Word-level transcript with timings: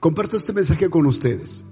Comparto 0.00 0.36
este 0.36 0.52
mensaje 0.52 0.88
con 0.88 1.06
ustedes. 1.06 1.64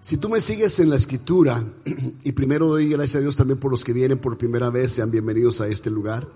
Si 0.00 0.16
tú 0.16 0.30
me 0.30 0.40
sigues 0.40 0.80
en 0.80 0.88
la 0.88 0.96
escritura, 0.96 1.62
y 2.24 2.32
primero 2.32 2.66
doy 2.66 2.88
gracias 2.88 3.16
a 3.16 3.20
Dios 3.20 3.36
también 3.36 3.58
por 3.58 3.70
los 3.70 3.84
que 3.84 3.92
vienen 3.92 4.18
por 4.18 4.38
primera 4.38 4.70
vez, 4.70 4.92
sean 4.92 5.10
bienvenidos 5.10 5.60
a 5.60 5.68
este 5.68 5.90
lugar. 5.90 6.26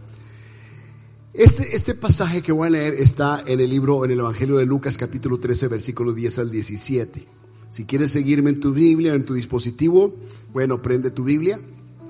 Este, 1.32 1.74
este 1.74 1.94
pasaje 1.94 2.42
que 2.42 2.52
voy 2.52 2.68
a 2.68 2.70
leer 2.70 2.94
está 2.94 3.42
en 3.46 3.60
el 3.60 3.70
libro, 3.70 4.04
en 4.04 4.10
el 4.10 4.18
Evangelio 4.18 4.58
de 4.58 4.66
Lucas 4.66 4.98
capítulo 4.98 5.38
13, 5.38 5.68
versículo 5.68 6.12
10 6.12 6.38
al 6.38 6.50
17. 6.50 7.26
Si 7.70 7.84
quieres 7.86 8.10
seguirme 8.10 8.50
en 8.50 8.60
tu 8.60 8.72
Biblia, 8.74 9.14
en 9.14 9.24
tu 9.24 9.34
dispositivo, 9.34 10.14
bueno, 10.52 10.82
prende 10.82 11.10
tu 11.10 11.24
Biblia, 11.24 11.58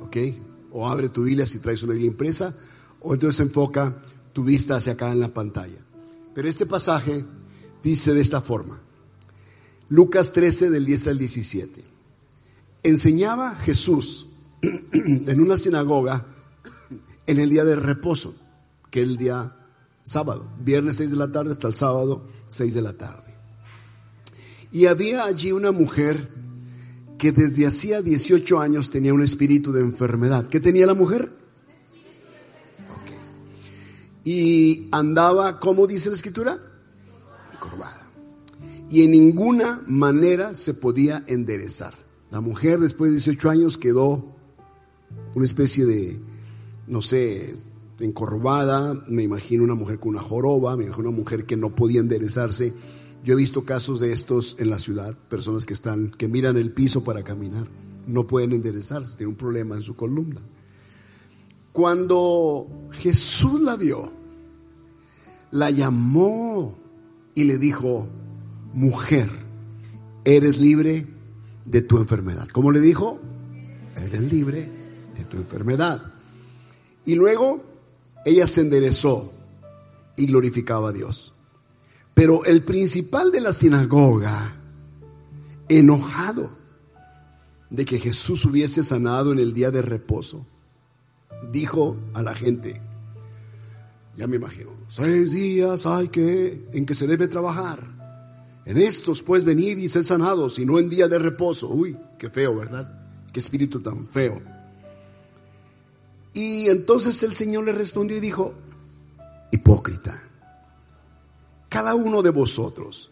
¿ok? 0.01 0.17
O 0.73 0.89
abre 0.89 1.09
tu 1.11 1.23
Biblia 1.23 1.47
si 1.47 1.61
traes 1.61 1.83
una 1.85 1.93
Biblia 1.93 2.11
impresa, 2.11 2.53
o 3.01 3.15
entonces 3.15 3.47
enfoca 3.47 4.03
tu 4.33 4.43
vista 4.43 4.77
hacia 4.77 4.95
acá 4.95 5.13
en 5.13 5.21
la 5.21 5.33
pantalla. 5.33 5.79
Pero 6.35 6.49
este 6.49 6.67
pasaje 6.67 7.25
dice 7.83 8.13
de 8.13 8.21
esta 8.21 8.41
forma. 8.41 8.81
Lucas 9.89 10.33
13 10.33 10.71
del 10.71 10.85
10 10.85 11.07
al 11.09 11.19
17. 11.19 11.85
Enseñaba 12.83 13.55
Jesús 13.55 14.29
en 14.63 15.41
una 15.41 15.57
sinagoga 15.57 16.25
en 17.27 17.39
el 17.39 17.51
día 17.51 17.65
de 17.65 17.77
reposo, 17.77 18.35
que 18.91 19.01
es 19.03 19.07
el 19.07 19.17
día 19.17 19.55
sábado, 20.03 20.47
viernes 20.61 20.97
6 20.97 21.11
de 21.11 21.17
la 21.17 21.31
tarde 21.31 21.53
hasta 21.53 21.69
el 21.69 21.75
sábado 21.75 22.23
6 22.47 22.75
de 22.75 22.83
la 22.83 22.93
tarde. 22.93 23.35
Y 24.73 24.87
había 24.87 25.25
allí 25.25 25.53
una 25.53 25.73
mujer 25.73 26.29
que 27.19 27.33
desde 27.33 27.67
hacía 27.67 28.03
18 28.03 28.61
años 28.61 28.91
tenía 28.91 29.15
un 29.15 29.23
espíritu 29.23 29.73
de 29.73 29.81
enfermedad. 29.81 30.49
¿Qué 30.49 30.61
tenía 30.61 30.87
la 30.87 30.95
mujer? 30.95 31.31
Y 34.25 34.89
andaba, 34.91 35.61
¿cómo 35.61 35.87
dice 35.87 36.11
la 36.11 36.17
escritura? 36.17 36.59
Y 38.91 39.03
en 39.03 39.11
ninguna 39.11 39.83
manera 39.87 40.55
se 40.55 40.75
podía 40.75 41.25
enderezar. 41.27 41.95
La 42.31 42.41
mujer 42.41 42.79
después 42.79 43.11
de 43.11 43.17
18 43.17 43.51
años 43.51 43.79
quedó 43.79 44.25
una 45.35 45.45
especie 45.45 45.85
de, 45.85 46.19
no 46.87 47.03
sé, 47.03 47.55
encorvada, 48.01 48.95
me 49.09 49.23
imagino 49.23 49.65
una 49.65 49.75
mujer 49.75 49.99
con 49.99 50.11
una 50.11 50.21
joroba, 50.21 50.77
me 50.77 50.85
imagino 50.85 51.09
una 51.09 51.19
mujer 51.19 51.47
que 51.47 51.57
no 51.57 51.71
podía 51.71 52.01
enderezarse. 52.01 52.73
Yo 53.25 53.35
he 53.35 53.37
visto 53.37 53.65
casos 53.65 54.01
de 54.01 54.13
estos 54.13 54.61
en 54.61 54.71
la 54.71 54.79
ciudad, 54.79 55.17
personas 55.29 55.67
que 55.67 55.75
están, 55.75 56.11
que 56.13 56.29
miran 56.29 56.57
el 56.57 56.73
piso 56.73 57.03
para 57.03 57.23
caminar, 57.23 57.69
no 58.07 58.27
pueden 58.27 58.53
enderezarse, 58.53 59.17
tienen 59.17 59.35
un 59.35 59.39
problema 59.39 59.75
en 59.75 59.83
su 59.83 59.97
columna. 59.97 60.41
Cuando 61.73 62.67
Jesús 62.93 63.61
la 63.63 63.77
vio, 63.77 64.11
la 65.51 65.71
llamó 65.71 66.77
y 67.35 67.45
le 67.45 67.59
dijo, 67.59 68.07
mujer, 68.77 69.31
eres 70.25 70.59
libre 70.59 71.07
de 71.65 71.81
tu 71.81 71.97
enfermedad. 71.97 72.47
¿Cómo 72.53 72.71
le 72.71 72.81
dijo? 72.81 73.19
Eres 73.97 74.21
libre 74.21 74.71
de 75.17 75.25
tu 75.25 75.39
enfermedad. 75.39 76.01
Y 77.07 77.15
luego 77.15 77.61
ella 78.27 78.47
se 78.47 78.61
enderezó 78.61 79.33
y 80.17 80.27
glorificaba 80.27 80.91
a 80.91 80.93
Dios. 80.93 81.33
Pero 82.13 82.45
el 82.45 82.63
principal 82.63 83.33
de 83.33 83.41
la 83.41 83.53
sinagoga, 83.55 84.53
enojado 85.69 86.51
de 87.71 87.85
que 87.87 87.99
Jesús 87.99 88.45
hubiese 88.45 88.85
sanado 88.85 89.33
en 89.33 89.39
el 89.39 89.55
día 89.55 89.71
de 89.71 89.81
reposo, 89.81 90.47
dijo 91.51 91.97
a 92.13 92.23
la 92.23 92.35
gente, 92.35 92.81
ya 94.19 94.27
me 94.27 94.37
imagino, 94.37 94.71
seis 94.91 95.33
días 95.33 95.87
hay 95.87 96.09
que 96.09 96.69
en 96.73 96.85
que 96.85 96.95
se 96.95 97.07
debe 97.07 97.27
trabajar 97.27 97.96
en 98.67 98.79
estos 98.79 99.23
pues 99.23 99.45
venid 99.45 99.79
y 99.79 99.87
sed 99.87 100.03
sanados 100.03 100.59
y 100.59 100.67
no 100.67 100.79
en 100.81 100.91
día 100.91 101.07
de 101.07 101.21
reposo. 101.21 101.69
Uy, 101.69 101.97
qué 102.19 102.29
feo, 102.29 102.57
¿verdad? 102.57 102.93
Qué 103.33 103.39
espíritu 103.39 103.81
tan 103.81 104.07
feo. 104.09 104.43
Y 106.35 106.69
entonces 106.69 107.23
el 107.23 107.33
Señor 107.33 107.65
le 107.65 107.73
respondió 107.73 108.17
y 108.17 108.21
dijo, 108.21 108.53
hipócrita, 109.53 110.21
cada 111.69 111.95
uno 111.95 112.23
de 112.23 112.31
vosotros 112.31 113.11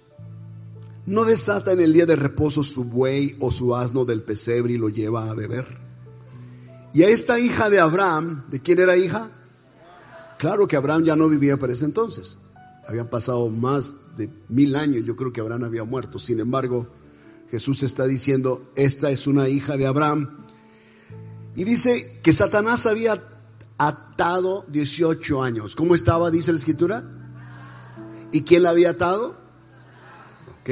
no 1.07 1.25
desata 1.25 1.73
en 1.73 1.81
el 1.81 1.93
día 1.93 2.07
de 2.07 2.17
reposo 2.17 2.65
su 2.65 2.85
buey 2.85 3.37
o 3.39 3.53
su 3.53 3.77
asno 3.77 4.05
del 4.05 4.23
pesebre 4.23 4.75
y 4.75 4.79
lo 4.79 4.89
lleva 4.89 5.31
a 5.31 5.35
beber. 5.35 5.67
Y 6.93 7.05
a 7.05 7.09
esta 7.09 7.39
hija 7.39 7.71
de 7.71 7.79
Abraham, 7.79 8.45
¿de 8.51 8.61
quién 8.61 8.81
era 8.81 8.97
hija? 8.97 9.31
Claro 10.39 10.67
que 10.67 10.77
Abraham 10.77 11.05
ya 11.05 11.17
no 11.17 11.29
vivía 11.29 11.57
para 11.57 11.73
ese 11.73 11.85
entonces. 11.85 12.39
Habían 12.87 13.09
pasado 13.09 13.49
más 13.49 14.17
de 14.17 14.29
mil 14.49 14.77
años, 14.77 15.05
yo 15.05 15.17
creo 15.17 15.33
que 15.33 15.41
Abraham 15.41 15.65
había 15.65 15.85
muerto. 15.85 16.19
Sin 16.19 16.41
embargo, 16.41 16.87
Jesús 17.51 17.83
está 17.83 18.07
diciendo, 18.07 18.63
esta 18.77 19.11
es 19.11 19.27
una 19.27 19.49
hija 19.49 19.77
de 19.77 19.87
Abraham. 19.87 20.29
Y 21.57 21.65
dice 21.65 22.21
que 22.23 22.33
Satanás 22.33 22.87
había 22.87 23.21
atado 23.79 24.65
18 24.69 25.43
años. 25.43 25.77
¿Cómo 25.77 25.95
estaba, 25.95 26.31
dice 26.31 26.53
la 26.53 26.59
escritura? 26.59 27.03
¿Y 28.33 28.43
quién 28.43 28.65
la 28.65 28.71
había 28.71 28.91
atado? 28.91 29.37
Ok. 30.61 30.71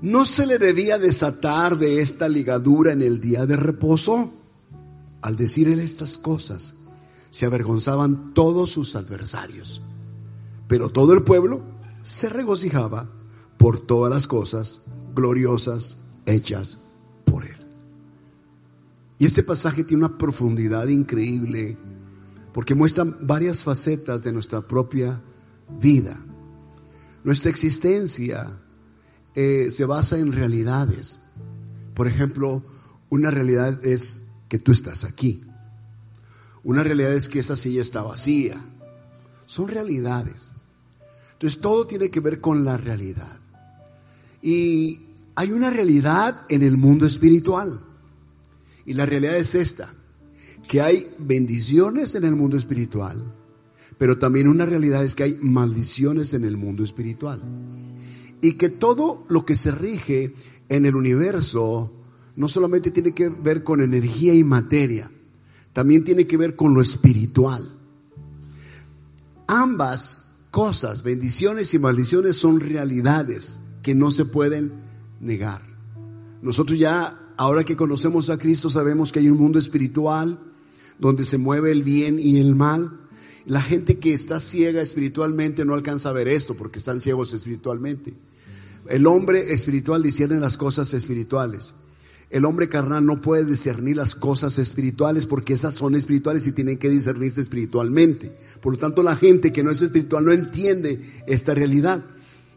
¿No 0.00 0.24
se 0.24 0.46
le 0.46 0.58
debía 0.58 0.98
desatar 0.98 1.76
de 1.76 2.00
esta 2.00 2.28
ligadura 2.28 2.92
en 2.92 3.02
el 3.02 3.20
día 3.20 3.46
de 3.46 3.56
reposo? 3.56 4.32
Al 5.22 5.36
decir 5.36 5.68
él 5.68 5.80
estas 5.80 6.18
cosas, 6.18 6.74
se 7.30 7.46
avergonzaban 7.46 8.32
todos 8.34 8.70
sus 8.70 8.94
adversarios. 8.96 9.82
Pero 10.68 10.90
todo 10.90 11.14
el 11.14 11.22
pueblo 11.22 11.62
se 12.04 12.28
regocijaba 12.28 13.08
por 13.56 13.78
todas 13.78 14.12
las 14.12 14.26
cosas 14.26 14.82
gloriosas 15.14 15.96
hechas 16.26 16.78
por 17.24 17.44
él. 17.44 17.56
Y 19.18 19.26
este 19.26 19.42
pasaje 19.42 19.82
tiene 19.82 20.04
una 20.04 20.18
profundidad 20.18 20.86
increíble 20.86 21.76
porque 22.52 22.74
muestra 22.74 23.04
varias 23.22 23.64
facetas 23.64 24.22
de 24.22 24.32
nuestra 24.32 24.60
propia 24.60 25.20
vida. 25.80 26.16
Nuestra 27.24 27.50
existencia 27.50 28.48
eh, 29.34 29.70
se 29.70 29.84
basa 29.84 30.18
en 30.18 30.32
realidades. 30.32 31.20
Por 31.94 32.06
ejemplo, 32.06 32.62
una 33.10 33.30
realidad 33.30 33.84
es 33.84 34.44
que 34.48 34.58
tú 34.58 34.72
estás 34.72 35.04
aquí. 35.04 35.42
Una 36.62 36.82
realidad 36.82 37.12
es 37.12 37.28
que 37.28 37.40
esa 37.40 37.56
silla 37.56 37.80
está 37.80 38.02
vacía. 38.02 38.56
Son 39.46 39.68
realidades. 39.68 40.52
Entonces 41.38 41.60
todo 41.60 41.86
tiene 41.86 42.10
que 42.10 42.18
ver 42.18 42.40
con 42.40 42.64
la 42.64 42.76
realidad. 42.76 43.38
Y 44.42 44.98
hay 45.36 45.52
una 45.52 45.70
realidad 45.70 46.36
en 46.48 46.62
el 46.62 46.76
mundo 46.76 47.06
espiritual. 47.06 47.80
Y 48.84 48.94
la 48.94 49.06
realidad 49.06 49.36
es 49.36 49.54
esta, 49.54 49.88
que 50.66 50.82
hay 50.82 51.06
bendiciones 51.20 52.16
en 52.16 52.24
el 52.24 52.34
mundo 52.34 52.56
espiritual, 52.56 53.22
pero 53.98 54.18
también 54.18 54.48
una 54.48 54.66
realidad 54.66 55.04
es 55.04 55.14
que 55.14 55.22
hay 55.22 55.38
maldiciones 55.40 56.34
en 56.34 56.42
el 56.42 56.56
mundo 56.56 56.82
espiritual. 56.82 57.40
Y 58.40 58.54
que 58.54 58.68
todo 58.68 59.24
lo 59.28 59.46
que 59.46 59.54
se 59.54 59.70
rige 59.70 60.34
en 60.68 60.86
el 60.86 60.96
universo 60.96 61.92
no 62.34 62.48
solamente 62.48 62.90
tiene 62.90 63.12
que 63.12 63.28
ver 63.28 63.62
con 63.62 63.80
energía 63.80 64.34
y 64.34 64.42
materia, 64.42 65.08
también 65.72 66.02
tiene 66.02 66.26
que 66.26 66.36
ver 66.36 66.56
con 66.56 66.74
lo 66.74 66.82
espiritual. 66.82 67.64
Ambas 69.46 70.27
cosas, 70.50 71.02
bendiciones 71.02 71.74
y 71.74 71.78
maldiciones 71.78 72.36
son 72.36 72.60
realidades 72.60 73.58
que 73.82 73.94
no 73.94 74.10
se 74.10 74.24
pueden 74.24 74.72
negar. 75.20 75.62
Nosotros 76.42 76.78
ya, 76.78 77.18
ahora 77.36 77.64
que 77.64 77.76
conocemos 77.76 78.30
a 78.30 78.38
Cristo, 78.38 78.70
sabemos 78.70 79.12
que 79.12 79.20
hay 79.20 79.28
un 79.28 79.38
mundo 79.38 79.58
espiritual 79.58 80.38
donde 80.98 81.24
se 81.24 81.38
mueve 81.38 81.72
el 81.72 81.82
bien 81.82 82.18
y 82.18 82.38
el 82.38 82.54
mal. 82.54 82.90
La 83.46 83.62
gente 83.62 83.98
que 83.98 84.12
está 84.12 84.40
ciega 84.40 84.82
espiritualmente 84.82 85.64
no 85.64 85.74
alcanza 85.74 86.10
a 86.10 86.12
ver 86.12 86.28
esto 86.28 86.54
porque 86.54 86.78
están 86.78 87.00
ciegos 87.00 87.32
espiritualmente. 87.32 88.14
El 88.88 89.06
hombre 89.06 89.52
espiritual 89.52 90.02
discierne 90.02 90.40
las 90.40 90.56
cosas 90.56 90.92
espirituales. 90.94 91.74
El 92.30 92.44
hombre 92.44 92.68
carnal 92.68 93.06
no 93.06 93.22
puede 93.22 93.44
discernir 93.44 93.96
las 93.96 94.14
cosas 94.14 94.58
espirituales 94.58 95.24
porque 95.26 95.54
esas 95.54 95.74
son 95.74 95.94
espirituales 95.94 96.46
y 96.46 96.52
tienen 96.52 96.78
que 96.78 96.90
discernirse 96.90 97.40
espiritualmente. 97.40 98.30
Por 98.60 98.74
lo 98.74 98.78
tanto, 98.78 99.02
la 99.02 99.16
gente 99.16 99.52
que 99.52 99.62
no 99.62 99.70
es 99.70 99.80
espiritual 99.80 100.24
no 100.24 100.32
entiende 100.32 101.00
esta 101.26 101.54
realidad. 101.54 102.04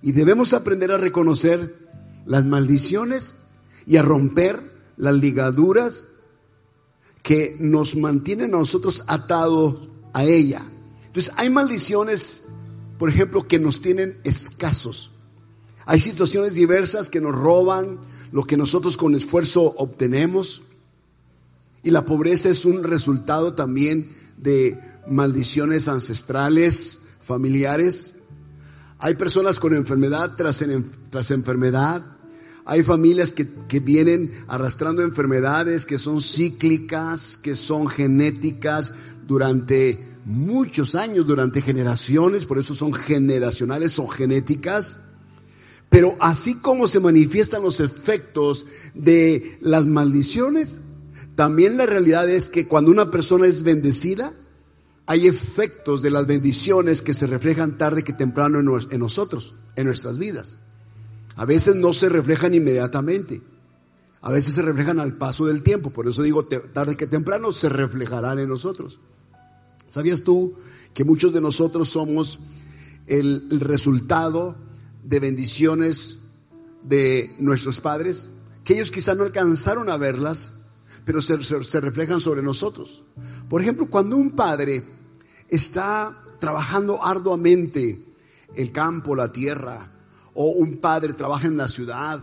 Y 0.02 0.12
debemos 0.12 0.54
aprender 0.54 0.92
a 0.92 0.98
reconocer 0.98 1.60
las 2.26 2.46
maldiciones 2.46 3.36
y 3.86 3.96
a 3.96 4.02
romper 4.02 4.60
las 4.98 5.16
ligaduras 5.16 6.06
que 7.24 7.56
nos 7.60 7.96
mantienen 7.96 8.54
a 8.54 8.58
nosotros 8.58 9.06
atados 9.08 9.88
a 10.14 10.26
ella. 10.26 10.62
Entonces, 11.08 11.34
hay 11.38 11.50
maldiciones, 11.50 12.44
por 12.98 13.10
ejemplo, 13.10 13.48
que 13.48 13.60
nos 13.60 13.82
tienen 13.82 14.18
escasos. 14.24 15.12
Hay 15.86 16.00
situaciones 16.00 16.56
diversas 16.56 17.10
que 17.10 17.22
nos 17.22 17.34
roban, 17.34 18.00
lo 18.32 18.44
que 18.44 18.58
nosotros 18.58 18.98
con 18.98 19.16
esfuerzo 19.16 19.64
obtenemos. 19.78 20.64
Y 21.84 21.92
la 21.92 22.06
pobreza 22.06 22.50
es 22.50 22.66
un 22.66 22.84
resultado 22.84 23.54
también 23.54 24.10
de 24.38 24.80
maldiciones 25.08 25.88
ancestrales, 25.88 27.22
familiares. 27.24 28.22
Hay 29.00 29.16
personas 29.16 29.60
con 29.60 29.76
enfermedad 29.76 30.36
tras, 30.38 30.64
tras 31.10 31.32
enfermedad. 31.32 32.02
Hay 32.66 32.84
familias 32.84 33.34
que, 33.34 33.48
que, 33.68 33.80
vienen 33.80 34.32
arrastrando 34.48 35.02
enfermedades 35.02 35.88
que 35.88 35.98
son 35.98 36.22
cíclicas, 36.22 37.38
que 37.38 37.56
son 37.56 37.88
genéticas 37.88 38.94
durante 39.28 40.12
muchos 40.26 40.94
años, 40.94 41.26
durante 41.26 41.62
generaciones, 41.62 42.46
por 42.46 42.60
eso 42.60 42.76
son 42.76 42.94
generacionales, 42.94 43.94
son 43.94 44.10
genéticas. 44.10 45.11
Pero 45.92 46.16
así 46.22 46.60
como 46.62 46.88
se 46.88 47.02
manifiestan 47.02 47.62
los 47.62 47.82
efectos 47.82 48.66
de 48.94 49.58
las 49.60 49.86
maldiciones, 49.86 50.80
también 51.36 51.76
la 51.76 51.86
realidad 51.86 52.30
es 52.30 52.48
que 52.48 52.66
cuando 52.66 52.92
una 52.92 53.12
persona 53.12 53.46
es 53.46 53.64
bendecida, 53.64 54.32
hay 55.06 55.28
efectos 55.28 56.02
de 56.02 56.10
las 56.10 56.28
bendiciones 56.28 57.02
que 57.02 57.14
se 57.14 57.28
reflejan 57.28 57.78
tarde 57.78 58.06
que 58.06 58.14
temprano 58.14 58.60
en 58.60 59.00
nosotros, 59.02 59.56
en 59.76 59.86
nuestras 59.86 60.18
vidas. 60.18 60.60
A 61.36 61.44
veces 61.44 61.76
no 61.76 61.92
se 61.92 62.08
reflejan 62.08 62.56
inmediatamente, 62.56 63.42
a 64.22 64.32
veces 64.32 64.56
se 64.56 64.62
reflejan 64.62 65.02
al 65.02 65.18
paso 65.18 65.46
del 65.46 65.62
tiempo, 65.62 65.90
por 65.90 66.08
eso 66.08 66.24
digo 66.24 66.46
tarde 66.46 66.96
que 66.96 67.06
temprano 67.06 67.52
se 67.52 67.68
reflejarán 67.68 68.40
en 68.40 68.48
nosotros. 68.48 69.02
¿Sabías 69.90 70.22
tú 70.22 70.56
que 70.94 71.04
muchos 71.04 71.34
de 71.34 71.42
nosotros 71.42 71.90
somos 71.90 72.40
el, 73.08 73.60
resultado 73.60 74.56
de 75.04 75.20
bendiciones 75.20 76.20
de 76.84 77.34
nuestros 77.40 77.80
padres? 77.80 78.32
Que 78.64 78.74
ellos 78.74 78.92
quizás 78.92 79.18
no 79.18 79.24
alcanzaron 79.24 79.90
a 79.90 79.98
verlas, 79.98 80.52
pero 81.06 81.22
se, 81.22 81.36
reflejan 81.80 82.20
sobre 82.20 82.42
nosotros. 82.42 83.04
Por 83.50 83.62
ejemplo, 83.62 83.90
cuando 83.90 84.18
un 84.18 84.32
padre 84.32 84.84
está 85.50 86.16
trabajando 86.40 87.04
arduamente 87.04 88.06
el 88.56 88.72
campo, 88.72 89.16
la 89.16 89.32
tierra, 89.32 89.92
o 90.34 90.52
un 90.52 90.78
padre 90.78 91.14
trabaja 91.14 91.48
en 91.48 91.58
la 91.58 91.68
ciudad 91.68 92.22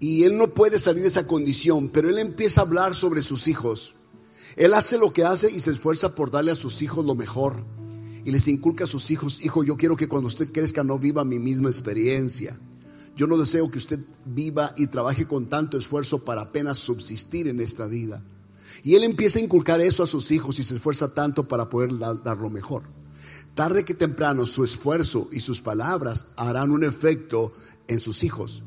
y 0.00 0.24
él 0.24 0.36
no 0.38 0.48
puede 0.48 0.78
salir 0.78 1.02
de 1.02 1.08
esa 1.08 1.26
condición, 1.26 1.90
pero 1.90 2.08
él 2.08 2.18
empieza 2.18 2.60
a 2.60 2.64
hablar 2.64 2.94
sobre 2.94 3.22
sus 3.22 3.46
hijos. 3.46 3.94
Él 4.56 4.74
hace 4.74 4.98
lo 4.98 5.12
que 5.12 5.24
hace 5.24 5.50
y 5.50 5.60
se 5.60 5.70
esfuerza 5.70 6.14
por 6.14 6.30
darle 6.30 6.52
a 6.52 6.56
sus 6.56 6.82
hijos 6.82 7.04
lo 7.04 7.14
mejor. 7.14 7.56
Y 8.24 8.30
les 8.30 8.46
inculca 8.48 8.84
a 8.84 8.86
sus 8.86 9.10
hijos, 9.10 9.44
hijo, 9.44 9.64
yo 9.64 9.76
quiero 9.76 9.96
que 9.96 10.08
cuando 10.08 10.28
usted 10.28 10.50
crezca 10.52 10.84
no 10.84 10.98
viva 10.98 11.24
mi 11.24 11.38
misma 11.38 11.68
experiencia. 11.68 12.56
Yo 13.16 13.26
no 13.26 13.36
deseo 13.36 13.70
que 13.70 13.78
usted 13.78 13.98
viva 14.24 14.72
y 14.76 14.86
trabaje 14.86 15.26
con 15.26 15.46
tanto 15.46 15.76
esfuerzo 15.76 16.24
para 16.24 16.42
apenas 16.42 16.78
subsistir 16.78 17.48
en 17.48 17.60
esta 17.60 17.86
vida. 17.86 18.22
Y 18.84 18.94
él 18.94 19.04
empieza 19.04 19.38
a 19.38 19.42
inculcar 19.42 19.80
eso 19.80 20.02
a 20.02 20.06
sus 20.06 20.30
hijos 20.30 20.58
y 20.58 20.62
se 20.62 20.74
esfuerza 20.74 21.12
tanto 21.12 21.44
para 21.44 21.68
poder 21.68 21.90
dar 21.98 22.38
lo 22.38 22.48
mejor. 22.48 22.82
Tarde 23.54 23.84
que 23.84 23.94
temprano 23.94 24.46
su 24.46 24.64
esfuerzo 24.64 25.28
y 25.30 25.40
sus 25.40 25.60
palabras 25.60 26.28
harán 26.36 26.70
un 26.70 26.84
efecto 26.84 27.52
en 27.86 28.00
sus 28.00 28.24
hijos. 28.24 28.62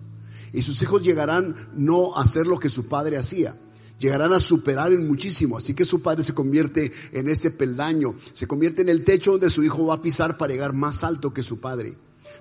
Y 0.53 0.61
sus 0.61 0.81
hijos 0.83 1.03
llegarán 1.03 1.55
no 1.75 2.15
a 2.15 2.21
hacer 2.21 2.45
lo 2.45 2.59
que 2.59 2.69
su 2.69 2.87
padre 2.87 3.17
hacía, 3.17 3.55
llegarán 4.05 4.33
a 4.33 4.39
superar 4.39 4.91
en 4.93 5.07
muchísimo. 5.07 5.57
Así 5.57 5.73
que 5.73 5.85
su 5.85 6.01
padre 6.01 6.23
se 6.23 6.33
convierte 6.33 6.91
en 7.11 7.27
ese 7.27 7.51
peldaño, 7.51 8.15
se 8.33 8.47
convierte 8.47 8.81
en 8.81 8.89
el 8.89 9.03
techo 9.03 9.33
donde 9.33 9.49
su 9.49 9.63
hijo 9.63 9.87
va 9.87 9.95
a 9.95 10.01
pisar 10.01 10.37
para 10.37 10.53
llegar 10.53 10.73
más 10.73 11.03
alto 11.03 11.33
que 11.33 11.43
su 11.43 11.59
padre 11.59 11.95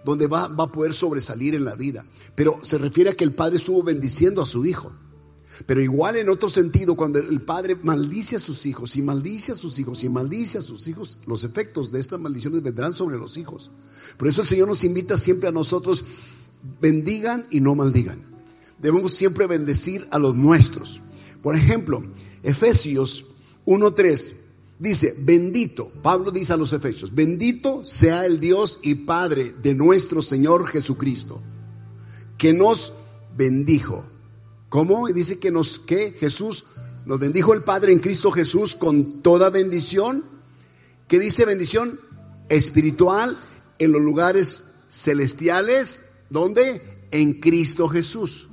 donde 0.04 0.26
va, 0.26 0.48
va 0.48 0.64
a 0.64 0.72
poder 0.72 0.92
sobresalir 0.92 1.54
en 1.54 1.64
la 1.64 1.74
vida. 1.74 2.04
Pero 2.34 2.60
se 2.62 2.78
refiere 2.78 3.10
a 3.10 3.14
que 3.14 3.24
el 3.24 3.32
padre 3.32 3.56
estuvo 3.56 3.82
bendiciendo 3.82 4.42
a 4.42 4.46
su 4.46 4.66
hijo. 4.66 4.92
Pero 5.66 5.80
igual 5.80 6.16
en 6.16 6.28
otro 6.28 6.50
sentido, 6.50 6.96
cuando 6.96 7.20
el 7.20 7.40
padre 7.40 7.76
maldice 7.82 8.36
a 8.36 8.40
sus 8.40 8.66
hijos 8.66 8.96
y 8.96 9.02
maldice 9.02 9.52
a 9.52 9.54
sus 9.54 9.78
hijos 9.78 10.02
y 10.02 10.08
maldice 10.08 10.58
a 10.58 10.62
sus 10.62 10.88
hijos, 10.88 11.18
los 11.26 11.44
efectos 11.44 11.92
de 11.92 12.00
estas 12.00 12.20
maldiciones 12.20 12.62
vendrán 12.62 12.92
sobre 12.92 13.18
los 13.18 13.36
hijos. 13.36 13.70
Por 14.18 14.28
eso 14.28 14.42
el 14.42 14.48
Señor 14.48 14.68
nos 14.68 14.84
invita 14.84 15.16
siempre 15.16 15.48
a 15.48 15.52
nosotros, 15.52 16.04
bendigan 16.80 17.46
y 17.50 17.60
no 17.60 17.74
maldigan. 17.74 18.18
Debemos 18.82 19.12
siempre 19.12 19.46
bendecir 19.46 20.04
a 20.10 20.18
los 20.18 20.34
nuestros. 20.34 21.00
Por 21.44 21.56
ejemplo, 21.56 22.02
Efesios 22.42 23.24
1.3 23.66 24.44
Dice, 24.78 25.14
bendito, 25.20 25.88
Pablo 26.02 26.32
dice 26.32 26.52
a 26.52 26.56
los 26.56 26.72
efesios, 26.72 27.14
bendito 27.14 27.84
sea 27.84 28.26
el 28.26 28.40
Dios 28.40 28.80
y 28.82 28.96
Padre 28.96 29.54
de 29.62 29.72
nuestro 29.72 30.20
Señor 30.20 30.66
Jesucristo, 30.66 31.40
que 32.36 32.52
nos 32.52 32.92
bendijo. 33.36 34.04
¿Cómo? 34.68 35.06
Dice 35.06 35.38
que 35.38 35.52
nos, 35.52 35.78
que 35.78 36.10
Jesús 36.18 36.64
nos 37.06 37.20
bendijo 37.20 37.54
el 37.54 37.62
Padre 37.62 37.92
en 37.92 38.00
Cristo 38.00 38.32
Jesús 38.32 38.74
con 38.74 39.22
toda 39.22 39.48
bendición. 39.48 40.24
¿Qué 41.06 41.20
dice 41.20 41.46
bendición? 41.46 41.96
Espiritual 42.48 43.36
en 43.78 43.92
los 43.92 44.02
lugares 44.02 44.64
celestiales, 44.90 46.00
¿dónde? 46.30 46.82
En 47.12 47.34
Cristo 47.40 47.88
Jesús. 47.88 48.48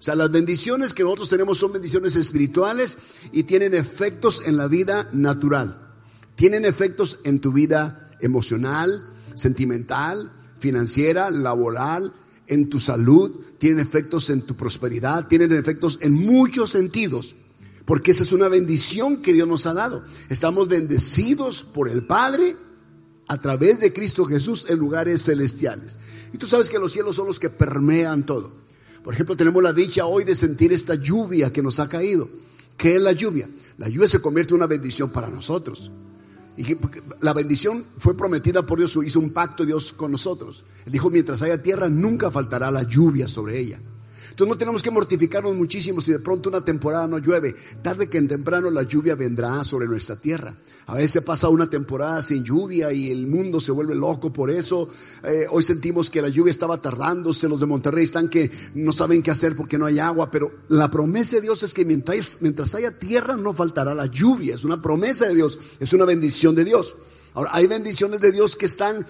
O 0.00 0.02
sea, 0.02 0.14
las 0.14 0.30
bendiciones 0.30 0.94
que 0.94 1.02
nosotros 1.02 1.28
tenemos 1.28 1.58
son 1.58 1.74
bendiciones 1.74 2.16
espirituales 2.16 2.96
y 3.32 3.42
tienen 3.42 3.74
efectos 3.74 4.42
en 4.46 4.56
la 4.56 4.66
vida 4.66 5.10
natural. 5.12 5.92
Tienen 6.36 6.64
efectos 6.64 7.18
en 7.24 7.38
tu 7.38 7.52
vida 7.52 8.10
emocional, 8.20 9.06
sentimental, 9.34 10.32
financiera, 10.58 11.28
laboral, 11.28 12.14
en 12.46 12.70
tu 12.70 12.80
salud, 12.80 13.30
tienen 13.58 13.78
efectos 13.80 14.30
en 14.30 14.40
tu 14.40 14.56
prosperidad, 14.56 15.28
tienen 15.28 15.52
efectos 15.52 15.98
en 16.00 16.14
muchos 16.14 16.70
sentidos. 16.70 17.34
Porque 17.84 18.12
esa 18.12 18.22
es 18.22 18.32
una 18.32 18.48
bendición 18.48 19.20
que 19.20 19.34
Dios 19.34 19.46
nos 19.46 19.66
ha 19.66 19.74
dado. 19.74 20.02
Estamos 20.30 20.68
bendecidos 20.68 21.62
por 21.62 21.90
el 21.90 22.06
Padre 22.06 22.56
a 23.28 23.38
través 23.38 23.80
de 23.80 23.92
Cristo 23.92 24.24
Jesús 24.24 24.66
en 24.70 24.78
lugares 24.78 25.26
celestiales. 25.26 25.98
Y 26.32 26.38
tú 26.38 26.46
sabes 26.46 26.70
que 26.70 26.78
los 26.78 26.90
cielos 26.90 27.16
son 27.16 27.26
los 27.26 27.38
que 27.38 27.50
permean 27.50 28.24
todo. 28.24 28.59
Por 29.02 29.14
ejemplo, 29.14 29.36
tenemos 29.36 29.62
la 29.62 29.72
dicha 29.72 30.06
hoy 30.06 30.24
de 30.24 30.34
sentir 30.34 30.72
esta 30.72 30.94
lluvia 30.94 31.50
que 31.52 31.62
nos 31.62 31.80
ha 31.80 31.88
caído. 31.88 32.28
¿Qué 32.76 32.96
es 32.96 33.02
la 33.02 33.12
lluvia? 33.12 33.48
La 33.78 33.88
lluvia 33.88 34.08
se 34.08 34.20
convierte 34.20 34.50
en 34.52 34.56
una 34.56 34.66
bendición 34.66 35.10
para 35.10 35.28
nosotros. 35.28 35.90
Y 36.56 36.76
la 37.20 37.32
bendición 37.32 37.82
fue 37.98 38.16
prometida 38.16 38.66
por 38.66 38.78
Dios, 38.78 38.98
hizo 39.04 39.20
un 39.20 39.32
pacto 39.32 39.64
Dios 39.64 39.92
con 39.94 40.12
nosotros. 40.12 40.64
Él 40.84 40.92
dijo, 40.92 41.08
mientras 41.08 41.40
haya 41.42 41.62
tierra, 41.62 41.88
nunca 41.88 42.30
faltará 42.30 42.70
la 42.70 42.82
lluvia 42.82 43.28
sobre 43.28 43.58
ella. 43.58 43.80
Entonces 44.30 44.48
no 44.48 44.58
tenemos 44.58 44.82
que 44.82 44.90
mortificarnos 44.90 45.54
muchísimo 45.54 46.00
si 46.00 46.12
de 46.12 46.20
pronto 46.20 46.48
una 46.48 46.64
temporada 46.64 47.06
no 47.06 47.18
llueve. 47.18 47.54
Tarde 47.82 48.08
que 48.08 48.18
en 48.18 48.28
temprano 48.28 48.70
la 48.70 48.82
lluvia 48.82 49.14
vendrá 49.14 49.62
sobre 49.64 49.86
nuestra 49.86 50.16
tierra. 50.16 50.54
A 50.86 50.94
veces 50.94 51.22
pasa 51.22 51.48
una 51.48 51.70
temporada 51.70 52.20
sin 52.20 52.42
lluvia 52.42 52.92
y 52.92 53.12
el 53.12 53.26
mundo 53.26 53.60
se 53.60 53.70
vuelve 53.70 53.94
loco 53.94 54.32
por 54.32 54.50
eso. 54.50 54.88
Eh, 55.22 55.46
hoy 55.50 55.62
sentimos 55.62 56.10
que 56.10 56.20
la 56.20 56.28
lluvia 56.28 56.50
estaba 56.50 56.78
tardándose. 56.78 57.48
Los 57.48 57.60
de 57.60 57.66
Monterrey 57.66 58.04
están 58.04 58.28
que 58.28 58.50
no 58.74 58.92
saben 58.92 59.22
qué 59.22 59.30
hacer 59.30 59.56
porque 59.56 59.78
no 59.78 59.86
hay 59.86 60.00
agua. 60.00 60.30
Pero 60.32 60.50
la 60.68 60.90
promesa 60.90 61.36
de 61.36 61.42
Dios 61.42 61.62
es 61.62 61.74
que 61.74 61.84
mientras, 61.84 62.38
mientras 62.40 62.74
haya 62.74 62.90
tierra 62.90 63.36
no 63.36 63.52
faltará 63.52 63.94
la 63.94 64.06
lluvia. 64.06 64.56
Es 64.56 64.64
una 64.64 64.82
promesa 64.82 65.26
de 65.26 65.34
Dios. 65.34 65.60
Es 65.78 65.92
una 65.92 66.06
bendición 66.06 66.56
de 66.56 66.64
Dios. 66.64 66.94
Ahora, 67.34 67.50
hay 67.52 67.66
bendiciones 67.68 68.20
de 68.20 68.32
Dios 68.32 68.56
que 68.56 68.66
están, 68.66 69.06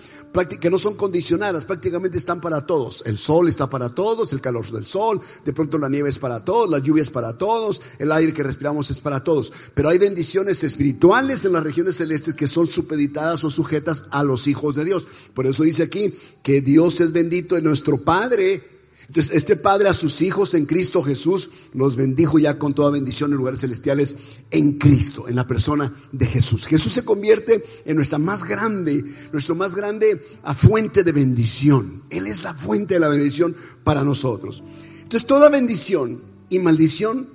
que 0.61 0.71
no 0.71 0.79
son 0.79 0.95
condicionadas, 0.97 1.65
prácticamente 1.65 2.17
están 2.17 2.41
para 2.41 2.65
todos. 2.65 3.03
El 3.05 3.19
sol 3.19 3.49
está 3.49 3.69
para 3.69 3.91
todos, 3.91 4.33
el 4.33 4.41
calor 4.41 4.71
del 4.71 4.87
sol, 4.87 5.21
de 5.45 5.53
pronto 5.53 5.77
la 5.79 5.89
nieve 5.89 6.09
es 6.09 6.19
para 6.19 6.45
todos, 6.45 6.71
la 6.71 6.79
lluvia 6.79 7.03
es 7.03 7.11
para 7.11 7.37
todos, 7.37 7.83
el 7.99 8.13
aire 8.13 8.33
que 8.33 8.43
respiramos 8.43 8.91
es 8.91 8.99
para 8.99 9.25
todos. 9.25 9.53
Pero 9.75 9.89
hay 9.89 9.99
bendiciones 9.99 10.63
espirituales 10.63 11.45
en 11.45 11.53
las 11.53 11.65
regiones 11.65 11.97
celestes 11.97 12.35
que 12.35 12.49
son 12.49 12.67
supeditadas 12.67 13.43
o 13.45 13.51
sujetas 13.51 14.05
a 14.11 14.23
los 14.23 14.47
hijos 14.47 14.75
de 14.77 14.85
Dios. 14.85 15.07
Por 15.35 15.47
eso 15.47 15.65
dice 15.65 15.83
aquí 15.83 16.15
que 16.43 16.61
Dios 16.61 17.01
es 17.01 17.13
bendito 17.13 17.57
en 17.57 17.65
nuestro 17.65 17.99
Padre 17.99 18.80
entonces, 19.11 19.37
este 19.37 19.57
Padre 19.57 19.88
a 19.88 19.93
sus 19.93 20.23
hijos 20.23 20.55
en 20.55 20.67
Cristo 20.67 21.02
Jesús 21.02 21.50
los 21.75 21.97
bendijo 21.97 22.38
ya 22.38 22.59
con 22.59 22.75
toda 22.75 22.93
bendición 22.93 23.33
en 23.33 23.38
lugares 23.38 23.59
celestiales 23.59 24.14
en 24.52 24.79
Cristo, 24.79 25.26
en 25.26 25.35
la 25.35 25.49
persona 25.49 25.93
de 26.12 26.26
Jesús. 26.26 26.64
Jesús 26.67 26.93
se 26.93 27.05
convierte 27.05 27.61
en 27.87 27.97
nuestra 27.97 28.21
más 28.21 28.45
grande, 28.45 29.05
nuestro 29.33 29.57
más 29.57 29.75
grande 29.75 30.17
fuente 30.55 31.02
de 31.02 31.11
bendición. 31.11 32.05
Él 32.09 32.29
es 32.29 32.45
la 32.45 32.55
fuente 32.55 32.95
de 32.95 33.00
la 33.00 33.09
bendición 33.09 33.52
para 33.83 34.05
nosotros. 34.05 34.62
Entonces, 35.02 35.26
toda 35.26 35.49
bendición 35.49 36.17
y 36.49 36.61
maldición 36.61 37.26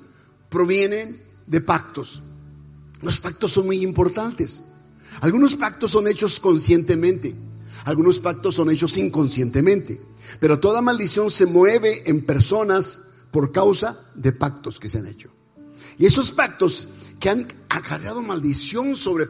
provienen 0.50 1.22
de 1.46 1.60
pactos. 1.60 2.24
Los 3.02 3.20
pactos 3.20 3.52
son 3.52 3.66
muy 3.66 3.84
importantes. 3.84 4.62
Algunos 5.20 5.58
pactos 5.58 5.92
son 5.92 6.08
hechos 6.08 6.40
conscientemente, 6.40 7.36
algunos 7.84 8.20
pactos 8.20 8.56
son 8.56 8.72
hechos 8.72 8.98
inconscientemente. 8.98 10.15
Pero 10.40 10.60
toda 10.60 10.82
maldición 10.82 11.32
se 11.32 11.46
mueve 11.46 12.04
en 12.10 12.26
personas 12.26 13.28
por 13.32 13.52
causa 13.52 13.98
de 14.16 14.32
pactos 14.32 14.80
que 14.80 14.90
se 14.90 15.00
han 15.00 15.08
hecho. 15.08 15.30
Y 15.98 16.06
esos 16.06 16.32
pactos 16.32 16.88
que 17.20 17.30
han 17.30 17.48
acarreado 17.70 18.22
maldición 18.22 18.96
sobre 18.96 19.26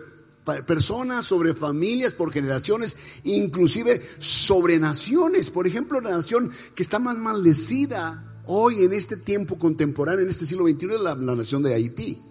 personas, 0.68 1.26
sobre 1.26 1.54
familias, 1.54 2.14
por 2.14 2.32
generaciones, 2.32 2.96
inclusive 3.24 4.02
sobre 4.20 4.80
naciones. 4.80 5.50
Por 5.50 5.68
ejemplo, 5.68 6.00
la 6.02 6.12
nación 6.12 6.52
que 6.76 6.84
está 6.84 7.00
más 7.00 7.18
maldecida 7.18 8.24
hoy 8.46 8.84
en 8.84 8.94
este 8.94 9.18
tiempo 9.18 9.58
contemporáneo, 9.58 10.24
en 10.24 10.30
este 10.30 10.46
siglo 10.46 10.68
XXI, 10.68 10.86
es 10.94 11.02
la, 11.02 11.16
la 11.16 11.36
nación 11.36 11.64
de 11.64 11.74
Haití. 11.74 12.22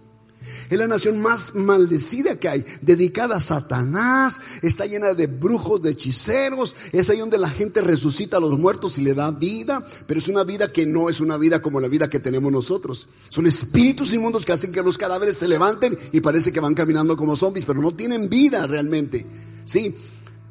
Es 0.69 0.77
la 0.77 0.87
nación 0.87 1.21
más 1.21 1.55
maldecida 1.55 2.39
que 2.39 2.49
hay, 2.49 2.65
dedicada 2.81 3.37
a 3.37 3.41
Satanás, 3.41 4.39
está 4.61 4.85
llena 4.85 5.13
de 5.13 5.27
brujos, 5.27 5.81
de 5.81 5.91
hechiceros, 5.91 6.75
es 6.91 7.09
ahí 7.09 7.19
donde 7.19 7.37
la 7.37 7.49
gente 7.49 7.81
resucita 7.81 8.37
a 8.37 8.39
los 8.39 8.57
muertos 8.57 8.97
y 8.97 9.01
le 9.01 9.13
da 9.13 9.31
vida, 9.31 9.85
pero 10.07 10.19
es 10.19 10.27
una 10.27 10.43
vida 10.43 10.71
que 10.71 10.85
no 10.85 11.09
es 11.09 11.19
una 11.21 11.37
vida 11.37 11.61
como 11.61 11.79
la 11.79 11.87
vida 11.87 12.09
que 12.09 12.19
tenemos 12.19 12.51
nosotros. 12.51 13.07
Son 13.29 13.45
espíritus 13.47 14.13
inmundos 14.13 14.45
que 14.45 14.53
hacen 14.53 14.71
que 14.71 14.81
los 14.81 14.97
cadáveres 14.97 15.37
se 15.37 15.47
levanten 15.47 15.97
y 16.11 16.21
parece 16.21 16.51
que 16.51 16.59
van 16.59 16.73
caminando 16.73 17.15
como 17.15 17.35
zombies, 17.35 17.65
pero 17.65 17.81
no 17.81 17.91
tienen 17.93 18.29
vida 18.29 18.65
realmente. 18.67 19.25
¿Sí? 19.65 19.95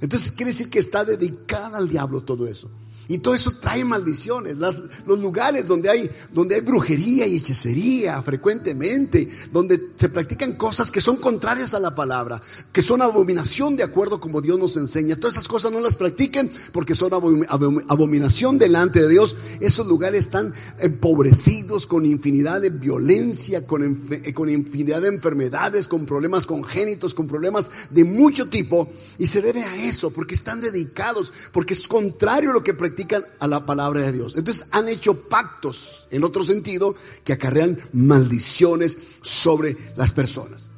Entonces 0.00 0.32
quiere 0.32 0.50
decir 0.50 0.68
que 0.70 0.78
está 0.78 1.04
dedicada 1.04 1.78
al 1.78 1.88
diablo 1.88 2.22
todo 2.22 2.46
eso. 2.46 2.70
Y 3.08 3.18
todo 3.18 3.34
eso 3.34 3.52
trae 3.60 3.84
maldiciones. 3.84 4.56
los 4.56 5.18
lugares 5.18 5.66
donde 5.66 5.90
hay, 5.90 6.10
donde 6.32 6.54
hay 6.54 6.60
brujería 6.62 7.26
y 7.26 7.36
hechicería 7.36 8.22
frecuentemente, 8.22 9.28
donde 9.52 9.80
se 9.96 10.08
practican 10.08 10.56
cosas 10.56 10.90
que 10.90 11.00
son 11.00 11.16
contrarias 11.16 11.74
a 11.74 11.80
la 11.80 11.94
palabra, 11.94 12.40
que 12.72 12.82
son 12.82 13.02
abominación 13.02 13.76
de 13.76 13.82
acuerdo 13.82 14.20
como 14.20 14.40
Dios 14.40 14.58
nos 14.58 14.76
enseña. 14.76 15.16
Todas 15.16 15.34
esas 15.34 15.48
cosas 15.48 15.72
no 15.72 15.80
las 15.80 15.96
practiquen 15.96 16.50
porque 16.72 16.94
son 16.94 17.12
abominación 17.12 18.58
delante 18.58 19.02
de 19.02 19.08
Dios. 19.08 19.36
Esos 19.60 19.86
lugares 19.86 20.26
están 20.26 20.52
empobrecidos 20.78 21.86
con 21.86 22.06
infinidad 22.06 22.60
de 22.60 22.70
violencia, 22.70 23.66
con, 23.66 24.06
con 24.34 24.50
infinidad 24.50 25.02
de 25.02 25.08
enfermedades, 25.08 25.88
con 25.88 26.06
problemas 26.06 26.46
congénitos, 26.46 27.14
con 27.14 27.26
problemas 27.26 27.70
de 27.90 28.04
mucho 28.04 28.48
tipo. 28.48 28.88
Y 29.18 29.26
se 29.26 29.42
debe 29.42 29.62
a 29.62 29.76
eso, 29.76 30.12
porque 30.12 30.34
están 30.34 30.60
dedicados, 30.60 31.32
porque 31.52 31.74
es 31.74 31.86
contrario 31.86 32.50
a 32.50 32.54
lo 32.54 32.64
que 32.64 32.74
practican 32.74 33.24
a 33.38 33.46
la 33.46 33.64
palabra 33.64 34.00
de 34.00 34.12
Dios. 34.12 34.36
Entonces 34.36 34.66
han 34.72 34.88
hecho 34.88 35.28
pactos, 35.28 36.08
en 36.10 36.24
otro 36.24 36.42
sentido, 36.42 36.94
que 37.24 37.32
acarrean 37.32 37.78
maldiciones 37.92 38.96
sobre 39.22 39.76
las 39.96 40.12
personas. 40.12 40.68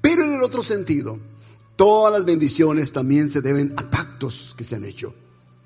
Pero 0.00 0.24
en 0.24 0.34
el 0.34 0.42
otro 0.42 0.62
sentido, 0.62 1.18
todas 1.76 2.12
las 2.12 2.24
bendiciones 2.24 2.92
también 2.92 3.30
se 3.30 3.40
deben 3.40 3.72
a 3.76 3.90
pactos 3.90 4.54
que 4.56 4.64
se 4.64 4.76
han 4.76 4.84
hecho. 4.84 5.14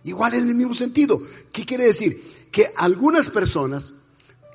Igual 0.04 0.34
en 0.34 0.48
el 0.48 0.54
mismo 0.54 0.74
sentido. 0.74 1.20
¿Qué 1.52 1.64
quiere 1.64 1.86
decir? 1.86 2.16
Que 2.50 2.70
algunas 2.76 3.30
personas 3.30 3.94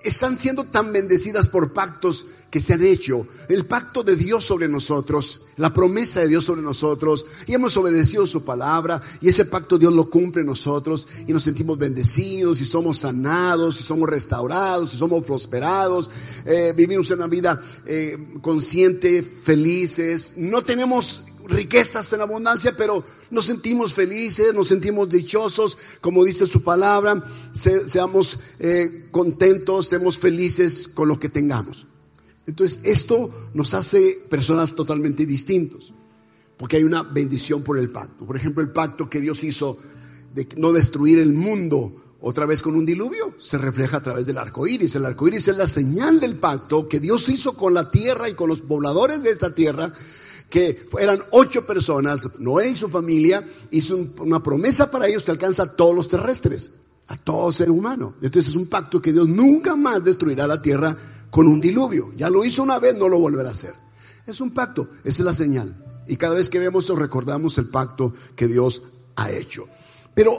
están 0.03 0.37
siendo 0.37 0.63
tan 0.63 0.93
bendecidas 0.93 1.47
por 1.47 1.73
pactos 1.73 2.25
que 2.49 2.61
se 2.61 2.73
han 2.73 2.85
hecho, 2.85 3.27
el 3.49 3.65
pacto 3.65 4.03
de 4.03 4.15
Dios 4.15 4.45
sobre 4.45 4.67
nosotros, 4.67 5.41
la 5.57 5.73
promesa 5.73 6.21
de 6.21 6.29
Dios 6.29 6.45
sobre 6.45 6.61
nosotros, 6.61 7.25
y 7.45 7.53
hemos 7.53 7.75
obedecido 7.77 8.25
su 8.25 8.45
palabra, 8.45 9.01
y 9.21 9.29
ese 9.29 9.45
pacto 9.45 9.77
Dios 9.77 9.93
lo 9.93 10.09
cumple 10.09 10.41
en 10.41 10.47
nosotros, 10.47 11.07
y 11.27 11.33
nos 11.33 11.43
sentimos 11.43 11.77
bendecidos, 11.77 12.61
y 12.61 12.65
somos 12.65 12.99
sanados, 12.99 13.79
y 13.81 13.83
somos 13.83 14.09
restaurados, 14.09 14.93
y 14.93 14.97
somos 14.97 15.23
prosperados, 15.25 16.09
eh, 16.45 16.73
vivimos 16.75 17.11
una 17.11 17.27
vida 17.27 17.61
eh, 17.85 18.17
consciente, 18.41 19.23
felices, 19.23 20.35
no 20.37 20.63
tenemos 20.63 21.23
riquezas 21.47 22.11
en 22.13 22.21
abundancia, 22.21 22.73
pero 22.77 23.03
nos 23.31 23.45
sentimos 23.45 23.93
felices, 23.93 24.53
nos 24.53 24.69
sentimos 24.69 25.09
dichosos, 25.09 25.77
como 26.01 26.23
dice 26.23 26.47
su 26.47 26.63
palabra, 26.63 27.23
seamos 27.53 28.39
eh, 28.59 29.07
contentos, 29.11 29.87
seamos 29.87 30.17
felices 30.17 30.87
con 30.87 31.07
lo 31.07 31.19
que 31.19 31.29
tengamos. 31.29 31.87
Entonces, 32.47 32.79
esto 32.85 33.29
nos 33.53 33.73
hace 33.73 34.17
personas 34.29 34.73
totalmente 34.73 35.25
distintos, 35.25 35.93
porque 36.57 36.77
hay 36.77 36.83
una 36.83 37.03
bendición 37.03 37.61
por 37.61 37.77
el 37.77 37.89
pacto. 37.89 38.25
Por 38.25 38.37
ejemplo, 38.37 38.63
el 38.63 38.71
pacto 38.71 39.09
que 39.09 39.21
Dios 39.21 39.43
hizo 39.43 39.77
de 40.33 40.47
no 40.55 40.71
destruir 40.71 41.19
el 41.19 41.33
mundo 41.33 42.03
otra 42.21 42.45
vez 42.45 42.61
con 42.61 42.75
un 42.75 42.85
diluvio, 42.85 43.33
se 43.39 43.57
refleja 43.57 43.97
a 43.97 44.03
través 44.03 44.25
del 44.25 44.37
arco 44.37 44.65
iris. 44.65 44.95
El 44.95 45.05
arco 45.05 45.27
iris 45.27 45.49
es 45.49 45.57
la 45.57 45.67
señal 45.67 46.19
del 46.19 46.35
pacto 46.35 46.87
que 46.87 46.99
Dios 46.99 47.29
hizo 47.29 47.53
con 47.53 47.73
la 47.73 47.91
tierra 47.91 48.29
y 48.29 48.33
con 48.33 48.49
los 48.49 48.61
pobladores 48.61 49.21
de 49.23 49.29
esta 49.29 49.53
tierra 49.53 49.91
que 50.49 50.87
eran 50.99 51.19
ocho 51.31 51.65
personas, 51.65 52.39
Noé 52.39 52.69
y 52.69 52.75
su 52.75 52.87
familia, 52.87 53.45
hizo 53.71 53.97
una 54.19 54.41
promesa 54.41 54.89
para 54.89 55.07
ellos 55.07 55.23
que 55.23 55.31
alcanza 55.31 55.63
a 55.63 55.75
todos 55.75 55.93
los 55.93 56.07
terrestres, 56.07 56.71
a 57.07 57.17
todo 57.17 57.51
ser 57.51 57.69
humano. 57.69 58.15
Entonces 58.21 58.53
es 58.53 58.55
un 58.55 58.67
pacto 58.67 59.01
que 59.01 59.11
Dios 59.11 59.27
nunca 59.27 59.75
más 59.75 60.03
destruirá 60.03 60.47
la 60.47 60.61
tierra 60.61 60.97
con 61.29 61.47
un 61.47 61.61
diluvio. 61.61 62.11
Ya 62.15 62.29
lo 62.29 62.43
hizo 62.43 62.63
una 62.63 62.79
vez, 62.79 62.95
no 62.95 63.09
lo 63.09 63.19
volverá 63.19 63.49
a 63.49 63.53
hacer. 63.53 63.73
Es 64.25 64.41
un 64.41 64.51
pacto, 64.53 64.89
esa 65.03 65.21
es 65.21 65.25
la 65.25 65.33
señal. 65.33 65.75
Y 66.07 66.17
cada 66.17 66.35
vez 66.35 66.49
que 66.49 66.59
vemos 66.59 66.85
eso 66.85 66.95
recordamos 66.95 67.57
el 67.57 67.69
pacto 67.69 68.13
que 68.35 68.47
Dios 68.47 68.81
ha 69.15 69.31
hecho. 69.31 69.65
Pero 70.13 70.31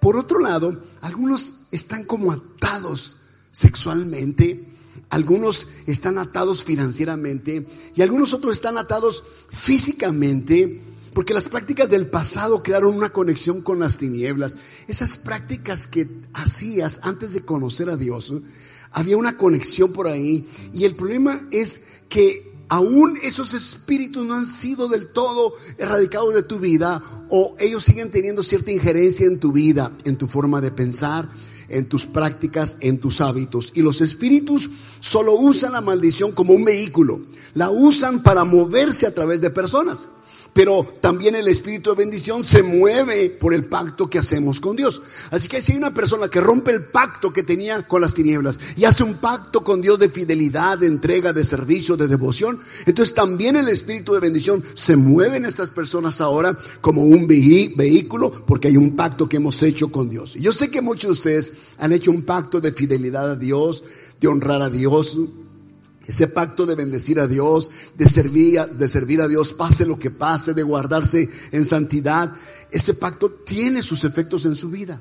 por 0.00 0.16
otro 0.16 0.38
lado, 0.38 0.84
algunos 1.00 1.68
están 1.72 2.04
como 2.04 2.32
atados 2.32 3.18
sexualmente 3.52 4.74
algunos 5.10 5.66
están 5.86 6.18
atados 6.18 6.64
financieramente 6.64 7.66
y 7.94 8.02
algunos 8.02 8.32
otros 8.32 8.54
están 8.54 8.78
atados 8.78 9.22
físicamente 9.50 10.82
porque 11.12 11.34
las 11.34 11.48
prácticas 11.48 11.88
del 11.88 12.08
pasado 12.08 12.62
crearon 12.64 12.96
una 12.96 13.10
conexión 13.10 13.62
con 13.62 13.78
las 13.78 13.98
tinieblas. 13.98 14.56
Esas 14.88 15.18
prácticas 15.18 15.86
que 15.86 16.08
hacías 16.32 17.02
antes 17.04 17.32
de 17.34 17.42
conocer 17.42 17.88
a 17.88 17.96
Dios, 17.96 18.34
había 18.94 19.16
una 19.16 19.36
conexión 19.36 19.92
por 19.92 20.06
ahí 20.06 20.48
y 20.72 20.84
el 20.84 20.94
problema 20.94 21.46
es 21.50 21.80
que 22.08 22.42
aún 22.68 23.18
esos 23.22 23.52
espíritus 23.52 24.24
no 24.24 24.34
han 24.34 24.46
sido 24.46 24.88
del 24.88 25.08
todo 25.08 25.52
erradicados 25.78 26.32
de 26.32 26.44
tu 26.44 26.58
vida 26.58 27.02
o 27.28 27.56
ellos 27.58 27.84
siguen 27.84 28.10
teniendo 28.10 28.42
cierta 28.42 28.70
injerencia 28.70 29.26
en 29.26 29.40
tu 29.40 29.52
vida, 29.52 29.90
en 30.04 30.16
tu 30.16 30.28
forma 30.28 30.60
de 30.60 30.70
pensar, 30.70 31.28
en 31.68 31.88
tus 31.88 32.06
prácticas, 32.06 32.76
en 32.80 33.00
tus 33.00 33.20
hábitos. 33.20 33.72
Y 33.74 33.82
los 33.82 34.00
espíritus 34.00 34.70
solo 35.00 35.34
usan 35.34 35.72
la 35.72 35.80
maldición 35.80 36.32
como 36.32 36.52
un 36.52 36.64
vehículo. 36.64 37.20
La 37.54 37.70
usan 37.70 38.22
para 38.22 38.44
moverse 38.44 39.06
a 39.06 39.14
través 39.14 39.40
de 39.40 39.50
personas 39.50 40.06
pero 40.54 40.86
también 41.00 41.34
el 41.34 41.48
espíritu 41.48 41.90
de 41.90 41.96
bendición 41.96 42.42
se 42.44 42.62
mueve 42.62 43.28
por 43.40 43.52
el 43.52 43.64
pacto 43.64 44.08
que 44.08 44.20
hacemos 44.20 44.60
con 44.60 44.76
Dios. 44.76 45.02
Así 45.32 45.48
que 45.48 45.60
si 45.60 45.72
hay 45.72 45.78
una 45.78 45.92
persona 45.92 46.28
que 46.28 46.40
rompe 46.40 46.70
el 46.70 46.84
pacto 46.84 47.32
que 47.32 47.42
tenía 47.42 47.82
con 47.86 48.00
las 48.00 48.14
tinieblas 48.14 48.60
y 48.76 48.84
hace 48.84 49.02
un 49.02 49.14
pacto 49.14 49.64
con 49.64 49.82
Dios 49.82 49.98
de 49.98 50.08
fidelidad, 50.08 50.78
de 50.78 50.86
entrega, 50.86 51.32
de 51.32 51.44
servicio, 51.44 51.96
de 51.96 52.06
devoción, 52.06 52.58
entonces 52.86 53.14
también 53.14 53.56
el 53.56 53.68
espíritu 53.68 54.14
de 54.14 54.20
bendición 54.20 54.62
se 54.74 54.96
mueve 54.96 55.38
en 55.38 55.44
estas 55.44 55.70
personas 55.70 56.20
ahora 56.20 56.56
como 56.80 57.02
un 57.02 57.26
vehículo 57.26 58.30
porque 58.46 58.68
hay 58.68 58.76
un 58.76 58.94
pacto 58.94 59.28
que 59.28 59.38
hemos 59.38 59.60
hecho 59.64 59.90
con 59.90 60.08
Dios. 60.08 60.36
Y 60.36 60.40
yo 60.40 60.52
sé 60.52 60.70
que 60.70 60.80
muchos 60.80 61.08
de 61.08 61.12
ustedes 61.12 61.52
han 61.78 61.92
hecho 61.92 62.12
un 62.12 62.22
pacto 62.22 62.60
de 62.60 62.72
fidelidad 62.72 63.32
a 63.32 63.36
Dios, 63.36 63.82
de 64.20 64.28
honrar 64.28 64.62
a 64.62 64.70
Dios, 64.70 65.18
ese 66.06 66.28
pacto 66.28 66.66
de 66.66 66.74
bendecir 66.74 67.18
a 67.18 67.26
Dios, 67.26 67.70
de 67.96 68.08
servir, 68.08 68.60
de 68.60 68.88
servir 68.88 69.20
a 69.20 69.28
Dios, 69.28 69.54
pase 69.54 69.86
lo 69.86 69.98
que 69.98 70.10
pase, 70.10 70.54
de 70.54 70.62
guardarse 70.62 71.28
en 71.52 71.64
santidad. 71.64 72.30
Ese 72.70 72.94
pacto 72.94 73.30
tiene 73.30 73.82
sus 73.82 74.04
efectos 74.04 74.44
en 74.46 74.54
su 74.54 74.70
vida. 74.70 75.00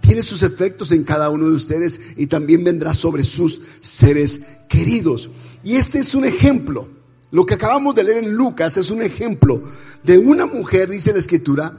Tiene 0.00 0.22
sus 0.22 0.42
efectos 0.42 0.92
en 0.92 1.04
cada 1.04 1.30
uno 1.30 1.48
de 1.48 1.54
ustedes 1.54 2.00
y 2.16 2.26
también 2.26 2.64
vendrá 2.64 2.94
sobre 2.94 3.22
sus 3.22 3.60
seres 3.80 4.64
queridos. 4.68 5.30
Y 5.62 5.76
este 5.76 5.98
es 5.98 6.14
un 6.14 6.24
ejemplo. 6.24 6.88
Lo 7.30 7.46
que 7.46 7.54
acabamos 7.54 7.94
de 7.94 8.04
leer 8.04 8.24
en 8.24 8.34
Lucas 8.34 8.76
es 8.76 8.90
un 8.90 9.02
ejemplo 9.02 9.62
de 10.02 10.18
una 10.18 10.46
mujer, 10.46 10.88
dice 10.88 11.12
la 11.12 11.18
escritura, 11.18 11.72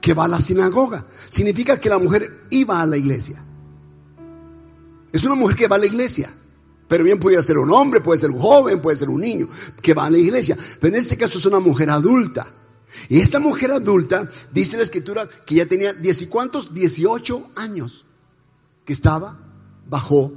que 0.00 0.14
va 0.14 0.24
a 0.24 0.28
la 0.28 0.40
sinagoga. 0.40 1.04
Significa 1.28 1.78
que 1.78 1.90
la 1.90 1.98
mujer 1.98 2.30
iba 2.50 2.80
a 2.80 2.86
la 2.86 2.96
iglesia. 2.96 3.42
Es 5.12 5.24
una 5.24 5.34
mujer 5.34 5.56
que 5.56 5.68
va 5.68 5.76
a 5.76 5.80
la 5.80 5.86
iglesia. 5.86 6.30
Pero 6.88 7.04
bien 7.04 7.18
puede 7.18 7.42
ser 7.42 7.58
un 7.58 7.70
hombre, 7.70 8.00
puede 8.00 8.20
ser 8.20 8.30
un 8.30 8.40
joven, 8.40 8.80
puede 8.80 8.96
ser 8.96 9.08
un 9.08 9.20
niño 9.20 9.48
que 9.80 9.94
va 9.94 10.06
a 10.06 10.10
la 10.10 10.18
iglesia. 10.18 10.56
Pero 10.80 10.94
en 10.94 11.00
este 11.00 11.16
caso 11.16 11.38
es 11.38 11.46
una 11.46 11.60
mujer 11.60 11.90
adulta. 11.90 12.46
Y 13.08 13.20
esta 13.20 13.40
mujer 13.40 13.72
adulta, 13.72 14.28
dice 14.52 14.76
la 14.76 14.84
escritura, 14.84 15.28
que 15.46 15.56
ya 15.56 15.66
tenía 15.66 15.92
diez 15.92 16.22
y 16.22 16.26
cuántos, 16.26 16.74
18 16.74 17.50
años, 17.56 18.04
que 18.84 18.92
estaba 18.92 19.38
bajo 19.88 20.32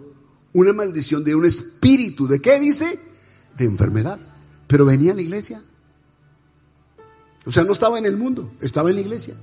una 0.53 0.73
maldición 0.73 1.23
de 1.23 1.35
un 1.35 1.45
espíritu. 1.45 2.27
¿De 2.27 2.39
qué 2.39 2.59
dice? 2.59 2.97
De 3.57 3.65
enfermedad. 3.65 4.19
Pero 4.67 4.85
venía 4.85 5.11
a 5.11 5.15
la 5.15 5.21
iglesia. 5.21 5.61
O 7.45 7.51
sea, 7.51 7.63
no 7.63 7.73
estaba 7.73 7.99
en 7.99 8.05
el 8.05 8.17
mundo, 8.17 8.51
estaba 8.61 8.89
en 8.89 8.95
la 8.95 9.01
iglesia. 9.01 9.35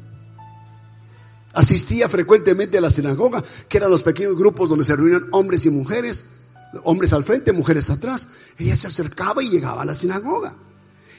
Asistía 1.52 2.08
frecuentemente 2.08 2.76
a 2.78 2.80
la 2.80 2.90
sinagoga, 2.90 3.42
que 3.68 3.76
eran 3.76 3.90
los 3.90 4.02
pequeños 4.02 4.37
grupos 4.37 4.68
donde 4.68 4.84
se 4.84 4.96
reunían 4.96 5.26
hombres 5.30 5.64
y 5.66 5.70
mujeres 5.70 6.34
hombres 6.83 7.12
al 7.12 7.25
frente, 7.25 7.52
mujeres 7.52 7.90
atrás. 7.90 8.28
Ella 8.59 8.75
se 8.75 8.88
acercaba 8.88 9.43
y 9.43 9.50
llegaba 9.50 9.83
a 9.83 9.85
la 9.85 9.95
sinagoga. 9.95 10.57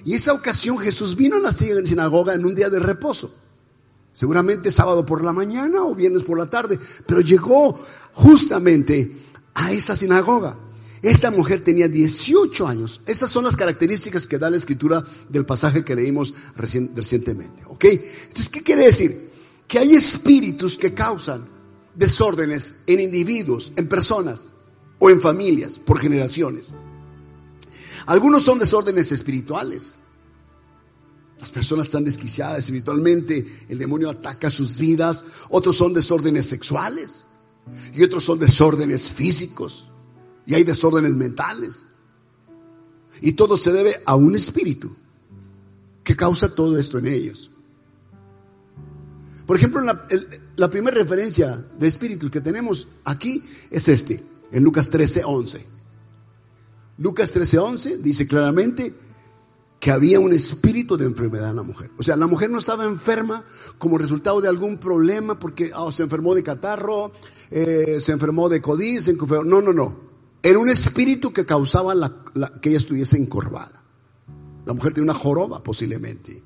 Y 0.04 0.14
esa 0.14 0.34
ocasión 0.34 0.78
Jesús 0.78 1.16
vino 1.16 1.38
a 1.38 1.40
la 1.40 1.52
sinagoga 1.52 2.34
en 2.34 2.46
un 2.46 2.54
día 2.54 2.70
de 2.70 2.80
reposo. 2.80 3.34
Seguramente 4.14 4.72
sábado 4.72 5.06
por 5.06 5.24
la 5.24 5.34
mañana 5.34 5.84
o 5.84 5.96
viernes 5.96 6.24
por 6.24 6.38
la 6.38 6.46
tarde. 6.46 6.80
Pero 7.08 7.22
llegó 7.22 7.80
justamente 8.14 9.12
a 9.56 9.72
esa 9.72 9.96
sinagoga. 9.96 10.56
Esta 11.02 11.32
mujer 11.32 11.64
tenía 11.64 11.88
18 11.88 12.68
años. 12.68 13.02
Esas 13.06 13.30
son 13.30 13.46
las 13.46 13.58
características 13.58 14.26
que 14.28 14.40
da 14.40 14.50
la 14.50 14.58
escritura 14.58 15.06
del 15.30 15.46
pasaje 15.46 15.84
que 15.84 15.96
leímos 15.96 16.34
recientemente. 16.56 17.64
¿Ok? 17.68 17.86
Entonces, 17.86 18.50
¿qué 18.50 18.64
quiere 18.64 18.86
decir? 18.86 19.12
Que 19.68 19.80
hay 19.80 19.94
espíritus 19.94 20.78
que 20.78 20.94
causan 20.94 21.44
desórdenes 21.96 22.84
en 22.88 23.00
individuos, 23.00 23.74
en 23.76 23.88
personas 23.88 24.55
o 25.00 25.10
en 25.10 25.22
familias 25.22 25.80
por 25.80 26.00
generaciones. 26.00 26.74
Algunos 28.06 28.44
son 28.44 28.60
desórdenes 28.60 29.12
espirituales. 29.12 29.96
Las 31.40 31.52
personas 31.52 31.88
están 31.88 32.06
desquiciadas 32.06 32.60
espiritualmente, 32.60 33.66
el 33.68 33.78
demonio 33.78 34.10
ataca 34.10 34.50
sus 34.50 34.78
vidas. 34.78 35.26
Otros 35.50 35.76
son 35.76 35.94
desórdenes 35.94 36.46
sexuales 36.46 37.26
y 37.94 38.04
otros 38.04 38.24
son 38.24 38.40
desórdenes 38.40 39.12
físicos 39.12 39.86
y 40.46 40.56
hay 40.56 40.64
desórdenes 40.64 41.16
mentales. 41.16 41.86
Y 43.22 43.34
todo 43.34 43.58
se 43.58 43.72
debe 43.72 44.02
a 44.06 44.16
un 44.16 44.36
espíritu 44.36 44.96
que 46.04 46.16
causa 46.16 46.54
todo 46.54 46.78
esto 46.78 46.98
en 47.00 47.08
ellos. 47.08 47.52
Por 49.46 49.58
ejemplo, 49.58 49.82
la, 50.56 50.70
primera 50.70 50.98
referencia 50.98 51.56
de 51.80 51.88
espíritus 51.88 52.32
que 52.32 52.42
tenemos 52.42 52.88
aquí 53.06 53.44
es 53.70 53.88
este, 53.90 54.22
en 54.56 54.64
Lucas 54.64 54.90
13, 54.90 55.24
11. 55.26 55.66
Lucas 57.00 57.34
13, 57.34 57.60
11 57.60 57.98
dice 57.98 58.26
claramente 58.26 58.94
que 59.82 59.92
había 59.92 60.18
un 60.22 60.32
espíritu 60.32 60.96
de 60.96 61.04
enfermedad 61.04 61.50
en 61.50 61.58
la 61.58 61.64
mujer. 61.64 61.92
O 61.98 62.04
sea, 62.04 62.16
la 62.16 62.26
mujer 62.26 62.50
no 62.50 62.60
estaba 62.60 62.86
enferma 62.86 63.44
como 63.78 63.98
resultado 63.98 64.40
de 64.40 64.48
algún 64.48 64.78
problema 64.78 65.38
porque 65.38 65.72
oh, 65.76 65.92
se 65.92 66.04
enfermó 66.04 66.34
de 66.34 66.42
catarro, 66.42 67.12
eh, 67.52 67.98
se 68.00 68.14
enfermó 68.14 68.48
de 68.48 68.62
codiz, 68.62 69.12
no, 69.46 69.62
no, 69.62 69.74
no. 69.74 69.94
Era 70.42 70.58
un 70.58 70.70
espíritu 70.70 71.34
que 71.34 71.46
causaba 71.46 71.94
que 72.62 72.70
ella 72.70 72.78
estuviese 72.78 73.18
encorvada. 73.18 73.84
La 74.66 74.72
mujer 74.72 74.94
tiene 74.94 75.12
una 75.12 75.20
joroba 75.20 75.62
posiblemente. 75.62 76.42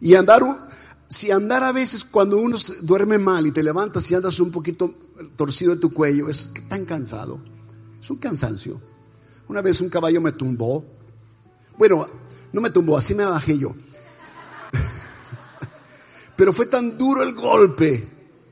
Y 0.00 0.14
andar, 0.14 0.42
si 1.08 1.30
andar 1.30 1.62
a 1.62 1.72
veces 1.72 2.06
cuando 2.06 2.38
uno 2.38 2.56
duerme 2.80 3.18
mal 3.18 3.46
y 3.46 3.52
te 3.52 3.62
levantas 3.62 4.10
y 4.10 4.14
andas 4.14 4.40
un 4.40 4.50
poquito 4.50 4.94
torcido 5.36 5.74
de 5.74 5.80
tu 5.80 5.92
cuello, 5.92 6.28
es 6.28 6.52
tan 6.68 6.84
cansado. 6.84 7.38
Es 8.00 8.10
un 8.10 8.18
cansancio. 8.18 8.80
Una 9.48 9.60
vez 9.62 9.80
un 9.80 9.88
caballo 9.88 10.20
me 10.20 10.32
tumbó. 10.32 10.84
Bueno, 11.78 12.06
no 12.52 12.60
me 12.60 12.70
tumbó, 12.70 12.96
así 12.96 13.14
me 13.14 13.24
bajé 13.24 13.58
yo. 13.58 13.74
Pero 16.36 16.52
fue 16.52 16.66
tan 16.66 16.96
duro 16.96 17.22
el 17.22 17.34
golpe, 17.34 18.06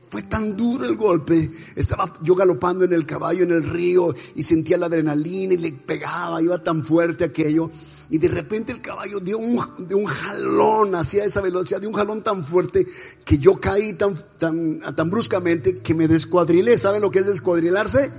fue 0.09 0.23
tan 0.23 0.55
duro 0.55 0.85
el 0.85 0.95
golpe. 0.95 1.51
Estaba 1.75 2.11
yo 2.21 2.35
galopando 2.35 2.85
en 2.85 2.93
el 2.93 3.05
caballo 3.05 3.43
en 3.43 3.51
el 3.51 3.69
río 3.69 4.13
y 4.35 4.43
sentía 4.43 4.77
la 4.77 4.87
adrenalina 4.87 5.53
y 5.53 5.57
le 5.57 5.71
pegaba, 5.71 6.41
iba 6.41 6.63
tan 6.63 6.83
fuerte 6.83 7.23
aquello. 7.23 7.71
Y 8.13 8.19
de 8.19 8.27
repente 8.27 8.71
el 8.71 8.79
caballo 8.79 9.19
dio 9.19 9.39
un, 9.39 9.59
un 9.91 10.05
jalón, 10.05 10.93
hacía 10.93 11.25
esa 11.25 11.41
velocidad, 11.41 11.81
de 11.81 11.87
un 11.87 11.95
jalón 11.95 12.23
tan 12.23 12.45
fuerte 12.45 12.85
que 13.25 13.39
yo 13.39 13.59
caí 13.59 13.93
tan, 13.93 14.15
tan, 14.37 14.81
tan 14.95 15.09
bruscamente 15.09 15.79
que 15.79 15.95
me 15.95 16.07
descuadrilé. 16.07 16.77
¿Saben 16.77 17.01
lo 17.01 17.09
que 17.09 17.17
es 17.17 17.25
descuadrilarse? 17.25 18.11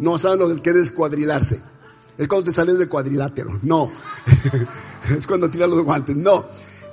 No 0.00 0.18
saben 0.18 0.40
lo 0.40 0.60
que 0.60 0.70
es 0.70 0.74
descuadrilarse. 0.74 1.62
Es 2.18 2.26
cuando 2.26 2.46
te 2.46 2.52
sales 2.52 2.76
de 2.76 2.88
cuadrilátero. 2.88 3.60
No. 3.62 3.88
es 5.16 5.28
cuando 5.28 5.48
tiras 5.48 5.70
los 5.70 5.84
guantes. 5.84 6.16
No. 6.16 6.44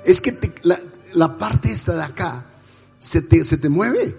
Es 0.04 0.20
que 0.20 0.30
la, 0.62 1.36
parte 1.36 1.72
esta 1.72 1.96
de 1.96 2.02
acá 2.04 2.46
se 3.00 3.22
te, 3.22 3.42
se 3.42 3.58
te 3.58 3.68
mueve. 3.68 4.16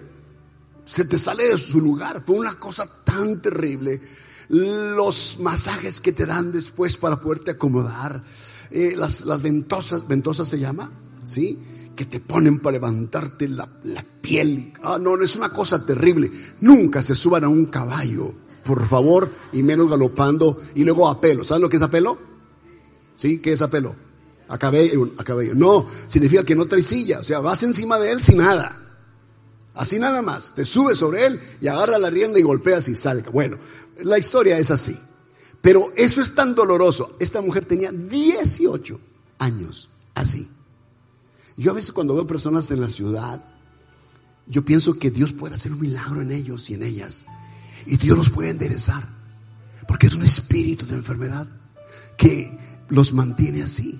Se 0.84 1.06
te 1.06 1.18
sale 1.18 1.42
de 1.46 1.56
su 1.56 1.80
lugar. 1.80 2.22
Fue 2.22 2.36
una 2.36 2.58
cosa 2.58 2.86
tan 3.02 3.40
terrible. 3.40 3.98
Los 4.48 5.38
masajes 5.40 6.00
que 6.00 6.12
te 6.12 6.26
dan 6.26 6.52
después 6.52 6.96
para 6.96 7.20
poderte 7.20 7.52
acomodar. 7.52 8.22
Eh, 8.70 8.94
las, 8.96 9.24
las 9.26 9.42
ventosas, 9.42 10.08
ventosas 10.08 10.48
se 10.48 10.58
llama, 10.58 10.90
¿sí? 11.24 11.58
Que 11.94 12.04
te 12.04 12.20
ponen 12.20 12.58
para 12.58 12.72
levantarte 12.72 13.48
la, 13.48 13.68
la 13.84 14.04
piel. 14.20 14.72
Ah, 14.82 14.98
no, 15.00 15.16
no, 15.16 15.24
es 15.24 15.36
una 15.36 15.48
cosa 15.48 15.84
terrible. 15.84 16.30
Nunca 16.60 17.02
se 17.02 17.14
suban 17.14 17.44
a 17.44 17.48
un 17.48 17.66
caballo 17.66 18.34
por 18.66 18.84
favor, 18.86 19.30
y 19.52 19.62
menos 19.62 19.88
galopando, 19.88 20.60
y 20.74 20.84
luego 20.84 21.08
a 21.08 21.20
pelo. 21.20 21.44
¿Saben 21.44 21.62
lo 21.62 21.68
que 21.68 21.76
es 21.76 21.82
a 21.82 21.90
pelo? 21.90 22.18
¿Sí? 23.16 23.38
¿Qué 23.38 23.52
es 23.52 23.62
a 23.62 23.70
pelo? 23.70 23.94
A 24.48 24.58
cabello, 24.58 25.08
a 25.16 25.24
cabello. 25.24 25.54
No, 25.54 25.86
significa 26.08 26.42
que 26.42 26.54
no 26.54 26.66
trae 26.66 26.82
silla, 26.82 27.20
o 27.20 27.24
sea, 27.24 27.38
vas 27.38 27.62
encima 27.62 27.98
de 27.98 28.10
él 28.10 28.20
sin 28.20 28.38
nada. 28.38 28.76
Así 29.74 29.98
nada 29.98 30.22
más, 30.22 30.54
te 30.54 30.64
subes 30.64 30.98
sobre 30.98 31.26
él 31.26 31.40
y 31.60 31.68
agarra 31.68 31.98
la 31.98 32.10
rienda 32.10 32.38
y 32.38 32.42
golpeas 32.42 32.88
y 32.88 32.94
salga. 32.94 33.30
Bueno, 33.30 33.58
la 34.02 34.18
historia 34.18 34.58
es 34.58 34.70
así. 34.70 34.96
Pero 35.62 35.92
eso 35.96 36.20
es 36.20 36.34
tan 36.34 36.54
doloroso. 36.54 37.16
Esta 37.18 37.40
mujer 37.40 37.64
tenía 37.64 37.90
18 37.92 39.00
años 39.38 39.88
así. 40.14 40.46
Yo 41.56 41.70
a 41.70 41.74
veces 41.74 41.92
cuando 41.92 42.14
veo 42.14 42.26
personas 42.26 42.70
en 42.70 42.80
la 42.80 42.90
ciudad, 42.90 43.42
yo 44.46 44.64
pienso 44.64 44.98
que 44.98 45.10
Dios 45.10 45.32
puede 45.32 45.54
hacer 45.54 45.72
un 45.72 45.80
milagro 45.80 46.22
en 46.22 46.30
ellos 46.30 46.70
y 46.70 46.74
en 46.74 46.82
ellas. 46.82 47.26
Y 47.86 47.96
Dios 47.96 48.16
los 48.16 48.30
puede 48.30 48.50
enderezar. 48.50 49.02
Porque 49.88 50.06
es 50.06 50.14
un 50.14 50.22
espíritu 50.22 50.86
de 50.86 50.96
enfermedad 50.96 51.46
que 52.16 52.48
los 52.88 53.12
mantiene 53.12 53.62
así. 53.62 53.98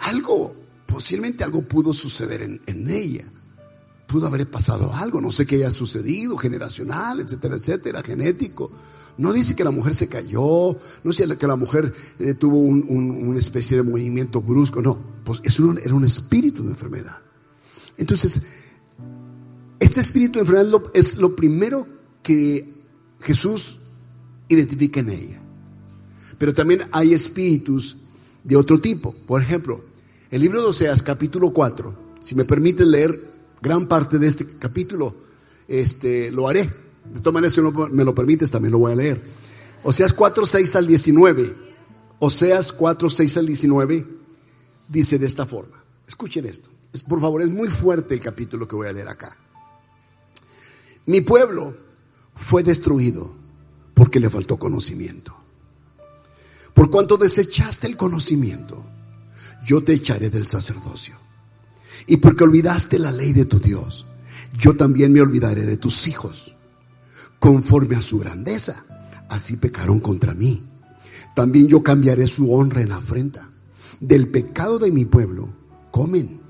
Algo, 0.00 0.54
posiblemente 0.86 1.44
algo 1.44 1.62
pudo 1.62 1.92
suceder 1.92 2.42
en, 2.42 2.88
ella. 2.88 3.24
Pudo 4.06 4.26
haber 4.26 4.50
pasado 4.50 4.94
algo, 4.94 5.20
no 5.20 5.30
sé 5.30 5.46
qué 5.46 5.56
haya 5.56 5.70
sucedido, 5.70 6.36
generacional, 6.36 7.20
etcétera, 7.20 7.56
etcétera, 7.56 8.02
genético. 8.02 8.70
No 9.18 9.32
dice 9.32 9.56
que 9.56 9.64
la 9.64 9.72
mujer 9.72 9.94
se 9.94 10.08
cayó, 10.08 10.76
no 11.02 11.10
dice 11.10 11.36
que 11.36 11.46
la 11.46 11.56
mujer 11.56 11.92
eh, 12.20 12.34
tuvo 12.34 12.58
una 12.58 13.38
especie 13.38 13.76
de 13.76 13.82
movimiento 13.82 14.40
brusco, 14.40 14.80
no, 14.80 14.96
pues 15.24 15.42
eso 15.44 15.76
era 15.82 15.94
un 15.94 16.04
espíritu 16.04 16.62
de 16.62 16.70
enfermedad. 16.70 17.18
Entonces, 17.96 18.42
este 19.80 20.00
espíritu 20.00 20.34
de 20.34 20.40
enfermedad 20.40 20.82
es 20.94 21.18
lo 21.18 21.34
primero 21.34 21.84
que 22.22 22.72
Jesús 23.20 23.78
identifica 24.48 25.00
en 25.00 25.10
ella. 25.10 25.42
Pero 26.38 26.54
también 26.54 26.82
hay 26.92 27.12
espíritus 27.12 27.96
de 28.44 28.56
otro 28.56 28.80
tipo. 28.80 29.12
Por 29.26 29.42
ejemplo, 29.42 29.84
el 30.30 30.40
libro 30.42 30.62
de 30.62 30.68
Oseas, 30.68 31.02
capítulo 31.02 31.52
4, 31.52 31.94
si 32.20 32.34
me 32.34 32.44
permite 32.44 32.86
leer 32.86 33.18
gran 33.60 33.88
parte 33.88 34.18
de 34.18 34.28
este 34.28 34.46
capítulo, 34.58 35.14
este, 35.66 36.30
lo 36.30 36.48
haré. 36.48 36.68
De 37.12 37.20
todas 37.20 37.34
maneras, 37.34 37.54
si 37.54 37.62
no 37.62 37.70
me 37.88 38.04
lo 38.04 38.14
permites, 38.14 38.50
también 38.50 38.72
lo 38.72 38.78
voy 38.78 38.92
a 38.92 38.96
leer. 38.96 39.20
Oseas 39.82 40.12
4, 40.12 40.44
6 40.44 40.76
al 40.76 40.86
19. 40.86 41.54
Oseas 42.20 42.72
4, 42.72 43.10
6 43.10 43.36
al 43.36 43.46
19 43.46 44.06
dice 44.88 45.18
de 45.18 45.26
esta 45.26 45.46
forma. 45.46 45.76
Escuchen 46.06 46.46
esto. 46.46 46.70
Es, 46.92 47.02
por 47.02 47.20
favor, 47.20 47.42
es 47.42 47.50
muy 47.50 47.68
fuerte 47.68 48.14
el 48.14 48.20
capítulo 48.20 48.66
que 48.66 48.76
voy 48.76 48.88
a 48.88 48.92
leer 48.92 49.08
acá. 49.08 49.36
Mi 51.06 51.20
pueblo 51.20 51.74
fue 52.34 52.62
destruido 52.62 53.30
porque 53.94 54.20
le 54.20 54.30
faltó 54.30 54.58
conocimiento. 54.58 55.34
Por 56.74 56.90
cuanto 56.90 57.16
desechaste 57.16 57.86
el 57.86 57.96
conocimiento, 57.96 58.84
yo 59.64 59.82
te 59.82 59.92
echaré 59.92 60.30
del 60.30 60.46
sacerdocio. 60.46 61.16
Y 62.06 62.18
porque 62.18 62.44
olvidaste 62.44 62.98
la 62.98 63.10
ley 63.10 63.32
de 63.32 63.44
tu 63.44 63.58
Dios, 63.58 64.06
yo 64.56 64.76
también 64.76 65.12
me 65.12 65.20
olvidaré 65.20 65.66
de 65.66 65.76
tus 65.76 66.06
hijos. 66.06 66.57
Conforme 67.38 67.96
a 67.96 68.00
su 68.00 68.18
grandeza, 68.18 68.76
así 69.28 69.56
pecaron 69.56 70.00
contra 70.00 70.34
mí. 70.34 70.62
También 71.34 71.68
yo 71.68 71.82
cambiaré 71.82 72.26
su 72.26 72.52
honra 72.52 72.82
en 72.82 72.92
afrenta. 72.92 73.48
Del 74.00 74.28
pecado 74.28 74.78
de 74.78 74.90
mi 74.90 75.04
pueblo 75.04 75.48
comen 75.90 76.40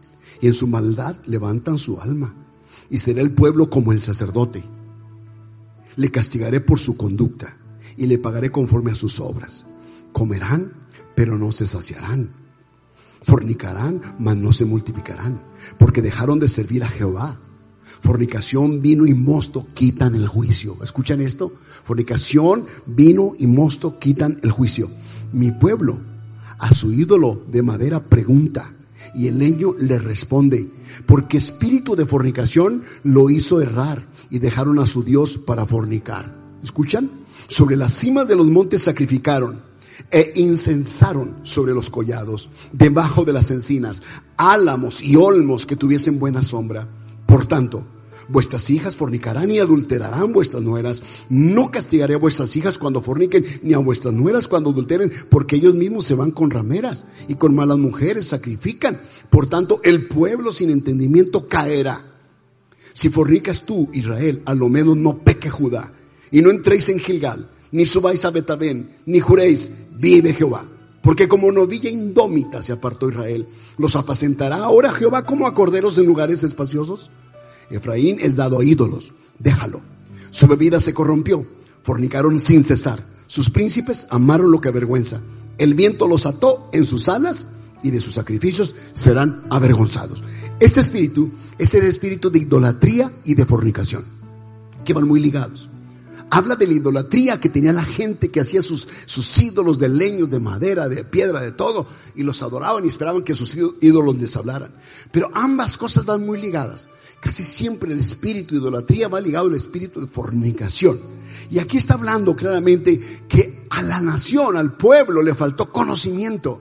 y 0.40 0.46
en 0.46 0.54
su 0.54 0.66
maldad 0.66 1.16
levantan 1.26 1.78
su 1.78 2.00
alma. 2.00 2.34
Y 2.90 2.98
será 2.98 3.20
el 3.20 3.32
pueblo 3.32 3.68
como 3.68 3.92
el 3.92 4.00
sacerdote 4.00 4.62
le 5.98 6.12
castigaré 6.12 6.60
por 6.60 6.78
su 6.78 6.96
conducta 6.96 7.56
y 7.96 8.06
le 8.06 8.18
pagaré 8.18 8.50
conforme 8.50 8.92
a 8.92 8.94
sus 8.94 9.18
obras. 9.18 9.66
Comerán, 10.12 10.72
pero 11.16 11.36
no 11.36 11.50
se 11.50 11.66
saciarán. 11.66 12.30
Fornicarán, 13.22 14.00
mas 14.20 14.36
no 14.36 14.52
se 14.52 14.64
multiplicarán, 14.64 15.42
porque 15.76 16.00
dejaron 16.00 16.38
de 16.38 16.46
servir 16.46 16.84
a 16.84 16.88
Jehová. 16.88 17.40
Fornicación, 18.00 18.80
vino 18.80 19.06
y 19.06 19.14
mosto 19.14 19.66
quitan 19.74 20.14
el 20.14 20.26
juicio. 20.26 20.76
¿Escuchan 20.82 21.20
esto? 21.20 21.52
Fornicación, 21.84 22.64
vino 22.86 23.32
y 23.38 23.46
mosto 23.46 23.98
quitan 23.98 24.38
el 24.42 24.50
juicio. 24.50 24.88
Mi 25.32 25.50
pueblo 25.52 25.98
a 26.58 26.72
su 26.74 26.92
ídolo 26.92 27.42
de 27.48 27.62
madera 27.62 28.02
pregunta 28.02 28.72
y 29.14 29.28
el 29.28 29.38
leño 29.38 29.74
le 29.78 29.98
responde, 29.98 30.68
porque 31.06 31.38
espíritu 31.38 31.96
de 31.96 32.06
fornicación 32.06 32.82
lo 33.04 33.30
hizo 33.30 33.60
errar 33.60 34.04
y 34.30 34.38
dejaron 34.38 34.78
a 34.78 34.86
su 34.86 35.02
Dios 35.02 35.38
para 35.38 35.66
fornicar. 35.66 36.32
¿Escuchan? 36.62 37.08
Sobre 37.46 37.76
las 37.76 37.94
cimas 37.94 38.28
de 38.28 38.36
los 38.36 38.46
montes 38.46 38.82
sacrificaron 38.82 39.58
e 40.10 40.32
incensaron 40.36 41.34
sobre 41.44 41.74
los 41.74 41.90
collados, 41.90 42.50
debajo 42.72 43.24
de 43.24 43.32
las 43.32 43.50
encinas, 43.50 44.02
álamos 44.36 45.02
y 45.02 45.16
olmos 45.16 45.66
que 45.66 45.76
tuviesen 45.76 46.18
buena 46.18 46.42
sombra. 46.42 46.86
Por 47.28 47.44
tanto, 47.44 47.84
vuestras 48.28 48.70
hijas 48.70 48.96
fornicarán 48.96 49.50
y 49.50 49.58
adulterarán 49.58 50.32
vuestras 50.32 50.62
nueras. 50.62 51.02
No 51.28 51.70
castigaré 51.70 52.14
a 52.14 52.18
vuestras 52.18 52.56
hijas 52.56 52.78
cuando 52.78 53.02
forniquen, 53.02 53.44
ni 53.62 53.74
a 53.74 53.78
vuestras 53.78 54.14
nueras 54.14 54.48
cuando 54.48 54.70
adulteren, 54.70 55.12
porque 55.28 55.56
ellos 55.56 55.74
mismos 55.74 56.06
se 56.06 56.14
van 56.14 56.30
con 56.30 56.50
rameras 56.50 57.04
y 57.28 57.34
con 57.34 57.54
malas 57.54 57.76
mujeres 57.76 58.26
sacrifican. 58.26 58.98
Por 59.28 59.46
tanto, 59.46 59.82
el 59.84 60.08
pueblo 60.08 60.54
sin 60.54 60.70
entendimiento 60.70 61.46
caerá 61.46 62.02
si 62.94 63.10
fornicas 63.10 63.64
tú, 63.64 63.88
Israel, 63.92 64.42
a 64.46 64.54
lo 64.54 64.68
menos 64.68 64.96
no 64.96 65.18
peque 65.18 65.50
Judá. 65.50 65.92
Y 66.32 66.42
no 66.42 66.50
entréis 66.50 66.88
en 66.88 66.98
Gilgal, 66.98 67.48
ni 67.70 67.86
subáis 67.86 68.24
a 68.24 68.32
Betabén, 68.32 68.90
ni 69.06 69.20
juréis, 69.20 69.90
vive 69.98 70.34
Jehová. 70.34 70.64
Porque 71.00 71.28
como 71.28 71.52
novilla 71.52 71.88
indómita 71.88 72.60
se 72.60 72.72
apartó 72.72 73.08
Israel. 73.08 73.46
¿Los 73.76 73.94
apacentará 73.94 74.56
ahora 74.64 74.92
Jehová 74.92 75.24
como 75.24 75.46
a 75.46 75.54
corderos 75.54 75.96
en 75.98 76.06
lugares 76.06 76.42
espaciosos? 76.42 77.10
Efraín 77.70 78.18
es 78.20 78.36
dado 78.36 78.60
a 78.60 78.64
ídolos. 78.64 79.12
Déjalo. 79.38 79.80
Su 80.30 80.46
bebida 80.46 80.80
se 80.80 80.94
corrompió. 80.94 81.44
Fornicaron 81.82 82.40
sin 82.40 82.64
cesar. 82.64 83.02
Sus 83.26 83.50
príncipes 83.50 84.06
amaron 84.10 84.50
lo 84.50 84.60
que 84.60 84.68
avergüenza. 84.68 85.20
El 85.58 85.74
viento 85.74 86.06
los 86.06 86.26
ató 86.26 86.70
en 86.72 86.86
sus 86.86 87.08
alas 87.08 87.46
y 87.82 87.90
de 87.90 88.00
sus 88.00 88.14
sacrificios 88.14 88.74
serán 88.94 89.42
avergonzados. 89.50 90.22
Este 90.60 90.80
espíritu 90.80 91.30
es 91.58 91.74
el 91.74 91.84
espíritu 91.84 92.30
de 92.30 92.40
idolatría 92.40 93.12
y 93.24 93.34
de 93.34 93.46
fornicación, 93.46 94.04
que 94.84 94.94
van 94.94 95.06
muy 95.06 95.20
ligados. 95.20 95.68
Habla 96.30 96.56
de 96.56 96.66
la 96.66 96.74
idolatría 96.74 97.40
que 97.40 97.48
tenía 97.48 97.72
la 97.72 97.84
gente 97.84 98.30
que 98.30 98.40
hacía 98.40 98.60
sus, 98.60 98.86
ídolos 99.40 99.78
de 99.78 99.88
leño, 99.88 100.26
de 100.26 100.40
madera, 100.40 100.88
de 100.88 101.04
piedra, 101.04 101.40
de 101.40 101.52
todo, 101.52 101.86
y 102.14 102.22
los 102.22 102.42
adoraban 102.42 102.84
y 102.84 102.88
esperaban 102.88 103.22
que 103.22 103.34
sus 103.34 103.56
ídolos 103.80 104.18
les 104.18 104.36
hablaran. 104.36 104.70
Pero 105.10 105.30
ambas 105.34 105.76
cosas 105.78 106.04
van 106.04 106.26
muy 106.26 106.40
ligadas. 106.40 106.88
Casi 107.20 107.42
siempre 107.42 107.92
el 107.92 107.98
espíritu 107.98 108.54
de 108.54 108.60
idolatría 108.60 109.08
va 109.08 109.20
ligado 109.20 109.48
al 109.48 109.54
espíritu 109.54 110.00
de 110.00 110.06
fornicación. 110.06 110.96
Y 111.50 111.58
aquí 111.58 111.76
está 111.78 111.94
hablando 111.94 112.36
claramente 112.36 113.00
que 113.28 113.66
a 113.70 113.82
la 113.82 114.00
nación, 114.00 114.56
al 114.56 114.76
pueblo, 114.76 115.22
le 115.22 115.34
faltó 115.34 115.70
conocimiento. 115.72 116.60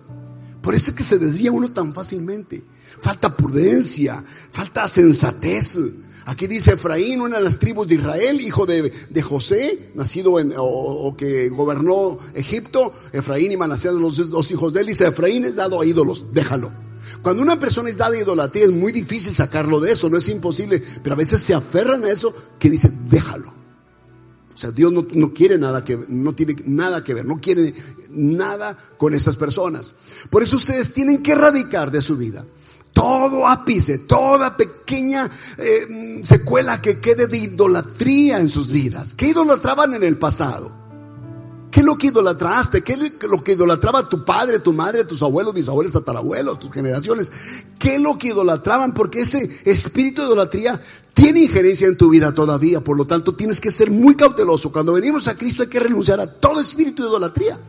Por 0.62 0.76
eso 0.76 0.92
es 0.92 0.98
que 0.98 1.04
se 1.04 1.20
desvía 1.20 1.52
uno 1.52 1.70
tan 1.72 1.94
fácilmente. 1.94 2.64
Falta 3.00 3.36
prudencia, 3.36 4.22
falta 4.52 4.88
sensatez. 4.88 5.78
Aquí 6.26 6.48
dice 6.48 6.74
Efraín, 6.74 7.22
una 7.22 7.38
de 7.38 7.44
las 7.44 7.60
tribus 7.60 7.88
de 7.88 7.96
Israel, 7.96 8.42
hijo 8.42 8.66
de, 8.66 9.22
José, 9.22 9.92
nacido 9.96 10.40
en, 10.40 10.54
o, 10.58 11.16
que 11.18 11.48
gobernó 11.50 12.18
Egipto, 12.34 12.94
Efraín 13.14 13.52
y 13.52 13.58
Manasés, 13.58 13.94
los 13.94 14.30
dos 14.30 14.52
hijos 14.52 14.74
de 14.74 14.82
él, 14.82 14.88
dice, 14.88 15.08
Efraín 15.08 15.46
es 15.46 15.56
dado 15.56 15.80
a 15.80 15.86
ídolos, 15.86 16.34
déjalo. 16.34 16.70
Cuando 17.22 17.42
una 17.42 17.60
persona 17.60 17.90
es 17.90 17.98
dada 17.98 18.16
a 18.16 18.20
idolatría 18.20 18.66
es 18.66 18.72
muy 18.72 18.92
difícil 18.92 19.34
sacarlo 19.34 19.80
de 19.80 19.92
eso, 19.92 20.10
no 20.10 20.18
es 20.18 20.30
imposible, 20.30 20.82
pero 21.04 21.16
a 21.16 21.18
veces 21.18 21.42
se 21.42 21.54
aferran 21.54 22.04
a 22.04 22.10
eso 22.10 22.34
que 22.60 22.70
dice, 22.70 22.92
déjalo. 23.10 23.48
O 24.54 24.58
sea, 24.58 24.72
Dios 24.72 24.92
no, 24.92 25.06
no 25.14 25.34
quiere 25.34 25.58
nada 25.58 25.84
que, 25.84 26.00
no 26.08 26.34
tiene 26.34 26.56
nada 26.66 27.04
que 27.04 27.14
ver, 27.14 27.26
no 27.26 27.40
quiere 27.40 27.74
nada 28.10 28.78
con 28.98 29.14
esas 29.14 29.36
personas. 29.36 29.94
Por 30.30 30.42
eso 30.44 30.56
ustedes 30.56 30.94
tienen 30.94 31.22
que 31.22 31.34
erradicar 31.34 31.92
de 31.92 32.02
su 32.02 32.18
vida 32.18 32.44
todo 32.98 33.48
ápice, 33.48 34.00
toda 34.00 34.58
pequeña 34.58 35.30
eh, 35.60 36.20
secuela 36.24 36.82
que 36.82 37.00
quede 37.00 37.28
de 37.28 37.38
idolatría 37.38 38.40
en 38.40 38.50
sus 38.50 38.72
vidas. 38.72 39.14
¿Qué 39.14 39.28
idolatraban 39.28 39.94
en 39.94 40.02
el 40.02 40.18
pasado? 40.18 40.72
¿Qué 41.72 41.82
es 41.82 41.86
lo 41.86 41.98
que 41.98 42.08
idolatraste? 42.08 42.82
¿Qué 42.82 42.94
es 42.94 43.24
lo 43.24 43.44
que 43.44 43.54
idolatraba 43.54 44.08
tu 44.08 44.24
padre, 44.24 44.60
tu 44.60 44.74
madre, 44.74 45.04
tus 45.04 45.22
abuelos, 45.22 45.54
mis 45.54 45.68
abuelos, 45.68 45.94
tatarabuelos, 45.94 46.60
tus 46.60 46.72
generaciones? 46.72 47.32
¿Qué 47.78 47.96
es 47.96 48.02
lo 48.02 48.18
que 48.18 48.30
idolatraban? 48.30 48.94
Porque 48.94 49.22
ese 49.22 49.50
espíritu 49.66 50.22
de 50.22 50.28
idolatría 50.28 50.82
tiene 51.14 51.42
injerencia 51.42 51.88
en 51.88 51.98
tu 51.98 52.10
vida 52.10 52.32
todavía. 52.32 52.80
Por 52.80 52.96
lo 52.96 53.06
tanto, 53.06 53.34
tienes 53.34 53.60
que 53.60 53.72
ser 53.72 53.92
muy 53.92 54.16
cauteloso. 54.16 54.72
Cuando 54.72 54.94
venimos 54.94 55.28
a 55.28 55.36
Cristo 55.36 55.64
hay 55.64 55.70
que 55.70 55.80
renunciar 55.80 56.20
a 56.20 56.32
todo 56.32 56.62
espíritu 56.62 57.04
de 57.04 57.10
idolatría. 57.10 57.60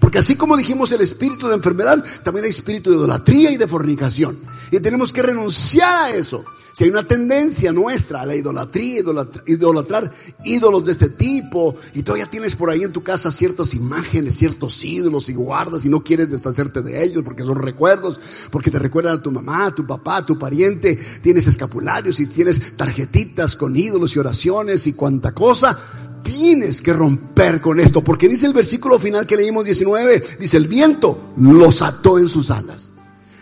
Porque 0.00 0.18
así 0.18 0.36
como 0.36 0.56
dijimos 0.56 0.92
el 0.92 1.00
espíritu 1.00 1.48
de 1.48 1.54
enfermedad, 1.54 2.02
también 2.24 2.44
hay 2.44 2.50
espíritu 2.50 2.90
de 2.90 2.96
idolatría 2.96 3.50
y 3.50 3.56
de 3.56 3.66
fornicación. 3.66 4.36
Y 4.70 4.80
tenemos 4.80 5.12
que 5.12 5.22
renunciar 5.22 6.04
a 6.04 6.10
eso. 6.10 6.44
Si 6.76 6.84
hay 6.84 6.90
una 6.90 7.04
tendencia 7.04 7.72
nuestra 7.72 8.20
a 8.20 8.26
la 8.26 8.36
idolatría, 8.36 9.02
idolatrar, 9.46 10.12
ídolos 10.44 10.84
de 10.84 10.92
este 10.92 11.08
tipo, 11.08 11.74
y 11.94 12.02
todavía 12.02 12.28
tienes 12.28 12.54
por 12.54 12.68
ahí 12.68 12.82
en 12.82 12.92
tu 12.92 13.02
casa 13.02 13.32
ciertas 13.32 13.72
imágenes, 13.72 14.36
ciertos 14.36 14.84
ídolos 14.84 15.30
y 15.30 15.32
guardas 15.32 15.86
y 15.86 15.88
no 15.88 16.04
quieres 16.04 16.30
deshacerte 16.30 16.82
de 16.82 17.02
ellos 17.02 17.22
porque 17.24 17.44
son 17.44 17.62
recuerdos, 17.62 18.20
porque 18.50 18.70
te 18.70 18.78
recuerdan 18.78 19.16
a 19.16 19.22
tu 19.22 19.30
mamá, 19.30 19.64
a 19.64 19.74
tu 19.74 19.86
papá, 19.86 20.18
a 20.18 20.26
tu 20.26 20.38
pariente, 20.38 21.00
tienes 21.22 21.46
escapularios 21.46 22.20
y 22.20 22.26
tienes 22.26 22.76
tarjetitas 22.76 23.56
con 23.56 23.74
ídolos 23.74 24.14
y 24.14 24.18
oraciones 24.18 24.86
y 24.86 24.92
cuanta 24.92 25.32
cosa, 25.32 25.78
tienes 26.22 26.82
que 26.82 26.92
romper 26.92 27.62
con 27.62 27.80
esto, 27.80 28.04
porque 28.04 28.28
dice 28.28 28.48
el 28.48 28.52
versículo 28.52 28.98
final 28.98 29.26
que 29.26 29.38
leímos 29.38 29.64
19, 29.64 30.22
dice 30.40 30.58
el 30.58 30.66
viento 30.66 31.32
los 31.38 31.80
ató 31.80 32.18
en 32.18 32.28
sus 32.28 32.50
alas. 32.50 32.90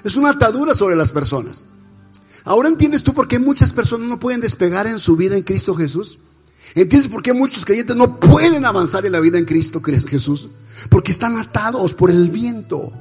Es 0.05 0.14
una 0.14 0.31
atadura 0.31 0.73
sobre 0.73 0.94
las 0.94 1.11
personas. 1.11 1.63
Ahora 2.44 2.68
entiendes 2.68 3.02
tú 3.02 3.14
por 3.14 3.26
qué 3.26 3.38
muchas 3.38 3.72
personas 3.72 4.09
no 4.09 4.20
pueden 4.20 4.40
despegar 4.40 4.87
en 4.87 4.98
su 4.98 5.16
vida 5.16 5.37
en 5.37 5.42
Cristo 5.42 5.74
Jesús. 5.74 6.18
¿Entiendes 6.74 7.11
por 7.11 7.22
qué 7.22 7.33
muchos 7.33 7.64
creyentes 7.64 7.96
no 7.96 8.18
pueden 8.18 8.64
avanzar 8.64 9.07
en 9.07 9.12
la 9.12 9.20
vida 9.20 9.38
en 9.38 9.44
Cristo 9.44 9.80
Jesús? 9.80 10.48
Porque 10.90 11.12
están 11.12 11.38
atados 11.38 11.94
por 11.94 12.11
el 12.11 12.28
viento. 12.28 12.92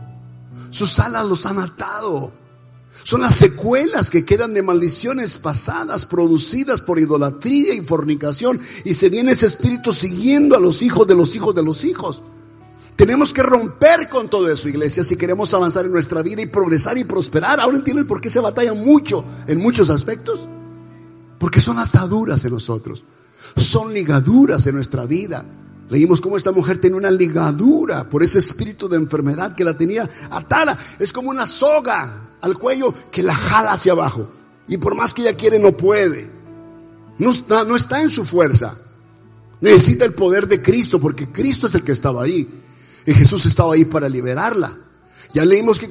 Sus 0.70 1.00
alas 1.00 1.26
los 1.26 1.46
han 1.46 1.60
atado. 1.60 2.32
Son 3.04 3.22
las 3.22 3.36
secuelas 3.36 4.12
que 4.12 4.24
quedan 4.24 4.54
de 4.54 4.62
maldiciones 4.62 5.40
pasadas 5.40 6.06
producidas 6.06 6.82
por 6.82 7.00
idolatría 7.00 7.74
y 7.74 7.82
fornicación. 7.82 8.62
Y 8.86 8.94
se 8.94 9.10
viene 9.10 9.32
ese 9.32 9.48
espíritu 9.48 9.92
siguiendo 9.92 10.56
a 10.56 10.60
los 10.60 10.82
hijos 10.84 11.08
de 11.08 11.16
los 11.16 11.36
hijos 11.36 11.54
de 11.56 11.64
los 11.64 11.84
hijos. 11.84 12.22
Tenemos 12.96 13.34
que 13.34 13.42
romper 13.42 14.08
con 14.10 14.30
todo 14.30 14.50
eso, 14.50 14.70
iglesia, 14.70 15.04
si 15.04 15.18
queremos 15.18 15.54
avanzar 15.54 15.86
en 15.86 15.92
nuestra 15.92 16.22
vida 16.22 16.42
y 16.42 16.46
progresar 16.46 16.98
y 16.98 17.04
prosperar. 17.04 17.60
Ahora 17.60 17.78
entienden 17.78 18.06
por 18.06 18.22
qué 18.22 18.30
se 18.30 18.40
batalla 18.40 18.74
mucho 18.74 19.26
en 19.48 19.60
muchos 19.60 19.90
aspectos. 19.90 20.48
Porque 21.40 21.60
son 21.60 21.80
ataduras 21.80 22.46
en 22.46 22.54
nosotros, 22.54 23.04
son 23.58 23.94
ligaduras 23.94 24.66
en 24.68 24.76
nuestra 24.76 25.06
vida. 25.06 25.44
Leímos 25.90 26.22
cómo 26.22 26.38
esta 26.38 26.52
mujer 26.52 26.80
tenía 26.80 26.98
una 26.98 27.12
ligadura 27.12 28.06
por 28.10 28.24
ese 28.24 28.40
espíritu 28.40 28.88
de 28.88 28.98
enfermedad 28.98 29.56
que 29.56 29.66
la 29.66 29.78
tenía 29.78 30.10
atada. 30.30 30.78
Es 31.00 31.12
como 31.12 31.30
una 31.30 31.46
soga 31.46 32.30
al 32.42 32.58
cuello 32.58 32.94
que 33.12 33.24
la 33.24 33.36
jala 33.36 33.74
hacia 33.74 33.92
abajo. 33.92 34.28
Y 34.68 34.78
por 34.78 34.96
más 34.96 35.14
que 35.14 35.24
ella 35.24 35.36
quiere, 35.36 35.60
no 35.60 35.74
puede. 35.74 36.30
No 37.18 37.32
está, 37.32 37.64
no 37.66 37.76
está 37.76 38.02
en 38.02 38.10
su 38.10 38.24
fuerza. 38.24 38.76
Necesita 39.60 40.06
el 40.06 40.14
poder 40.14 40.48
de 40.48 40.62
Cristo 40.62 41.00
porque 41.00 41.28
Cristo 41.28 41.68
es 41.68 41.76
el 41.76 41.84
que 41.84 41.92
estaba 41.92 42.24
ahí. 42.24 42.63
Y 43.06 43.14
Jesús 43.14 43.46
estaba 43.46 43.74
ahí 43.74 43.86
para 43.86 44.10
liberarla. 44.10 44.76
Ya 45.34 45.46
leímos 45.46 45.80
que 45.80 45.90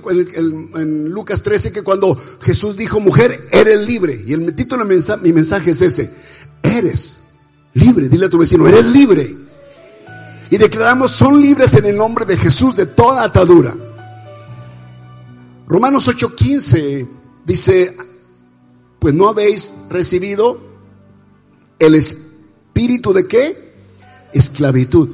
en, 0.76 1.10
Lucas 1.10 1.42
13 1.42 1.72
que 1.72 1.82
cuando 1.82 2.16
Jesús 2.42 2.76
dijo, 2.76 3.00
mujer, 3.00 3.48
eres 3.50 3.86
libre. 3.86 4.22
Y 4.26 4.32
el 4.32 4.54
título 4.54 4.84
de 4.84 5.02
mi 5.22 5.32
mensaje 5.32 5.72
es 5.72 5.82
ese, 5.82 6.10
eres 6.62 7.18
libre. 7.74 8.08
Dile 8.08 8.26
a 8.26 8.30
tu 8.30 8.38
vecino, 8.38 8.68
eres 8.68 8.86
libre. 8.86 9.34
Y 10.50 10.58
declaramos, 10.58 11.10
son 11.10 11.40
libres 11.40 11.74
en 11.74 11.86
el 11.86 11.96
nombre 11.96 12.24
de 12.24 12.36
Jesús 12.36 12.76
de 12.76 12.86
toda 12.86 13.24
atadura. 13.24 13.74
Romanos 15.66 16.06
8:15 16.08 17.08
dice, 17.44 17.96
pues 19.00 19.14
no 19.14 19.28
habéis 19.28 19.74
recibido 19.90 20.60
el 21.78 21.94
espíritu 21.96 23.12
de 23.12 23.26
qué? 23.26 23.56
Esclavitud 24.32 25.08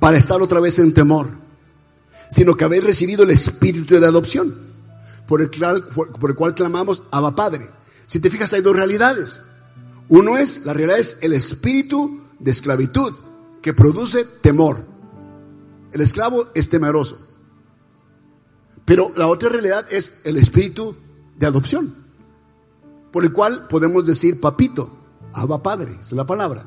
para 0.00 0.16
estar 0.16 0.40
otra 0.40 0.60
vez 0.60 0.78
en 0.78 0.94
temor, 0.94 1.28
sino 2.30 2.56
que 2.56 2.64
habéis 2.64 2.84
recibido 2.84 3.24
el 3.24 3.30
espíritu 3.30 3.98
de 3.98 4.06
adopción, 4.06 4.54
por 5.26 5.42
el, 5.42 5.50
cual, 5.50 6.54
clamamos 6.54 7.02
Abba 7.10 7.34
Padre. 7.34 7.68
Si 8.06 8.20
te 8.20 8.30
fijas, 8.30 8.52
hay 8.54 8.62
dos 8.62 8.74
realidades. 8.74 9.42
Uno 10.08 10.38
es, 10.38 10.64
la 10.64 10.72
realidad 10.72 10.98
es 10.98 11.18
el 11.22 11.34
espíritu 11.34 12.20
de 12.38 12.50
esclavitud, 12.50 13.12
que 13.60 13.74
produce 13.74 14.24
temor. 14.42 14.78
El 15.92 16.00
esclavo 16.00 16.46
es 16.54 16.70
temeroso. 16.70 17.18
Pero 18.84 19.12
la 19.16 19.26
otra 19.26 19.50
realidad 19.50 19.84
es 19.90 20.22
el 20.24 20.38
espíritu 20.38 20.96
de 21.36 21.46
adopción, 21.46 21.92
por 23.12 23.24
el 23.24 23.32
cual 23.32 23.66
podemos 23.68 24.06
decir 24.06 24.40
papito, 24.40 24.90
Abba 25.34 25.62
Padre, 25.62 25.94
es 26.00 26.12
la 26.12 26.26
palabra. 26.26 26.64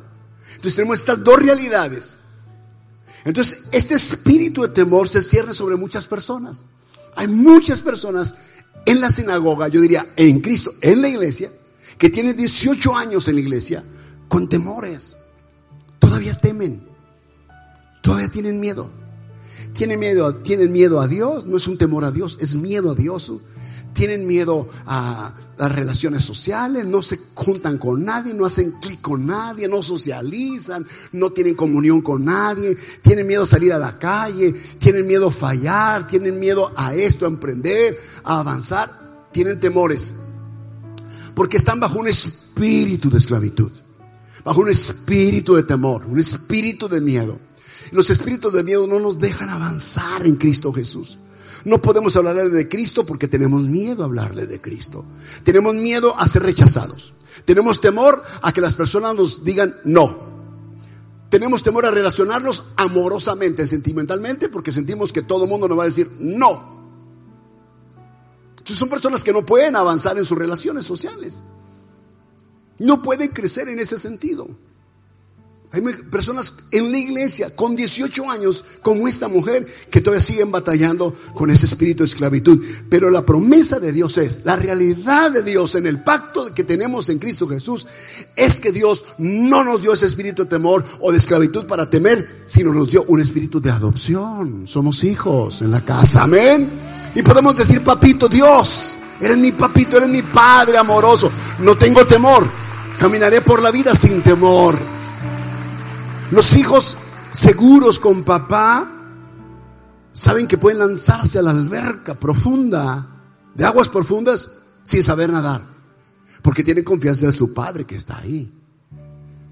Entonces 0.52 0.76
tenemos 0.76 1.00
estas 1.00 1.24
dos 1.24 1.38
realidades 1.38 2.18
entonces, 3.24 3.70
este 3.72 3.94
espíritu 3.96 4.64
de 4.64 4.70
temor 4.70 5.08
se 5.08 5.22
cierra 5.22 5.54
sobre 5.54 5.76
muchas 5.76 6.08
personas. 6.08 6.64
Hay 7.16 7.28
muchas 7.28 7.82
personas 7.82 8.36
en 8.86 9.00
la 9.00 9.12
sinagoga, 9.12 9.68
yo 9.68 9.82
diría, 9.82 10.06
en 10.16 10.40
Cristo, 10.40 10.72
en 10.82 11.02
la 11.02 11.08
iglesia, 11.08 11.50
que 11.98 12.10
tienen 12.10 12.36
18 12.36 12.96
años 12.96 13.28
en 13.28 13.36
la 13.36 13.42
iglesia, 13.42 13.84
con 14.28 14.50
temores. 14.50 15.18
Todavía 16.00 16.34
temen. 16.40 16.82
Todavía 18.02 18.30
tienen 18.30 18.60
miedo. 18.60 18.90
Tienen 19.74 20.00
miedo, 20.00 20.36
tienen 20.36 20.72
miedo 20.72 21.00
a 21.00 21.08
Dios, 21.08 21.46
no 21.46 21.58
es 21.58 21.68
un 21.68 21.78
temor 21.78 22.04
a 22.04 22.12
Dios, 22.12 22.40
es 22.42 22.58
miedo 22.58 22.92
a 22.92 22.96
Dios. 22.96 23.32
Tienen 23.94 24.26
miedo 24.26 24.68
a, 24.88 25.32
las 25.62 25.76
relaciones 25.76 26.24
sociales, 26.24 26.88
no 26.88 27.04
se 27.04 27.20
juntan 27.36 27.78
con 27.78 28.04
nadie, 28.04 28.34
no 28.34 28.48
hacen 28.48 28.72
clic 28.82 29.00
con 29.00 29.28
nadie, 29.28 29.68
no 29.68 29.84
socializan, 29.84 30.84
no 31.12 31.30
tienen 31.30 31.54
comunión 31.54 32.02
con 32.02 32.26
nadie, 32.26 32.76
tienen 33.04 33.28
miedo 33.28 33.44
a 33.44 33.46
salir 33.46 33.72
a 33.72 33.78
la 33.78 34.00
calle, 34.00 34.56
tienen 34.80 35.06
miedo 35.06 35.28
a 35.28 35.32
fallar, 35.32 36.08
tienen 36.08 36.40
miedo 36.40 36.72
a 36.76 36.96
esto, 36.96 37.26
a 37.26 37.28
emprender, 37.28 37.96
a 38.24 38.40
avanzar, 38.40 38.90
tienen 39.32 39.60
temores. 39.60 40.16
Porque 41.36 41.58
están 41.58 41.80
bajo 41.80 42.00
un 42.00 42.08
espíritu 42.08 43.12
de 43.12 43.20
esclavitud, 43.20 43.72
bajo 44.44 44.62
un 44.62 44.70
espíritu 44.70 45.54
de 45.54 45.62
temor, 45.62 46.08
un 46.08 46.18
espíritu 46.18 46.90
de 46.90 47.02
miedo. 47.02 47.38
Los 47.92 48.10
espíritus 48.10 48.52
de 48.52 48.64
miedo 48.64 48.88
no 48.88 49.00
nos 49.00 49.20
dejan 49.20 49.50
avanzar 49.50 50.26
en 50.26 50.38
Cristo 50.38 50.74
Jesús. 50.74 51.20
No 51.66 51.82
podemos 51.82 52.16
hablarle 52.16 52.50
de 52.50 52.68
Cristo 52.68 53.06
porque 53.06 53.28
tenemos 53.28 53.64
miedo 53.64 54.04
a 54.04 54.06
hablarle 54.06 54.46
de 54.46 54.60
Cristo. 54.60 55.06
Tenemos 55.44 55.76
miedo 55.76 56.16
a 56.18 56.28
ser 56.28 56.44
rechazados. 56.44 57.14
Tenemos 57.46 57.82
temor 57.82 58.24
a 58.42 58.52
que 58.52 58.62
las 58.62 58.76
personas 58.76 59.16
nos 59.16 59.44
digan 59.44 59.74
no. 59.84 60.32
Tenemos 61.30 61.64
temor 61.64 61.86
a 61.86 61.92
relacionarnos 61.92 62.74
amorosamente, 62.76 63.66
sentimentalmente, 63.66 64.50
porque 64.50 64.72
sentimos 64.72 65.14
que 65.14 65.22
todo 65.22 65.46
el 65.46 65.50
mundo 65.50 65.68
nos 65.68 65.80
va 65.80 65.84
a 65.84 65.88
decir 65.88 66.10
no. 66.20 66.50
Entonces 68.52 68.78
son 68.78 68.90
personas 68.90 69.24
que 69.24 69.34
no 69.34 69.46
pueden 69.46 69.76
avanzar 69.76 70.18
en 70.18 70.26
sus 70.26 70.38
relaciones 70.38 70.86
sociales. 70.86 71.42
No 72.80 73.02
pueden 73.02 73.30
crecer 73.30 73.70
en 73.70 73.80
ese 73.80 73.98
sentido. 73.98 74.48
Hay 75.74 75.82
personas 76.12 76.54
en 76.72 76.92
la 76.92 76.98
iglesia 76.98 77.56
con 77.56 77.78
18 77.78 78.30
años, 78.30 78.66
como 78.82 79.08
esta 79.08 79.30
mujer, 79.30 79.66
que 79.90 80.02
todavía 80.02 80.26
siguen 80.26 80.52
batallando 80.52 81.16
con 81.34 81.50
ese 81.50 81.66
espíritu 81.66 82.04
de 82.04 82.10
esclavitud. 82.10 82.62
Pero 82.90 83.10
la 83.10 83.26
promesa 83.26 83.80
de 83.80 83.94
Dios 83.94 84.18
es, 84.18 84.44
la 84.44 84.58
realidad 84.58 85.32
de 85.32 85.44
Dios 85.44 85.76
en 85.76 85.88
el 85.88 86.04
pacto 86.04 86.54
que 86.54 86.66
tenemos 86.66 87.08
en 87.08 87.20
Cristo 87.20 87.48
Jesús, 87.48 87.88
es 88.36 88.60
que 88.60 88.74
Dios 88.74 89.06
no 89.18 89.64
nos 89.64 89.82
dio 89.82 89.94
ese 89.94 90.08
espíritu 90.08 90.44
de 90.44 90.50
temor 90.50 90.84
o 91.00 91.10
de 91.10 91.18
esclavitud 91.18 91.66
para 91.66 91.90
temer, 91.90 92.44
sino 92.46 92.74
nos 92.74 92.92
dio 92.92 93.06
un 93.08 93.22
espíritu 93.22 93.62
de 93.62 93.72
adopción. 93.72 94.68
Somos 94.68 95.06
hijos 95.06 95.62
en 95.62 95.72
la 95.72 95.86
casa, 95.86 96.24
amén. 96.24 96.70
Y 97.16 97.24
podemos 97.24 97.56
decir, 97.56 97.82
papito 97.82 98.28
Dios, 98.28 98.98
eres 99.22 99.38
mi 99.38 99.54
papito, 99.54 99.96
eres 99.96 100.10
mi 100.10 100.22
padre 100.22 100.78
amoroso. 100.78 101.32
No 101.60 101.78
tengo 101.78 102.06
temor, 102.06 102.46
caminaré 103.00 103.40
por 103.40 103.62
la 103.62 103.72
vida 103.72 103.96
sin 103.96 104.22
temor. 104.22 105.01
Los 106.32 106.56
hijos 106.56 106.98
seguros 107.34 108.00
con 108.00 108.24
papá 108.24 108.90
saben 110.14 110.48
que 110.48 110.58
pueden 110.58 110.80
lanzarse 110.80 111.40
a 111.40 111.42
la 111.42 111.52
alberca 111.52 112.16
profunda, 112.16 113.06
de 113.54 113.66
aguas 113.66 113.90
profundas, 113.90 114.50
sin 114.84 115.04
saber 115.04 115.30
nadar, 115.30 115.62
porque 116.42 116.64
tienen 116.64 116.84
confianza 116.84 117.26
en 117.26 117.34
su 117.34 117.54
padre 117.54 117.86
que 117.86 117.96
está 117.96 118.18
ahí. 118.18 118.52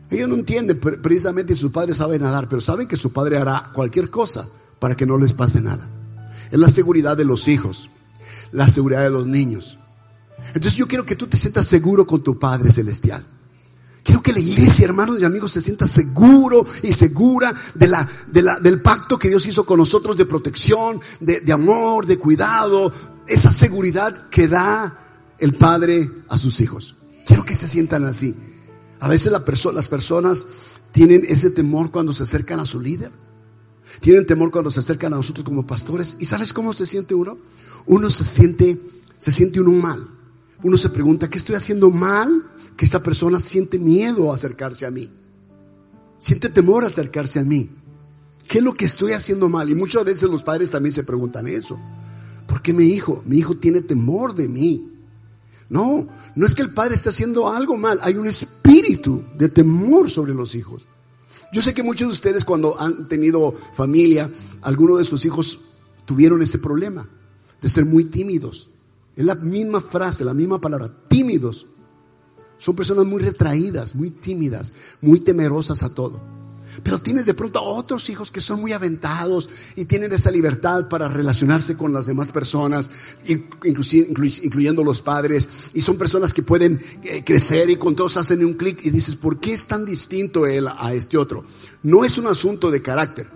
Ellos 0.10 0.30
no 0.30 0.36
entienden 0.36 0.80
precisamente 0.80 1.54
si 1.54 1.60
su 1.60 1.72
padre 1.72 1.94
sabe 1.94 2.18
nadar, 2.18 2.48
pero 2.50 2.62
saben 2.62 2.88
que 2.88 2.98
su 2.98 3.14
padre 3.14 3.38
hará 3.38 3.72
cualquier 3.74 4.10
cosa 4.10 4.48
para 4.80 4.96
que 4.96 5.06
no 5.06 5.18
les 5.18 5.34
pase 5.34 5.62
nada. 5.62 5.86
Es 6.50 6.60
la 6.60 6.70
seguridad 6.70 7.16
de 7.16 7.26
los 7.26 7.48
hijos, 7.48 7.90
la 8.52 8.68
seguridad 8.70 9.04
de 9.04 9.12
los 9.12 9.28
niños. 9.28 9.78
Entonces 10.48 10.76
yo 10.76 10.88
quiero 10.88 11.06
que 11.06 11.16
tú 11.16 11.28
te 11.28 11.38
sientas 11.38 11.68
seguro 11.68 12.08
con 12.08 12.24
tu 12.24 12.40
Padre 12.40 12.72
Celestial. 12.72 13.24
Quiero 14.04 14.24
que 14.24 14.34
la 14.34 14.40
iglesia, 14.40 14.86
hermanos 14.86 15.20
y 15.20 15.26
amigos, 15.26 15.52
se 15.52 15.62
sienta 15.62 15.86
seguro 15.86 16.66
y 16.84 16.92
segura 16.92 17.54
de 17.76 17.88
la, 17.88 18.08
del 18.62 18.82
pacto 18.82 19.20
que 19.20 19.30
Dios 19.30 19.46
hizo 19.46 19.66
con 19.66 19.80
nosotros 19.80 20.18
de 20.18 20.26
protección, 20.26 21.00
de, 21.20 21.52
amor, 21.52 22.06
de 22.06 22.18
cuidado, 22.18 22.92
esa 23.28 23.52
seguridad 23.52 24.30
que 24.30 24.48
da 24.48 24.98
el 25.38 25.54
Padre 25.54 26.10
a 26.30 26.38
sus 26.38 26.62
hijos. 26.62 26.96
Quiero 27.26 27.44
que 27.44 27.56
se 27.56 27.68
sientan 27.68 28.06
así. 28.06 28.36
A 29.02 29.08
veces 29.08 29.32
la 29.32 29.44
las 29.74 29.88
personas 29.88 30.46
tienen 30.92 31.24
ese 31.28 31.52
temor 31.52 31.92
cuando 31.92 32.14
se 32.14 32.24
acercan 32.24 32.60
a 32.60 32.66
su 32.66 32.82
líder. 32.82 33.12
Tienen 34.02 34.26
temor 34.26 34.52
cuando 34.52 34.72
se 34.72 34.80
acercan 34.80 35.14
a 35.14 35.18
nosotros 35.18 35.46
como 35.46 35.68
pastores. 35.68 36.18
¿Y 36.20 36.26
sabes 36.26 36.54
cómo 36.54 36.74
se 36.74 36.86
siente 36.86 37.14
uno? 37.16 37.38
Uno 37.86 38.10
se 38.10 38.24
siente, 38.24 38.80
se 39.18 39.32
siente 39.32 39.62
uno 39.62 39.72
mal. 39.72 40.08
Uno 40.62 40.78
se 40.78 40.90
pregunta, 40.90 41.30
¿qué 41.30 41.38
estoy 41.38 41.56
haciendo 41.56 41.90
mal? 41.90 42.44
Que 42.80 42.86
esa 42.86 43.04
persona 43.04 43.42
siente 43.42 43.78
miedo 43.78 44.32
a 44.32 44.36
acercarse 44.36 44.86
a 44.86 44.90
mí. 44.90 45.10
Siente 46.18 46.48
temor 46.48 46.86
a 46.86 46.88
acercarse 46.88 47.38
a 47.38 47.44
mí. 47.44 47.70
¿Qué 48.48 48.60
es 48.60 48.64
lo 48.64 48.74
que 48.74 48.86
estoy 48.86 49.12
haciendo 49.12 49.50
mal? 49.50 49.70
Y 49.70 49.76
muchas 49.76 50.06
veces 50.06 50.30
los 50.30 50.44
padres 50.44 50.72
también 50.72 50.96
se 50.96 51.04
preguntan 51.04 51.50
eso. 51.50 51.78
¿Por 52.48 52.62
qué 52.62 52.72
mi 52.72 52.86
hijo? 52.86 53.22
Mi 53.26 53.36
hijo 53.36 53.58
tiene 53.58 53.82
temor 53.82 54.34
de 54.34 54.48
mí. 54.48 54.94
No, 55.68 56.08
no 56.36 56.46
es 56.46 56.56
que 56.56 56.62
el 56.62 56.70
padre 56.70 56.96
esté 56.96 57.10
haciendo 57.10 57.50
algo 57.50 57.76
mal. 57.76 58.00
Hay 58.02 58.16
un 58.16 58.28
espíritu 58.28 59.24
de 59.38 59.50
temor 59.50 60.10
sobre 60.10 60.34
los 60.34 60.56
hijos. 60.56 60.88
Yo 61.52 61.62
sé 61.62 61.74
que 61.74 61.84
muchos 61.84 62.08
de 62.08 62.14
ustedes 62.14 62.46
cuando 62.46 62.80
han 62.80 63.10
tenido 63.10 63.52
familia, 63.76 64.30
algunos 64.62 65.00
de 65.00 65.04
sus 65.04 65.26
hijos 65.26 65.60
tuvieron 66.06 66.42
ese 66.42 66.60
problema 66.60 67.06
de 67.62 67.68
ser 67.68 67.84
muy 67.84 68.06
tímidos. 68.06 68.70
Es 69.18 69.26
la 69.26 69.36
misma 69.36 69.82
frase, 69.82 70.24
la 70.24 70.34
misma 70.34 70.62
palabra, 70.62 70.90
tímidos. 71.10 71.66
Son 72.60 72.76
personas 72.76 73.06
muy 73.06 73.22
retraídas, 73.24 73.96
muy 73.96 74.12
tímidas, 74.12 74.74
muy 75.02 75.22
temerosas 75.22 75.82
a 75.82 75.90
todo. 75.90 76.20
Pero 76.84 77.00
tienes 77.00 77.26
de 77.26 77.34
pronto 77.34 77.62
otros 77.62 78.10
hijos 78.10 78.32
que 78.32 78.42
son 78.42 78.62
muy 78.62 78.74
aventados 78.74 79.50
y 79.76 79.86
tienen 79.86 80.12
esa 80.12 80.30
libertad 80.30 80.88
para 80.88 81.08
relacionarse 81.08 81.76
con 81.76 81.94
las 81.94 82.06
demás 82.06 82.32
personas, 82.32 82.92
incluyendo 83.26 84.84
los 84.84 85.02
padres. 85.02 85.50
Y 85.74 85.82
son 85.82 85.98
personas 85.98 86.34
que 86.34 86.44
pueden 86.44 86.80
eh, 87.04 87.24
crecer 87.26 87.70
y 87.70 87.78
con 87.78 87.96
todos 87.96 88.18
hacen 88.18 88.46
un 88.46 88.54
clic 88.54 88.86
y 88.86 88.92
dices, 88.92 89.16
¿por 89.16 89.40
qué 89.40 89.54
es 89.54 89.68
tan 89.68 89.86
distinto 89.86 90.46
él 90.46 90.68
a 90.68 90.94
este 90.94 91.18
otro? 91.18 91.44
No 91.84 92.04
es 92.04 92.18
un 92.18 92.28
asunto 92.28 92.72
de 92.72 92.82
carácter. 92.82 93.28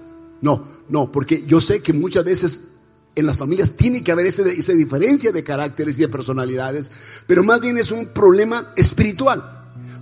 No, 0.42 0.68
no, 0.90 1.12
porque 1.12 1.46
yo 1.48 1.62
sé 1.62 1.82
que 1.82 1.94
muchas 1.94 2.26
veces 2.26 2.73
en 3.16 3.26
las 3.26 3.38
familias 3.38 3.74
tiene 3.74 4.04
que 4.04 4.12
haber 4.12 4.26
esa, 4.26 4.44
diferencia 4.74 5.32
de 5.32 5.44
caracteres 5.44 5.98
y 5.98 6.02
de 6.02 6.10
personalidades, 6.10 6.92
pero 7.28 7.44
más 7.44 7.62
bien 7.62 7.78
es 7.78 7.92
un 7.92 8.08
problema 8.08 8.74
espiritual. 8.76 9.44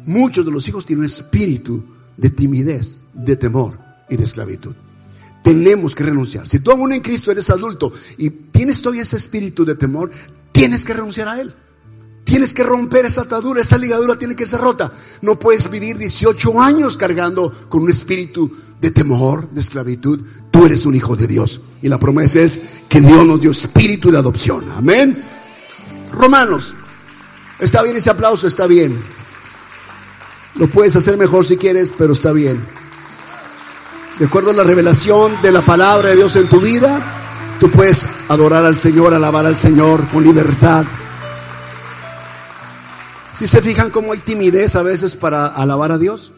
Muchos 0.05 0.45
de 0.45 0.51
los 0.51 0.67
hijos 0.67 0.85
tienen 0.85 1.01
un 1.01 1.05
espíritu 1.05 1.83
de 2.17 2.29
timidez, 2.29 2.99
de 3.13 3.35
temor 3.35 3.77
y 4.09 4.15
de 4.15 4.23
esclavitud. 4.23 4.73
Tenemos 5.43 5.95
que 5.95 6.03
renunciar. 6.03 6.47
Si 6.47 6.59
tú 6.59 6.71
aún 6.71 6.93
en 6.93 7.01
Cristo 7.01 7.31
eres 7.31 7.49
adulto 7.49 7.91
y 8.17 8.29
tienes 8.29 8.81
todavía 8.81 9.03
ese 9.03 9.17
espíritu 9.17 9.65
de 9.65 9.75
temor, 9.75 10.11
tienes 10.51 10.85
que 10.85 10.93
renunciar 10.93 11.27
a 11.27 11.41
él. 11.41 11.53
Tienes 12.23 12.53
que 12.53 12.63
romper 12.63 13.05
esa 13.05 13.21
atadura, 13.21 13.61
esa 13.61 13.77
ligadura 13.77 14.17
tiene 14.17 14.35
que 14.35 14.45
ser 14.45 14.61
rota. 14.61 14.91
No 15.21 15.37
puedes 15.37 15.69
vivir 15.69 15.97
18 15.97 16.61
años 16.61 16.95
cargando 16.95 17.51
con 17.67 17.81
un 17.81 17.89
espíritu 17.89 18.51
de 18.79 18.91
temor, 18.91 19.49
de 19.49 19.61
esclavitud. 19.61 20.19
Tú 20.51 20.65
eres 20.65 20.85
un 20.85 20.95
hijo 20.95 21.15
de 21.15 21.27
Dios. 21.27 21.61
Y 21.81 21.89
la 21.89 21.97
promesa 21.97 22.41
es 22.41 22.81
que 22.87 23.01
Dios 23.01 23.25
nos 23.25 23.41
dio 23.41 23.51
espíritu 23.51 24.11
de 24.11 24.17
adopción. 24.17 24.63
Amén. 24.77 25.23
Romanos. 26.11 26.75
Está 27.59 27.81
bien 27.83 27.95
ese 27.95 28.09
aplauso, 28.09 28.47
está 28.47 28.67
bien. 28.67 28.95
Lo 30.55 30.67
puedes 30.67 30.95
hacer 30.95 31.17
mejor 31.17 31.45
si 31.45 31.57
quieres, 31.57 31.93
pero 31.97 32.13
está 32.13 32.31
bien. 32.31 32.59
De 34.19 34.25
acuerdo 34.25 34.51
a 34.51 34.53
la 34.53 34.63
revelación 34.63 35.31
de 35.41 35.51
la 35.51 35.61
palabra 35.61 36.09
de 36.09 36.17
Dios 36.17 36.35
en 36.35 36.47
tu 36.47 36.59
vida, 36.59 36.99
tú 37.59 37.69
puedes 37.69 38.05
adorar 38.27 38.65
al 38.65 38.75
Señor, 38.75 39.13
alabar 39.13 39.45
al 39.45 39.57
Señor 39.57 40.05
con 40.09 40.23
libertad. 40.23 40.85
Si 43.33 43.47
se 43.47 43.61
fijan 43.61 43.89
cómo 43.89 44.11
hay 44.11 44.19
timidez 44.19 44.75
a 44.75 44.83
veces 44.83 45.15
para 45.15 45.47
alabar 45.47 45.91
a 45.91 45.97
Dios. 45.97 46.33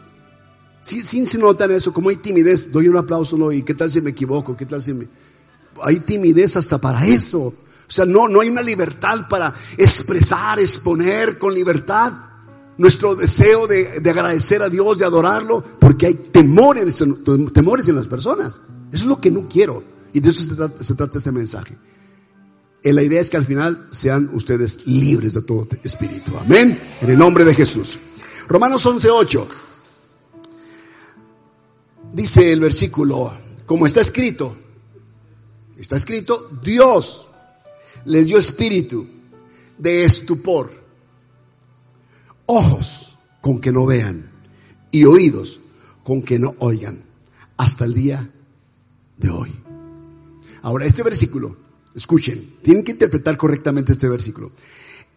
Sí, 0.83 0.99
sí 1.01 1.25
se 1.25 1.37
notan 1.37 1.71
eso, 1.71 1.93
como 1.93 2.09
hay 2.09 2.17
timidez, 2.17 2.71
doy 2.71 2.89
un 2.89 2.97
aplauso, 2.97 3.37
¿no? 3.37 3.51
¿Y 3.51 3.63
qué 3.63 3.73
tal 3.73 3.89
si 3.89 4.01
me 4.01 4.11
equivoco? 4.11 4.55
¿Qué 4.55 4.65
tal 4.65 4.83
si 4.83 4.93
me... 4.93 5.07
Hay 5.81 6.01
timidez 6.01 6.57
hasta 6.57 6.77
para 6.77 7.05
eso. 7.05 7.39
O 7.39 7.55
sea, 7.87 8.05
no, 8.05 8.27
no 8.27 8.41
hay 8.41 8.49
una 8.49 8.61
libertad 8.61 9.27
para 9.29 9.53
expresar, 9.77 10.59
exponer 10.59 11.37
con 11.37 11.53
libertad 11.53 12.11
nuestro 12.77 13.15
deseo 13.15 13.65
de, 13.67 14.01
agradecer 14.09 14.61
a 14.61 14.69
Dios, 14.69 14.97
de 14.97 15.05
adorarlo, 15.05 15.63
porque 15.79 16.07
hay 16.07 16.13
temores, 16.15 17.03
temores 17.53 17.87
en 17.87 17.95
las 17.95 18.07
personas. 18.09 18.61
Eso 18.91 19.03
es 19.03 19.05
lo 19.05 19.21
que 19.21 19.31
no 19.31 19.47
quiero. 19.47 19.81
Y 20.11 20.19
de 20.19 20.29
eso 20.29 20.43
se 20.81 20.95
trata, 20.95 21.17
este 21.17 21.31
mensaje. 21.31 21.75
Y 22.83 22.91
la 22.91 23.03
idea 23.03 23.21
es 23.21 23.29
que 23.29 23.37
al 23.37 23.45
final 23.45 23.87
sean 23.91 24.29
ustedes 24.33 24.85
libres 24.85 25.33
de 25.33 25.43
todo 25.43 25.65
espíritu. 25.83 26.37
Amén. 26.37 26.77
En 26.99 27.09
el 27.09 27.17
nombre 27.17 27.45
de 27.45 27.55
Jesús. 27.55 27.97
Romanos 28.49 28.85
11.8. 28.85 29.62
Dice 32.13 32.53
el 32.53 32.59
versículo, 32.59 33.33
como 33.65 33.87
está 33.87 34.01
escrito, 34.01 34.55
está 35.75 35.95
escrito, 35.97 36.47
Dios 36.63 37.29
les 38.05 38.27
dio 38.27 38.37
espíritu 38.37 39.03
de 39.79 40.05
estupor, 40.05 40.71
ojos 42.45 43.15
con 43.41 43.59
que 43.59 43.71
no 43.71 43.87
vean 43.87 44.29
y 44.91 45.05
oídos 45.05 45.59
con 46.03 46.21
que 46.21 46.37
no 46.37 46.53
oigan 46.59 47.01
hasta 47.57 47.85
el 47.85 47.95
día 47.95 48.29
de 49.17 49.29
hoy. 49.31 49.51
Ahora, 50.61 50.85
este 50.85 51.01
versículo, 51.01 51.55
escuchen, 51.95 52.47
tienen 52.61 52.83
que 52.83 52.91
interpretar 52.91 53.37
correctamente 53.37 53.91
este 53.91 54.07
versículo. 54.07 54.51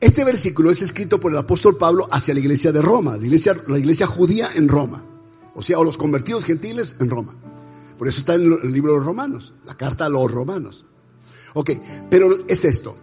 Este 0.01 0.25
versículo 0.25 0.71
es 0.71 0.81
escrito 0.81 1.21
por 1.21 1.31
el 1.31 1.39
apóstol 1.39 1.77
Pablo 1.77 2.09
hacia 2.11 2.33
la 2.33 2.41
iglesia 2.41 2.73
de 2.73 2.81
Roma, 2.81 3.19
la 3.19 3.25
iglesia, 3.25 3.55
la 3.69 3.79
iglesia 3.79 4.07
judía 4.07 4.49
en 4.55 4.67
Roma 4.67 5.05
o 5.57 5.63
sea, 5.63 5.79
o 5.79 5.85
los 5.85 5.99
convertidos 5.99 6.45
gentiles 6.45 6.97
en 7.01 7.11
Roma. 7.11 7.35
Por 7.99 8.07
eso 8.07 8.21
está 8.21 8.35
en 8.35 8.61
el 8.63 8.73
libro 8.73 8.93
de 8.93 8.99
los 8.99 9.07
romanos, 9.07 9.55
la 9.65 9.75
carta 9.75 10.05
a 10.05 10.09
los 10.09 10.31
romanos. 10.31 10.85
Ok, 11.55 11.71
pero 12.11 12.29
es 12.47 12.65
esto, 12.65 12.95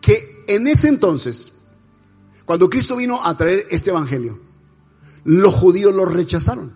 que 0.00 0.44
en 0.46 0.68
ese 0.68 0.88
entonces, 0.88 1.48
cuando 2.44 2.68
Cristo 2.68 2.96
vino 2.96 3.24
a 3.24 3.36
traer 3.36 3.66
este 3.70 3.90
evangelio, 3.90 4.38
los 5.24 5.54
judíos 5.54 5.94
lo 5.94 6.04
rechazaron. 6.04 6.70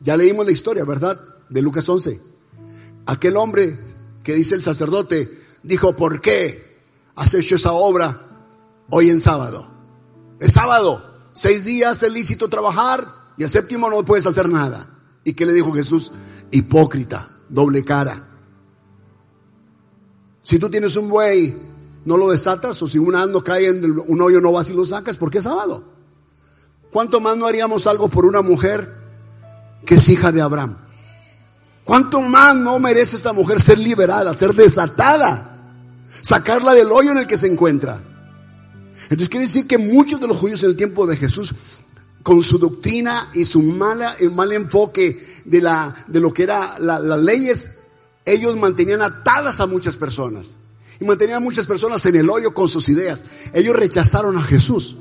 Ya 0.00 0.16
leímos 0.16 0.46
la 0.46 0.52
historia, 0.52 0.84
¿verdad? 0.84 1.20
de 1.50 1.62
Lucas 1.62 1.86
11. 1.88 2.18
Aquel 3.06 3.36
hombre 3.36 3.76
que 4.22 4.34
dice 4.34 4.54
el 4.54 4.62
sacerdote 4.62 5.28
dijo, 5.62 5.94
¿por 5.94 6.20
qué 6.20 6.80
has 7.16 7.34
hecho 7.34 7.56
esa 7.56 7.72
obra 7.72 8.18
hoy 8.88 9.10
en 9.10 9.20
sábado? 9.20 9.66
Es 10.38 10.52
sábado, 10.52 11.04
seis 11.34 11.64
días 11.64 12.02
es 12.02 12.12
lícito 12.12 12.48
trabajar 12.48 13.06
y 13.36 13.42
el 13.42 13.50
séptimo 13.50 13.88
no 13.88 14.02
puedes 14.04 14.26
hacer 14.26 14.48
nada. 14.48 14.86
¿Y 15.24 15.34
qué 15.34 15.46
le 15.46 15.52
dijo 15.52 15.72
Jesús? 15.72 16.12
Hipócrita, 16.50 17.28
doble 17.48 17.84
cara. 17.84 18.22
Si 20.42 20.58
tú 20.58 20.68
tienes 20.68 20.96
un 20.96 21.08
buey, 21.08 21.54
no 22.04 22.16
lo 22.16 22.30
desatas, 22.30 22.82
o 22.82 22.88
si 22.88 22.98
un 22.98 23.14
asno 23.14 23.42
cae 23.42 23.68
en 23.68 24.02
un 24.06 24.22
hoyo, 24.22 24.40
no 24.40 24.52
vas 24.52 24.70
y 24.70 24.74
lo 24.74 24.84
sacas, 24.84 25.16
porque 25.16 25.38
es 25.38 25.44
sábado. 25.44 25.84
¿Cuánto 26.90 27.20
más 27.20 27.36
no 27.36 27.46
haríamos 27.46 27.86
algo 27.86 28.08
por 28.08 28.26
una 28.26 28.42
mujer 28.42 28.88
que 29.86 29.96
es 29.96 30.08
hija 30.08 30.32
de 30.32 30.40
Abraham? 30.40 30.76
¿Cuánto 31.84 32.20
más 32.20 32.54
no 32.56 32.78
merece 32.78 33.16
esta 33.16 33.32
mujer 33.32 33.60
ser 33.60 33.78
liberada, 33.78 34.36
ser 34.36 34.54
desatada, 34.54 35.56
sacarla 36.20 36.74
del 36.74 36.90
hoyo 36.90 37.12
en 37.12 37.18
el 37.18 37.26
que 37.26 37.36
se 37.36 37.46
encuentra? 37.46 38.00
Entonces 39.04 39.28
quiere 39.28 39.46
decir 39.46 39.66
que 39.66 39.78
muchos 39.78 40.20
de 40.20 40.28
los 40.28 40.36
judíos 40.36 40.62
en 40.62 40.70
el 40.70 40.76
tiempo 40.76 41.06
de 41.06 41.16
Jesús, 41.16 41.54
con 42.22 42.42
su 42.42 42.58
doctrina 42.58 43.30
y 43.34 43.44
su 43.44 43.62
mala, 43.62 44.16
el 44.18 44.30
mal 44.30 44.52
enfoque 44.52 45.42
de, 45.44 45.62
la, 45.62 45.94
de 46.06 46.20
lo 46.20 46.32
que 46.32 46.44
eran 46.44 46.86
las 46.86 47.20
leyes, 47.20 47.80
ellos 48.24 48.56
mantenían 48.56 49.02
atadas 49.02 49.60
a 49.60 49.66
muchas 49.66 49.96
personas. 49.96 50.56
Y 51.00 51.04
mantenían 51.04 51.38
a 51.38 51.40
muchas 51.40 51.66
personas 51.66 52.04
en 52.06 52.16
el 52.16 52.28
hoyo 52.28 52.52
con 52.52 52.68
sus 52.68 52.88
ideas. 52.90 53.24
Ellos 53.54 53.74
rechazaron 53.74 54.36
a 54.36 54.42
Jesús. 54.42 54.96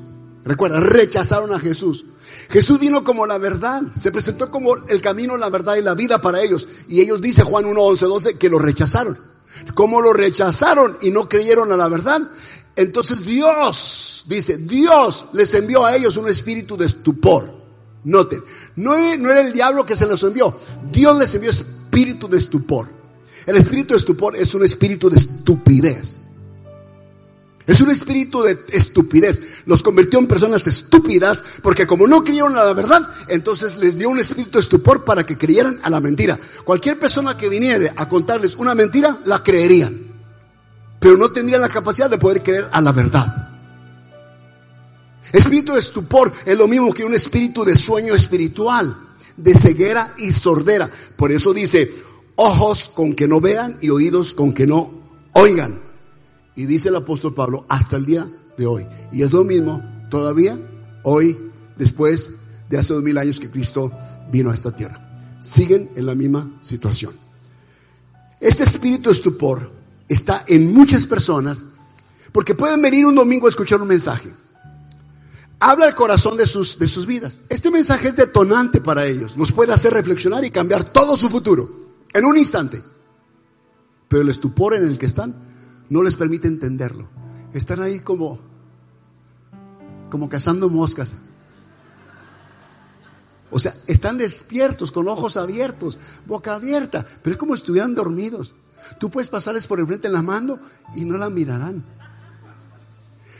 Recuerda, 0.46 0.80
rechazaron 0.80 1.54
a 1.54 1.60
Jesús. 1.60 2.06
Jesús 2.50 2.80
vino 2.80 3.04
como 3.04 3.26
la 3.26 3.38
verdad, 3.38 3.82
se 4.00 4.12
presentó 4.12 4.50
como 4.50 4.76
el 4.88 5.02
camino, 5.02 5.38
la 5.38 5.50
verdad 5.50 5.76
y 5.76 5.82
la 5.82 5.94
vida 5.94 6.22
para 6.22 6.42
ellos. 6.42 6.68
Y 6.88 7.02
ellos, 7.02 7.22
dice 7.22 7.44
Juan 7.44 7.66
1, 7.66 7.82
11, 7.82 8.06
12, 8.06 8.38
que 8.38 8.50
lo 8.50 8.60
rechazaron. 8.60 9.18
Como 9.74 10.02
lo 10.02 10.14
rechazaron 10.14 10.98
y 11.02 11.12
no 11.12 11.28
creyeron 11.28 11.72
a 11.72 11.78
la 11.78 11.90
verdad, 11.90 12.22
entonces 12.80 13.26
Dios, 13.26 14.24
dice, 14.28 14.58
Dios 14.58 15.28
les 15.34 15.54
envió 15.54 15.86
a 15.86 15.98
ellos 15.98 16.16
un 16.16 16.30
espíritu 16.30 16.78
de 16.78 16.86
estupor. 16.86 17.60
Noten, 18.06 18.42
no, 18.78 18.96
era 18.96 19.42
el 19.42 19.52
diablo 19.52 19.86
que 19.86 19.98
se 19.98 20.08
les 20.08 20.24
envió, 20.24 20.58
Dios 20.90 21.18
les 21.18 21.36
envió 21.36 21.50
espíritu 21.50 22.30
de 22.30 22.38
estupor. 22.38 22.88
El 23.46 23.58
espíritu 23.58 23.94
de 23.94 23.98
estupor 23.98 24.38
es 24.38 24.54
un 24.56 24.64
espíritu 24.64 25.10
de 25.10 25.18
estupidez. 25.18 26.16
Es 27.68 27.82
un 27.82 27.92
espíritu 27.92 28.44
de 28.44 28.58
estupidez. 28.72 29.42
Los 29.66 29.84
convirtió 29.84 30.18
en 30.18 30.28
personas 30.28 30.66
estúpidas 30.66 31.44
porque 31.62 31.86
como 31.86 32.08
no 32.08 32.24
creyeron 32.24 32.58
a 32.58 32.64
la 32.64 32.74
verdad, 32.74 33.02
entonces 33.28 33.78
les 33.80 33.98
dio 33.98 34.10
un 34.10 34.20
espíritu 34.20 34.52
de 34.54 34.62
estupor 34.62 35.04
para 35.04 35.26
que 35.26 35.38
creyeran 35.38 35.80
a 35.84 35.90
la 35.90 36.00
mentira. 36.00 36.40
Cualquier 36.64 36.98
persona 36.98 37.36
que 37.36 37.50
viniera 37.50 37.94
a 37.98 38.08
contarles 38.08 38.56
una 38.56 38.74
mentira, 38.74 39.20
la 39.26 39.44
creerían. 39.44 40.09
Pero 41.00 41.18
no 41.18 41.32
tendrían 41.32 41.62
la 41.62 41.70
capacidad 41.70 42.10
de 42.10 42.18
poder 42.18 42.44
creer 42.44 42.68
a 42.72 42.82
la 42.82 42.92
verdad. 42.92 43.50
Espíritu 45.32 45.74
de 45.74 45.80
estupor 45.80 46.32
es 46.46 46.58
lo 46.58 46.68
mismo 46.68 46.94
que 46.94 47.04
un 47.04 47.14
espíritu 47.14 47.64
de 47.64 47.76
sueño 47.76 48.16
espiritual, 48.16 48.96
de 49.38 49.54
ceguera 49.54 50.14
y 50.18 50.32
sordera. 50.32 50.90
Por 51.16 51.32
eso 51.32 51.54
dice, 51.54 51.90
ojos 52.36 52.90
con 52.90 53.14
que 53.16 53.28
no 53.28 53.40
vean 53.40 53.78
y 53.82 53.90
oídos 53.90 54.34
con 54.34 54.54
que 54.54 54.66
no 54.66 54.90
oigan. 55.34 55.78
Y 56.56 56.66
dice 56.66 56.90
el 56.90 56.96
apóstol 56.96 57.34
Pablo, 57.34 57.66
hasta 57.70 57.98
el 57.98 58.06
día 58.06 58.28
de 58.58 58.66
hoy. 58.66 58.88
Y 59.12 59.22
es 59.22 59.32
lo 59.32 59.44
mismo 59.44 59.82
todavía 60.10 60.58
hoy, 61.04 61.38
después 61.78 62.32
de 62.70 62.78
hace 62.78 62.94
dos 62.94 63.04
mil 63.04 63.18
años 63.18 63.40
que 63.40 63.50
Cristo 63.50 63.92
vino 64.32 64.52
a 64.52 64.54
esta 64.54 64.76
tierra. 64.76 65.38
Siguen 65.40 65.90
en 65.96 66.06
la 66.06 66.16
misma 66.16 66.60
situación. 66.62 67.14
Este 68.40 68.64
espíritu 68.64 69.10
de 69.10 69.14
estupor 69.16 69.79
está 70.10 70.44
en 70.48 70.74
muchas 70.74 71.06
personas 71.06 71.64
porque 72.32 72.56
pueden 72.56 72.82
venir 72.82 73.06
un 73.06 73.16
domingo 73.16 73.48
a 73.48 73.50
escuchar 73.50 73.82
un 73.82 73.88
mensaje. 73.88 74.30
Habla 75.60 75.88
el 75.88 75.96
corazón 75.96 76.38
de 76.38 76.46
sus, 76.46 76.80
de 76.80 76.88
sus 76.88 77.06
vidas. 77.06 77.42
Este 77.50 77.70
mensaje 77.70 78.08
es 78.08 78.16
detonante 78.16 78.82
para 78.82 79.06
ellos. 79.06 79.38
Nos 79.38 79.52
puede 79.52 79.74
hacer 79.74 79.94
reflexionar 79.94 80.44
y 80.46 80.52
cambiar 80.52 80.84
todo 80.84 81.18
su 81.18 81.30
futuro 81.30 81.70
en 82.14 82.26
un 82.26 82.38
instante. 82.38 82.82
Pero 84.08 84.24
el 84.24 84.30
estupor 84.30 84.74
en 84.74 84.88
el 84.88 84.98
que 84.98 85.06
están 85.06 85.36
no 85.90 86.02
les 86.02 86.16
permite 86.16 86.48
entenderlo. 86.48 87.10
Están 87.54 87.82
ahí 87.82 88.00
como, 88.00 88.40
como 90.10 90.30
cazando 90.30 90.70
moscas. 90.70 91.14
O 93.52 93.60
sea, 93.60 93.74
están 93.88 94.18
despiertos, 94.18 94.92
con 94.92 95.08
ojos 95.08 95.36
abiertos, 95.36 96.00
boca 96.28 96.54
abierta, 96.54 97.06
pero 97.24 97.34
es 97.34 97.38
como 97.38 97.56
si 97.56 97.62
estuvieran 97.62 97.96
dormidos. 97.96 98.54
Tú 98.98 99.10
puedes 99.10 99.30
pasarles 99.30 99.68
por 99.68 99.80
enfrente 99.80 100.08
en 100.08 100.14
la 100.14 100.22
mano 100.22 100.60
y 100.96 101.06
no 101.06 101.18
la 101.18 101.30
mirarán. 101.30 101.84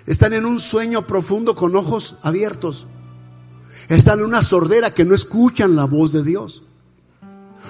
Están 0.06 0.34
en 0.34 0.46
un 0.46 0.60
sueño 0.60 1.06
profundo 1.06 1.56
con 1.56 1.76
ojos 1.76 2.20
abiertos. 2.24 2.88
Están 3.88 4.20
en 4.20 4.26
una 4.26 4.44
sordera 4.44 4.94
que 4.94 5.06
no 5.06 5.16
escuchan 5.16 5.76
la 5.76 5.86
voz 5.86 6.12
de 6.12 6.24
Dios. 6.24 6.64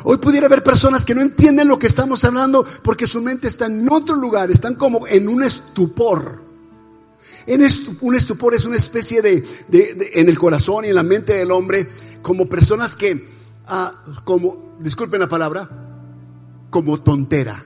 Hoy 0.03 0.17
pudiera 0.17 0.47
haber 0.47 0.63
personas 0.63 1.03
que 1.03 1.15
no 1.15 1.21
entienden 1.21 1.67
lo 1.67 1.79
que 1.79 1.87
estamos 1.87 2.23
hablando 2.23 2.65
porque 2.83 3.07
su 3.07 3.21
mente 3.21 3.47
está 3.47 3.65
en 3.65 3.87
otro 3.91 4.15
lugar, 4.15 4.51
están 4.51 4.75
como 4.75 5.07
en 5.07 5.27
un 5.27 5.43
estupor. 5.43 6.41
Un 7.47 8.15
estupor 8.15 8.53
es 8.53 8.65
una 8.65 8.75
especie 8.75 9.21
de, 9.21 9.43
en 10.13 10.29
el 10.29 10.37
corazón 10.37 10.85
y 10.85 10.89
en 10.89 10.95
la 10.95 11.03
mente 11.03 11.33
del 11.33 11.51
hombre, 11.51 11.87
como 12.21 12.47
personas 12.47 12.95
que, 12.95 13.19
ah, 13.67 13.91
como, 14.23 14.77
disculpen 14.79 15.19
la 15.19 15.27
palabra, 15.27 15.67
como 16.69 17.01
tontera. 17.01 17.65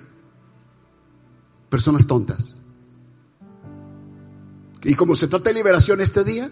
Personas 1.74 2.06
tontas. 2.06 2.52
Y 4.84 4.94
como 4.94 5.16
se 5.16 5.28
trata 5.28 5.50
de 5.50 5.56
liberación 5.56 6.02
este 6.02 6.24
día, 6.24 6.48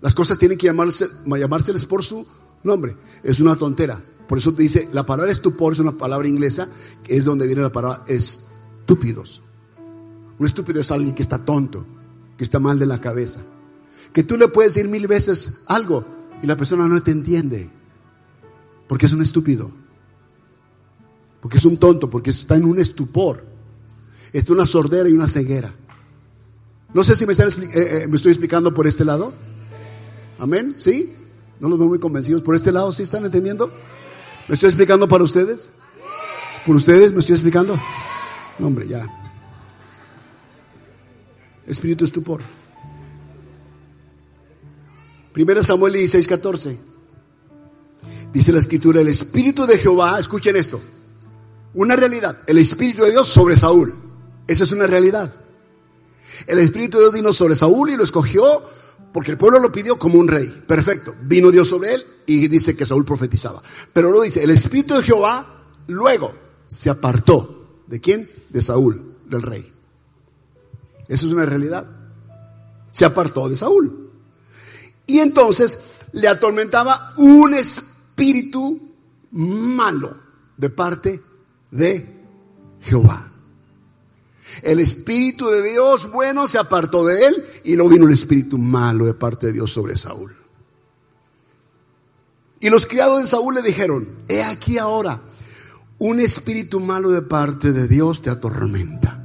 las 0.00 0.14
cosas 0.14 0.38
tienen 0.38 0.56
que 0.56 0.68
llamarse, 0.68 1.06
llamárseles 1.26 1.84
por 1.84 2.02
su 2.02 2.26
nombre. 2.64 2.96
Es 3.22 3.40
una 3.40 3.56
tontera. 3.56 4.00
Por 4.26 4.38
eso 4.38 4.52
dice, 4.52 4.88
la 4.94 5.04
palabra 5.04 5.30
estupor 5.30 5.74
es 5.74 5.80
una 5.80 5.92
palabra 5.92 6.26
inglesa, 6.26 6.66
que 7.04 7.14
es 7.14 7.26
donde 7.26 7.44
viene 7.46 7.60
la 7.60 7.68
palabra 7.68 8.02
estúpidos. 8.08 9.42
Un 10.38 10.46
estúpido 10.46 10.80
es 10.80 10.90
alguien 10.90 11.14
que 11.14 11.20
está 11.20 11.44
tonto, 11.44 11.84
que 12.38 12.44
está 12.44 12.58
mal 12.58 12.78
de 12.78 12.86
la 12.86 13.02
cabeza. 13.02 13.40
Que 14.14 14.22
tú 14.22 14.38
le 14.38 14.48
puedes 14.48 14.76
decir 14.76 14.90
mil 14.90 15.08
veces 15.08 15.64
algo 15.66 16.06
y 16.42 16.46
la 16.46 16.56
persona 16.56 16.88
no 16.88 16.98
te 17.02 17.10
entiende. 17.10 17.68
Porque 18.88 19.04
es 19.04 19.12
un 19.12 19.20
estúpido. 19.20 19.70
Porque 21.42 21.58
es 21.58 21.66
un 21.66 21.76
tonto, 21.76 22.08
porque 22.08 22.30
está 22.30 22.56
en 22.56 22.64
un 22.64 22.78
estupor. 22.78 23.49
Está 24.32 24.52
una 24.52 24.66
sordera 24.66 25.08
y 25.08 25.12
una 25.12 25.28
ceguera. 25.28 25.70
No 26.92 27.04
sé 27.04 27.14
si 27.14 27.26
me, 27.26 27.32
están, 27.32 27.48
eh, 27.48 27.70
eh, 27.74 28.06
me 28.08 28.16
estoy 28.16 28.32
explicando 28.32 28.74
por 28.74 28.86
este 28.86 29.04
lado. 29.04 29.32
Amén. 30.38 30.74
¿Sí? 30.78 31.14
No 31.60 31.68
los 31.68 31.78
veo 31.78 31.88
muy 31.88 31.98
convencidos. 31.98 32.42
¿Por 32.42 32.54
este 32.54 32.72
lado 32.72 32.90
sí 32.92 33.02
están 33.02 33.24
entendiendo? 33.24 33.72
¿Me 34.48 34.54
estoy 34.54 34.68
explicando 34.68 35.08
para 35.08 35.22
ustedes? 35.24 35.70
¿Por 36.66 36.76
ustedes 36.76 37.12
me 37.12 37.20
estoy 37.20 37.34
explicando? 37.34 37.78
No, 38.58 38.66
hombre, 38.66 38.88
ya. 38.88 39.06
Espíritu 41.66 42.04
estupor. 42.04 42.40
Primera 45.32 45.62
Samuel 45.62 45.92
16, 45.92 46.26
14. 46.26 46.78
Dice 48.32 48.52
la 48.52 48.60
escritura, 48.60 49.00
el 49.00 49.08
Espíritu 49.08 49.66
de 49.66 49.78
Jehová, 49.78 50.18
escuchen 50.18 50.54
esto, 50.56 50.80
una 51.74 51.96
realidad, 51.96 52.36
el 52.46 52.58
Espíritu 52.58 53.02
de 53.02 53.10
Dios 53.10 53.28
sobre 53.28 53.56
Saúl. 53.56 53.92
Esa 54.50 54.64
es 54.64 54.72
una 54.72 54.88
realidad. 54.88 55.32
El 56.48 56.58
Espíritu 56.58 56.98
de 56.98 57.04
Dios 57.04 57.14
vino 57.14 57.32
sobre 57.32 57.54
Saúl 57.54 57.90
y 57.90 57.96
lo 57.96 58.02
escogió 58.02 58.42
porque 59.12 59.30
el 59.30 59.38
pueblo 59.38 59.60
lo 59.60 59.70
pidió 59.70 59.96
como 59.96 60.18
un 60.18 60.26
rey. 60.26 60.48
Perfecto. 60.66 61.14
Vino 61.22 61.52
Dios 61.52 61.68
sobre 61.68 61.94
él 61.94 62.04
y 62.26 62.48
dice 62.48 62.76
que 62.76 62.84
Saúl 62.84 63.04
profetizaba. 63.04 63.62
Pero 63.92 64.10
lo 64.10 64.22
dice, 64.22 64.42
el 64.42 64.50
Espíritu 64.50 64.96
de 64.96 65.04
Jehová 65.04 65.46
luego 65.86 66.32
se 66.66 66.90
apartó. 66.90 67.84
¿De 67.86 68.00
quién? 68.00 68.28
De 68.48 68.60
Saúl, 68.60 69.00
del 69.26 69.42
rey. 69.42 69.72
Eso 71.06 71.26
es 71.28 71.32
una 71.32 71.46
realidad. 71.46 71.86
Se 72.90 73.04
apartó 73.04 73.48
de 73.48 73.56
Saúl. 73.56 74.10
Y 75.06 75.20
entonces 75.20 75.78
le 76.14 76.26
atormentaba 76.26 77.14
un 77.18 77.54
espíritu 77.54 78.80
malo 79.30 80.12
de 80.56 80.70
parte 80.70 81.22
de 81.70 82.04
Jehová. 82.80 83.29
El 84.62 84.80
Espíritu 84.80 85.48
de 85.48 85.62
Dios 85.62 86.10
bueno 86.12 86.46
se 86.46 86.58
apartó 86.58 87.04
de 87.04 87.26
él 87.26 87.44
y 87.64 87.76
luego 87.76 87.90
vino 87.90 88.04
un 88.04 88.12
espíritu 88.12 88.58
malo 88.58 89.06
de 89.06 89.14
parte 89.14 89.46
de 89.48 89.52
Dios 89.52 89.72
sobre 89.72 89.96
Saúl. 89.96 90.32
Y 92.60 92.68
los 92.68 92.86
criados 92.86 93.20
de 93.20 93.26
Saúl 93.26 93.54
le 93.54 93.62
dijeron, 93.62 94.06
he 94.28 94.42
aquí 94.42 94.78
ahora, 94.78 95.20
un 95.98 96.20
espíritu 96.20 96.80
malo 96.80 97.10
de 97.10 97.22
parte 97.22 97.72
de 97.72 97.88
Dios 97.88 98.22
te 98.22 98.30
atormenta. 98.30 99.18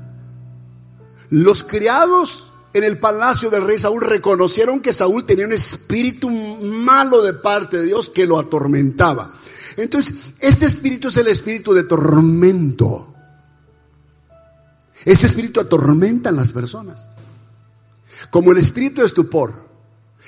Los 1.29 1.63
criados 1.63 2.53
en 2.73 2.83
el 2.83 2.97
palacio 2.97 3.49
del 3.49 3.63
rey 3.63 3.79
Saúl 3.79 4.01
reconocieron 4.01 4.81
que 4.81 4.93
Saúl 4.93 5.25
tenía 5.25 5.45
un 5.45 5.53
espíritu 5.53 6.29
malo 6.29 7.21
de 7.21 7.33
parte 7.33 7.77
de 7.77 7.85
Dios 7.85 8.09
que 8.09 8.25
lo 8.25 8.37
atormentaba. 8.37 9.31
Entonces, 9.77 10.35
este 10.41 10.65
espíritu 10.65 11.07
es 11.07 11.17
el 11.17 11.27
espíritu 11.27 11.73
de 11.73 11.83
tormento. 11.83 13.14
Ese 15.03 15.27
espíritu 15.27 15.59
atormenta 15.59 16.29
a 16.29 16.33
las 16.33 16.51
personas. 16.51 17.09
Como 18.29 18.51
el 18.51 18.57
espíritu 18.57 19.01
de 19.01 19.07
estupor, 19.07 19.53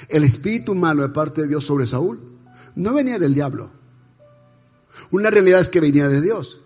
el 0.10 0.24
espíritu 0.24 0.76
malo 0.76 1.04
de 1.04 1.10
parte 1.10 1.42
de 1.42 1.48
Dios 1.48 1.66
sobre 1.66 1.88
Saúl, 1.88 2.20
no 2.76 2.94
venía 2.94 3.18
del 3.18 3.34
diablo. 3.34 3.70
Una 5.12 5.30
realidad 5.30 5.62
es 5.62 5.70
que 5.70 5.80
venía 5.80 6.08
de 6.08 6.22
Dios. 6.22 6.62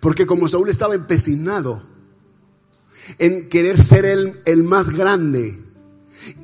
Porque 0.00 0.26
como 0.26 0.48
Saúl 0.48 0.68
estaba 0.68 0.94
empecinado 0.94 1.82
en 3.18 3.48
querer 3.48 3.78
ser 3.78 4.04
el, 4.04 4.40
el 4.44 4.62
más 4.64 4.90
grande, 4.90 5.58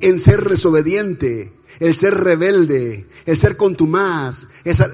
en 0.01 0.19
ser 0.19 0.47
desobediente, 0.47 1.53
el 1.79 1.95
ser 1.95 2.15
rebelde, 2.15 3.07
el 3.25 3.37
ser 3.37 3.57
contumaz, 3.57 4.47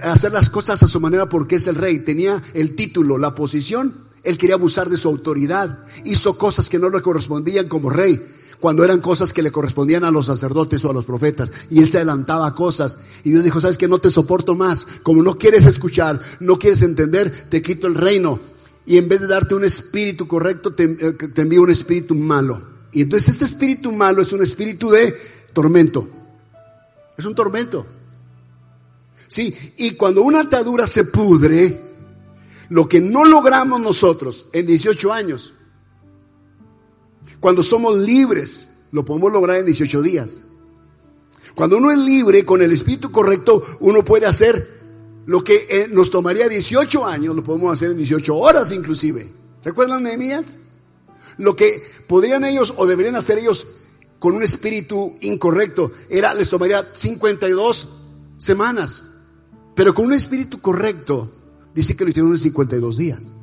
hacer 0.03 0.31
las 0.31 0.49
cosas 0.49 0.83
a 0.83 0.87
su 0.87 0.99
manera 0.99 1.29
porque 1.29 1.55
es 1.55 1.67
el 1.67 1.75
rey. 1.75 1.99
Tenía 1.99 2.41
el 2.53 2.75
título, 2.75 3.17
la 3.17 3.35
posición, 3.35 3.93
él 4.23 4.37
quería 4.37 4.55
abusar 4.55 4.89
de 4.89 4.97
su 4.97 5.09
autoridad. 5.09 5.85
Hizo 6.05 6.37
cosas 6.37 6.69
que 6.69 6.79
no 6.79 6.89
le 6.89 7.01
correspondían 7.01 7.67
como 7.67 7.89
rey, 7.89 8.19
cuando 8.59 8.83
eran 8.85 9.01
cosas 9.01 9.33
que 9.33 9.43
le 9.43 9.51
correspondían 9.51 10.05
a 10.05 10.11
los 10.11 10.27
sacerdotes 10.27 10.83
o 10.85 10.89
a 10.89 10.93
los 10.93 11.05
profetas. 11.05 11.51
Y 11.69 11.79
él 11.79 11.87
se 11.87 11.97
adelantaba 11.97 12.55
cosas. 12.55 12.99
Y 13.25 13.31
Dios 13.31 13.43
dijo, 13.43 13.59
sabes 13.59 13.77
que 13.77 13.89
no 13.89 13.99
te 13.99 14.09
soporto 14.09 14.55
más. 14.55 14.87
Como 15.03 15.21
no 15.21 15.37
quieres 15.37 15.65
escuchar, 15.65 16.19
no 16.39 16.57
quieres 16.57 16.81
entender, 16.81 17.29
te 17.49 17.61
quito 17.61 17.87
el 17.87 17.95
reino. 17.95 18.39
Y 18.85 18.97
en 18.97 19.09
vez 19.09 19.21
de 19.21 19.27
darte 19.27 19.55
un 19.55 19.65
espíritu 19.65 20.27
correcto, 20.27 20.73
te, 20.73 20.83
eh, 20.85 21.11
te 21.33 21.41
envío 21.41 21.61
un 21.61 21.71
espíritu 21.71 22.15
malo. 22.15 22.61
Y 22.93 23.01
entonces 23.01 23.29
este 23.29 23.45
espíritu 23.45 23.91
malo 23.91 24.21
es 24.21 24.31
un 24.31 24.41
espíritu 24.41 24.89
de 24.91 25.13
tormento. 25.51 26.07
Es 27.17 27.25
un 27.25 27.35
tormento. 27.35 27.85
Sí, 29.27 29.53
y 29.77 29.95
cuando 29.95 30.21
una 30.21 30.41
atadura 30.41 30.85
se 30.87 31.05
pudre, 31.05 31.92
lo 32.73 32.89
que 32.89 32.99
no 32.99 33.23
logramos 33.23 33.79
nosotros 33.79 34.47
en 34.51 34.65
18 34.65 35.13
años, 35.13 35.53
cuando 37.39 37.61
somos 37.61 37.95
libres, 37.97 38.85
lo 38.91 39.05
podemos 39.05 39.31
lograr 39.31 39.57
en 39.57 39.67
18 39.67 40.01
días. 40.01 40.41
Cuando 41.53 41.77
uno 41.77 41.91
es 41.91 41.99
libre 41.99 42.43
con 42.43 42.63
el 42.63 42.71
espíritu 42.71 43.11
correcto, 43.11 43.63
uno 43.81 44.03
puede 44.03 44.25
hacer 44.25 44.55
lo 45.27 45.43
que 45.43 45.67
eh, 45.69 45.87
nos 45.91 46.09
tomaría 46.09 46.49
18 46.49 47.05
años, 47.05 47.35
lo 47.35 47.43
podemos 47.43 47.71
hacer 47.71 47.91
en 47.91 47.97
18 47.97 48.35
horas 48.35 48.71
inclusive. 48.71 49.29
¿Recuerdan 49.63 50.01
Nehemías? 50.01 50.57
Lo 51.37 51.55
que 51.55 51.79
podrían 52.07 52.43
ellos 52.43 52.73
o 52.77 52.87
deberían 52.87 53.15
hacer 53.15 53.37
ellos 53.37 53.67
con 54.17 54.33
un 54.33 54.41
espíritu 54.41 55.15
incorrecto 55.21 55.91
era 56.09 56.33
les 56.33 56.49
tomaría 56.49 56.83
52 56.83 57.87
semanas. 58.39 59.03
Pero 59.75 59.93
con 59.93 60.05
un 60.05 60.13
espíritu 60.13 60.59
correcto, 60.59 61.29
dice 61.73 61.95
que 61.95 62.03
lo 62.03 62.09
hicieron 62.09 62.31
en 62.31 62.37
52 62.37 62.97
días. 62.97 63.33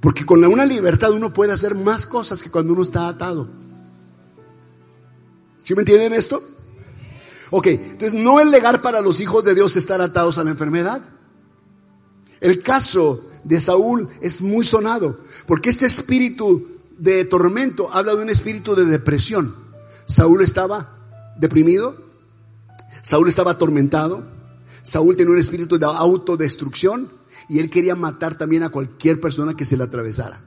Porque 0.00 0.26
con 0.26 0.44
una 0.44 0.66
libertad 0.66 1.12
uno 1.12 1.32
puede 1.32 1.52
hacer 1.52 1.74
más 1.74 2.06
cosas 2.06 2.42
que 2.42 2.50
cuando 2.50 2.72
uno 2.72 2.82
está 2.82 3.08
atado. 3.08 3.48
¿Sí 5.62 5.74
me 5.74 5.80
entienden 5.80 6.12
esto? 6.12 6.42
Ok, 7.50 7.68
entonces 7.68 8.14
no 8.14 8.40
es 8.40 8.46
legal 8.48 8.80
para 8.80 9.00
los 9.00 9.20
hijos 9.20 9.44
de 9.44 9.54
Dios 9.54 9.76
estar 9.76 10.00
atados 10.00 10.38
a 10.38 10.44
la 10.44 10.50
enfermedad. 10.50 11.00
El 12.40 12.62
caso 12.62 13.18
de 13.44 13.60
Saúl 13.60 14.08
es 14.20 14.42
muy 14.42 14.64
sonado, 14.64 15.16
porque 15.46 15.70
este 15.70 15.86
espíritu 15.86 16.66
de 16.98 17.24
tormento 17.24 17.90
habla 17.92 18.14
de 18.14 18.22
un 18.22 18.28
espíritu 18.28 18.74
de 18.74 18.84
depresión. 18.84 19.54
Saúl 20.06 20.42
estaba 20.42 20.94
deprimido, 21.38 21.94
Saúl 23.02 23.28
estaba 23.28 23.52
atormentado, 23.52 24.33
Saúl 24.84 25.16
tenía 25.16 25.32
un 25.32 25.40
espíritu 25.40 25.78
de 25.78 25.86
autodestrucción 25.86 27.08
y 27.48 27.58
él 27.58 27.70
quería 27.70 27.96
matar 27.96 28.38
también 28.38 28.62
a 28.62 28.68
cualquier 28.68 29.20
persona 29.20 29.54
que 29.54 29.64
se 29.64 29.76
le 29.76 29.84
atravesara, 29.84 30.40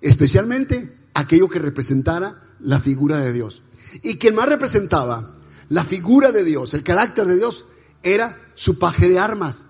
especialmente 0.00 0.94
aquello 1.14 1.48
que 1.48 1.58
representara 1.58 2.40
la 2.60 2.78
figura 2.78 3.18
de 3.18 3.32
Dios. 3.32 3.62
Y 4.02 4.16
quien 4.16 4.34
más 4.34 4.48
representaba 4.48 5.34
la 5.70 5.82
figura 5.82 6.30
de 6.30 6.44
Dios, 6.44 6.74
el 6.74 6.82
carácter 6.82 7.26
de 7.26 7.36
Dios, 7.36 7.66
era 8.02 8.36
su 8.54 8.78
paje 8.78 9.08
de 9.08 9.18
armas. 9.18 9.66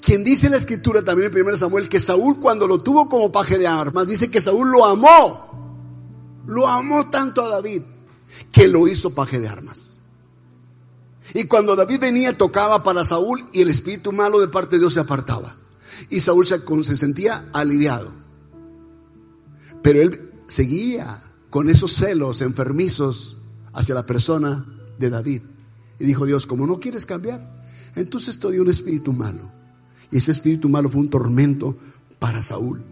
Quien 0.00 0.24
dice 0.24 0.50
la 0.50 0.56
escritura 0.56 1.02
también 1.02 1.30
en 1.34 1.46
1 1.46 1.56
Samuel 1.56 1.88
que 1.88 2.00
Saúl 2.00 2.38
cuando 2.40 2.66
lo 2.66 2.82
tuvo 2.82 3.08
como 3.08 3.30
paje 3.30 3.58
de 3.58 3.66
armas, 3.66 4.06
dice 4.06 4.30
que 4.30 4.40
Saúl 4.40 4.70
lo 4.70 4.84
amó. 4.86 6.44
Lo 6.46 6.66
amó 6.66 7.10
tanto 7.10 7.42
a 7.42 7.48
David 7.48 7.82
que 8.50 8.68
lo 8.68 8.88
hizo 8.88 9.14
paje 9.14 9.38
de 9.38 9.48
armas. 9.48 9.87
Y 11.34 11.44
cuando 11.44 11.76
David 11.76 12.00
venía 12.00 12.36
tocaba 12.36 12.82
para 12.82 13.04
Saúl 13.04 13.44
y 13.52 13.60
el 13.60 13.68
espíritu 13.68 14.12
malo 14.12 14.40
de 14.40 14.48
parte 14.48 14.76
de 14.76 14.80
Dios 14.80 14.94
se 14.94 15.00
apartaba. 15.00 15.54
Y 16.10 16.20
Saúl 16.20 16.46
se, 16.46 16.58
se 16.84 16.96
sentía 16.96 17.44
aliviado. 17.52 18.10
Pero 19.82 20.02
él 20.02 20.30
seguía 20.46 21.22
con 21.50 21.68
esos 21.68 21.92
celos 21.92 22.40
enfermizos 22.40 23.38
hacia 23.72 23.94
la 23.94 24.06
persona 24.06 24.64
de 24.98 25.10
David. 25.10 25.42
Y 25.98 26.04
dijo 26.04 26.26
Dios, 26.26 26.46
como 26.46 26.66
no 26.66 26.80
quieres 26.80 27.06
cambiar, 27.06 27.40
entonces 27.94 28.38
te 28.38 28.50
dio 28.50 28.62
un 28.62 28.70
espíritu 28.70 29.12
malo. 29.12 29.50
Y 30.10 30.18
ese 30.18 30.32
espíritu 30.32 30.68
malo 30.68 30.88
fue 30.88 31.02
un 31.02 31.10
tormento 31.10 31.76
para 32.18 32.42
Saúl. 32.42 32.82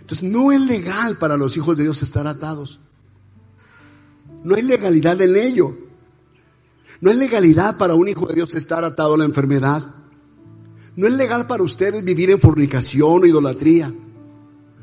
Entonces 0.00 0.30
no 0.30 0.52
es 0.52 0.60
legal 0.60 1.16
para 1.16 1.36
los 1.36 1.56
hijos 1.56 1.76
de 1.76 1.84
Dios 1.84 2.02
estar 2.02 2.26
atados. 2.26 2.78
No 4.44 4.54
hay 4.54 4.62
legalidad 4.62 5.20
en 5.20 5.36
ello. 5.36 5.76
No 7.02 7.10
es 7.10 7.16
legalidad 7.16 7.78
para 7.78 7.96
un 7.96 8.06
hijo 8.06 8.28
de 8.28 8.36
Dios 8.36 8.54
estar 8.54 8.84
atado 8.84 9.14
a 9.14 9.18
la 9.18 9.24
enfermedad. 9.24 9.82
No 10.94 11.08
es 11.08 11.12
legal 11.14 11.48
para 11.48 11.64
ustedes 11.64 12.04
vivir 12.04 12.30
en 12.30 12.38
fornicación 12.38 13.24
o 13.24 13.26
idolatría. 13.26 13.92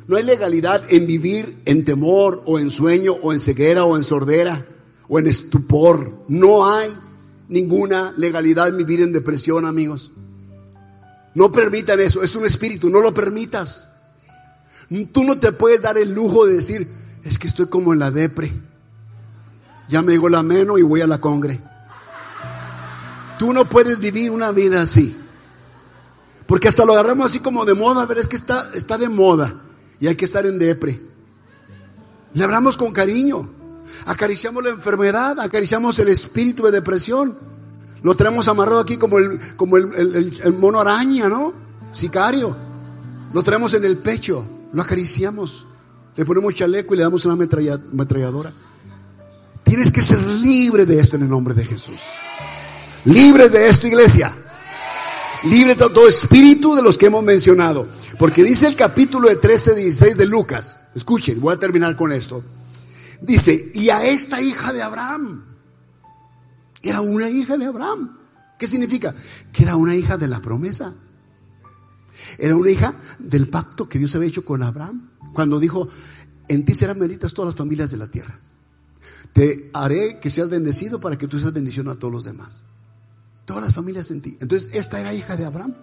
No 0.05 0.17
hay 0.17 0.23
legalidad 0.23 0.83
en 0.89 1.07
vivir 1.07 1.61
en 1.63 1.85
temor 1.85 2.43
o 2.45 2.59
en 2.59 2.71
sueño 2.71 3.13
o 3.21 3.31
en 3.31 3.39
ceguera 3.39 3.85
o 3.85 3.95
en 3.95 4.03
sordera 4.03 4.61
o 5.07 5.17
en 5.17 5.27
estupor. 5.27 6.11
No 6.27 6.69
hay 6.69 6.89
ninguna 7.47 8.11
legalidad 8.17 8.67
en 8.67 8.75
vivir 8.75 8.99
en 8.99 9.13
depresión, 9.13 9.65
amigos. 9.65 10.11
No 11.35 11.53
permitan 11.53 12.01
eso, 12.01 12.21
es 12.21 12.35
un 12.35 12.45
espíritu, 12.45 12.89
no 12.89 12.99
lo 12.99 13.13
permitas. 13.13 13.93
Tú 15.13 15.23
no 15.23 15.39
te 15.39 15.53
puedes 15.53 15.81
dar 15.81 15.97
el 15.97 16.13
lujo 16.13 16.45
de 16.45 16.55
decir, 16.55 16.85
es 17.23 17.39
que 17.39 17.47
estoy 17.47 17.67
como 17.67 17.93
en 17.93 17.99
la 17.99 18.11
depre. 18.11 18.51
Ya 19.87 20.01
me 20.01 20.11
digo 20.11 20.27
la 20.27 20.43
meno 20.43 20.77
y 20.77 20.81
voy 20.81 20.99
a 20.99 21.07
la 21.07 21.21
congre. 21.21 21.68
Tú 23.39 23.53
no 23.53 23.65
puedes 23.65 23.99
vivir 23.99 24.29
una 24.31 24.51
vida 24.51 24.81
así. 24.81 25.15
Porque 26.45 26.67
hasta 26.67 26.83
lo 26.83 26.93
agarramos 26.93 27.27
así 27.27 27.39
como 27.39 27.63
de 27.63 27.73
moda, 27.73 28.05
ver, 28.05 28.17
es 28.17 28.27
que 28.27 28.35
está, 28.35 28.69
está 28.73 28.97
de 28.97 29.07
moda 29.07 29.53
y 29.99 30.07
hay 30.07 30.15
que 30.15 30.25
estar 30.25 30.45
en 30.45 30.59
depre. 30.59 30.99
Le 32.33 32.43
hablamos 32.43 32.75
con 32.75 32.91
cariño. 32.91 33.49
Acariciamos 34.05 34.63
la 34.63 34.71
enfermedad, 34.71 35.39
acariciamos 35.39 35.97
el 35.99 36.09
espíritu 36.09 36.63
de 36.65 36.71
depresión. 36.71 37.35
Lo 38.03 38.15
tenemos 38.15 38.47
amarrado 38.49 38.81
aquí 38.81 38.97
como 38.97 39.17
el, 39.17 39.39
como 39.55 39.77
el, 39.77 40.53
mono 40.59 40.81
araña, 40.81 41.29
¿no? 41.29 41.53
Sicario. 41.93 42.55
Lo 43.33 43.41
traemos 43.41 43.73
en 43.73 43.85
el 43.85 43.97
pecho, 43.97 44.45
lo 44.73 44.81
acariciamos. 44.81 45.65
Le 46.17 46.25
ponemos 46.25 46.53
chaleco 46.55 46.93
y 46.93 46.97
le 46.97 47.03
damos 47.03 47.25
una 47.25 47.35
ametralladora. 47.35 48.51
Tienes 49.63 49.91
que 49.91 50.01
ser 50.01 50.21
libre 50.25 50.85
de 50.85 50.99
esto 50.99 51.15
en 51.15 51.23
el 51.23 51.29
nombre 51.29 51.53
de 51.53 51.63
Jesús. 51.63 51.99
Libres 53.05 53.53
de 53.53 53.69
esto, 53.69 53.87
iglesia. 53.87 54.33
Libre 55.43 55.75
de 55.75 55.89
todo 55.89 56.07
espíritu 56.07 56.75
de 56.75 56.81
los 56.81 56.97
que 56.97 57.05
hemos 57.05 57.23
mencionado. 57.23 57.87
Porque 58.17 58.43
dice 58.43 58.67
el 58.67 58.75
capítulo 58.75 59.29
de 59.29 59.37
13, 59.37 59.75
16 59.75 60.17
de 60.17 60.25
Lucas. 60.25 60.77
Escuchen, 60.95 61.39
voy 61.39 61.53
a 61.53 61.57
terminar 61.57 61.95
con 61.95 62.11
esto. 62.11 62.43
Dice, 63.21 63.71
y 63.75 63.89
a 63.89 64.03
esta 64.03 64.41
hija 64.41 64.73
de 64.73 64.81
Abraham. 64.81 65.45
Era 66.81 67.01
una 67.01 67.29
hija 67.29 67.57
de 67.57 67.65
Abraham. 67.65 68.17
¿Qué 68.57 68.67
significa? 68.67 69.13
Que 69.53 69.63
era 69.63 69.77
una 69.77 69.95
hija 69.95 70.17
de 70.17 70.27
la 70.27 70.41
promesa. 70.41 70.93
Era 72.37 72.55
una 72.55 72.69
hija 72.69 72.93
del 73.19 73.47
pacto 73.47 73.87
que 73.87 73.99
Dios 73.99 74.13
había 74.15 74.27
hecho 74.27 74.43
con 74.43 74.61
Abraham. 74.61 75.11
Cuando 75.33 75.59
dijo, 75.59 75.87
en 76.49 76.65
ti 76.65 76.73
serán 76.73 76.99
benditas 76.99 77.33
todas 77.33 77.49
las 77.49 77.55
familias 77.55 77.91
de 77.91 77.97
la 77.97 78.07
tierra. 78.07 78.37
Te 79.31 79.69
haré 79.73 80.19
que 80.19 80.29
seas 80.29 80.49
bendecido 80.49 80.99
para 80.99 81.17
que 81.17 81.27
tú 81.27 81.39
seas 81.39 81.53
bendición 81.53 81.87
a 81.87 81.95
todos 81.95 82.13
los 82.13 82.23
demás. 82.25 82.63
Todas 83.49 83.63
las 83.63 83.73
familias 83.73 84.11
en 84.11 84.21
ti. 84.21 84.37
Entonces, 84.41 84.69
esta 84.73 84.99
era 84.99 85.11
hija 85.11 85.35
de 85.35 85.43
Abraham. 85.43 85.73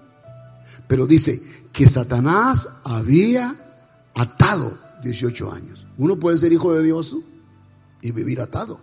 Pero 0.87 1.05
dice 1.05 1.43
que 1.73 1.89
Satanás 1.89 2.69
había 2.85 3.57
atado 4.15 4.79
18 5.03 5.51
años. 5.51 5.85
Uno 5.99 6.17
puede 6.17 6.39
ser 6.39 6.53
hijo 6.53 6.73
de 6.73 6.85
Dios 6.85 7.17
y 8.03 8.13
vivir 8.13 8.41
atado. 8.41 8.79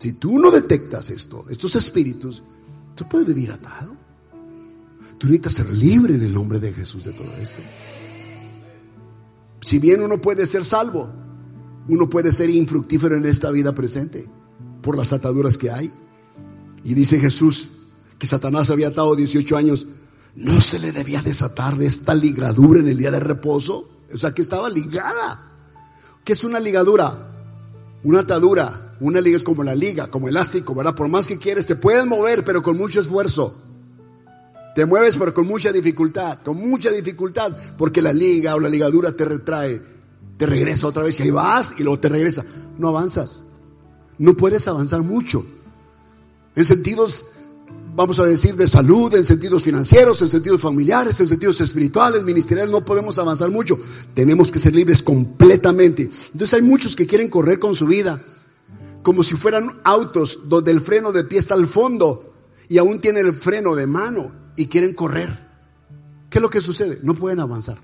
Si 0.00 0.14
tú 0.14 0.40
no 0.40 0.50
detectas 0.50 1.10
esto, 1.10 1.44
estos 1.50 1.76
espíritus, 1.76 2.42
tú 2.96 3.08
puedes 3.08 3.28
vivir 3.28 3.52
atado. 3.52 3.94
Tú 5.18 5.28
necesitas 5.28 5.52
ser 5.52 5.72
libre 5.72 6.16
en 6.16 6.24
el 6.24 6.34
nombre 6.34 6.58
de 6.58 6.72
Jesús 6.72 7.04
de 7.04 7.12
todo 7.12 7.32
esto. 7.36 7.62
Si 9.60 9.78
bien 9.78 10.02
uno 10.02 10.18
puede 10.20 10.44
ser 10.48 10.64
salvo, 10.64 11.08
uno 11.86 12.10
puede 12.10 12.32
ser 12.32 12.50
infructífero 12.50 13.14
en 13.14 13.26
esta 13.26 13.52
vida 13.52 13.72
presente 13.72 14.26
por 14.82 14.96
las 14.96 15.12
ataduras 15.12 15.56
que 15.56 15.70
hay. 15.70 15.92
Y 16.86 16.94
dice 16.94 17.18
Jesús 17.18 17.68
que 18.16 18.28
Satanás 18.28 18.70
había 18.70 18.88
atado 18.88 19.16
18 19.16 19.56
años, 19.56 19.88
¿no 20.36 20.60
se 20.60 20.78
le 20.78 20.92
debía 20.92 21.20
desatar 21.20 21.76
de 21.76 21.86
esta 21.86 22.14
ligadura 22.14 22.78
en 22.78 22.86
el 22.86 22.96
día 22.96 23.10
de 23.10 23.18
reposo? 23.18 23.90
O 24.14 24.16
sea, 24.16 24.30
que 24.30 24.40
estaba 24.40 24.70
ligada. 24.70 25.50
¿Qué 26.24 26.34
es 26.34 26.44
una 26.44 26.60
ligadura? 26.60 27.12
Una 28.04 28.20
atadura. 28.20 28.94
Una 29.00 29.20
liga 29.20 29.36
es 29.36 29.42
como 29.42 29.64
la 29.64 29.74
liga, 29.74 30.06
como 30.06 30.28
elástico, 30.28 30.76
¿verdad? 30.76 30.94
Por 30.94 31.08
más 31.08 31.26
que 31.26 31.38
quieres, 31.38 31.66
te 31.66 31.74
puedes 31.74 32.06
mover, 32.06 32.44
pero 32.44 32.62
con 32.62 32.76
mucho 32.76 33.00
esfuerzo. 33.00 33.52
Te 34.76 34.86
mueves, 34.86 35.16
pero 35.18 35.34
con 35.34 35.48
mucha 35.48 35.72
dificultad, 35.72 36.38
con 36.44 36.56
mucha 36.56 36.92
dificultad, 36.92 37.50
porque 37.76 38.00
la 38.00 38.12
liga 38.12 38.54
o 38.54 38.60
la 38.60 38.68
ligadura 38.68 39.10
te 39.10 39.24
retrae, 39.24 39.82
te 40.38 40.46
regresa 40.46 40.86
otra 40.86 41.02
vez 41.02 41.18
y 41.18 41.24
ahí 41.24 41.30
vas 41.32 41.74
y 41.78 41.82
luego 41.82 41.98
te 41.98 42.10
regresa. 42.10 42.44
No 42.78 42.90
avanzas. 42.90 43.40
No 44.18 44.36
puedes 44.36 44.68
avanzar 44.68 45.02
mucho. 45.02 45.44
En 46.56 46.64
sentidos 46.64 47.36
vamos 47.96 48.18
a 48.20 48.24
decir, 48.24 48.54
de 48.56 48.68
salud, 48.68 49.12
en 49.14 49.24
sentidos 49.24 49.64
financieros, 49.64 50.20
en 50.20 50.28
sentidos 50.28 50.60
familiares, 50.60 51.18
en 51.18 51.26
sentidos 51.26 51.60
espirituales, 51.62 52.24
ministeriales, 52.24 52.70
no 52.70 52.84
podemos 52.84 53.18
avanzar 53.18 53.50
mucho. 53.50 53.78
Tenemos 54.14 54.52
que 54.52 54.58
ser 54.58 54.74
libres 54.74 55.02
completamente. 55.02 56.02
Entonces 56.02 56.54
hay 56.54 56.62
muchos 56.62 56.94
que 56.94 57.06
quieren 57.06 57.30
correr 57.30 57.58
con 57.58 57.74
su 57.74 57.86
vida, 57.86 58.20
como 59.02 59.22
si 59.22 59.34
fueran 59.34 59.70
autos 59.82 60.48
donde 60.48 60.72
el 60.72 60.82
freno 60.82 61.10
de 61.10 61.24
pie 61.24 61.38
está 61.38 61.54
al 61.54 61.66
fondo 61.66 62.34
y 62.68 62.76
aún 62.76 63.00
tienen 63.00 63.26
el 63.26 63.32
freno 63.32 63.74
de 63.74 63.86
mano 63.86 64.30
y 64.56 64.66
quieren 64.66 64.92
correr. 64.92 65.46
¿Qué 66.28 66.38
es 66.38 66.42
lo 66.42 66.50
que 66.50 66.60
sucede? 66.60 66.98
No 67.02 67.14
pueden 67.14 67.40
avanzar. 67.40 67.78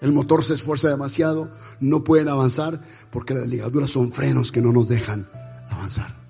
El 0.00 0.12
motor 0.12 0.42
se 0.44 0.54
esfuerza 0.54 0.88
demasiado, 0.88 1.48
no 1.80 2.02
pueden 2.02 2.28
avanzar 2.28 2.78
porque 3.12 3.34
las 3.34 3.46
ligaduras 3.46 3.90
son 3.90 4.10
frenos 4.10 4.50
que 4.50 4.60
no 4.60 4.72
nos 4.72 4.88
dejan 4.88 5.26
avanzar. 5.70 6.23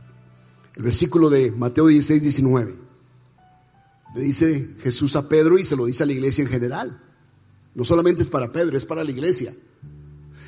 El 0.76 0.82
versículo 0.82 1.30
de 1.30 1.52
Mateo 1.52 1.86
16, 1.86 2.22
19. 2.22 2.74
Le 4.14 4.20
dice 4.20 4.76
Jesús 4.80 5.16
a 5.16 5.28
Pedro 5.28 5.58
y 5.58 5.64
se 5.64 5.76
lo 5.76 5.86
dice 5.86 6.02
a 6.02 6.06
la 6.06 6.12
iglesia 6.12 6.42
en 6.42 6.50
general. 6.50 7.00
No 7.74 7.84
solamente 7.84 8.22
es 8.22 8.28
para 8.28 8.52
Pedro, 8.52 8.76
es 8.76 8.84
para 8.84 9.04
la 9.04 9.10
iglesia. 9.10 9.52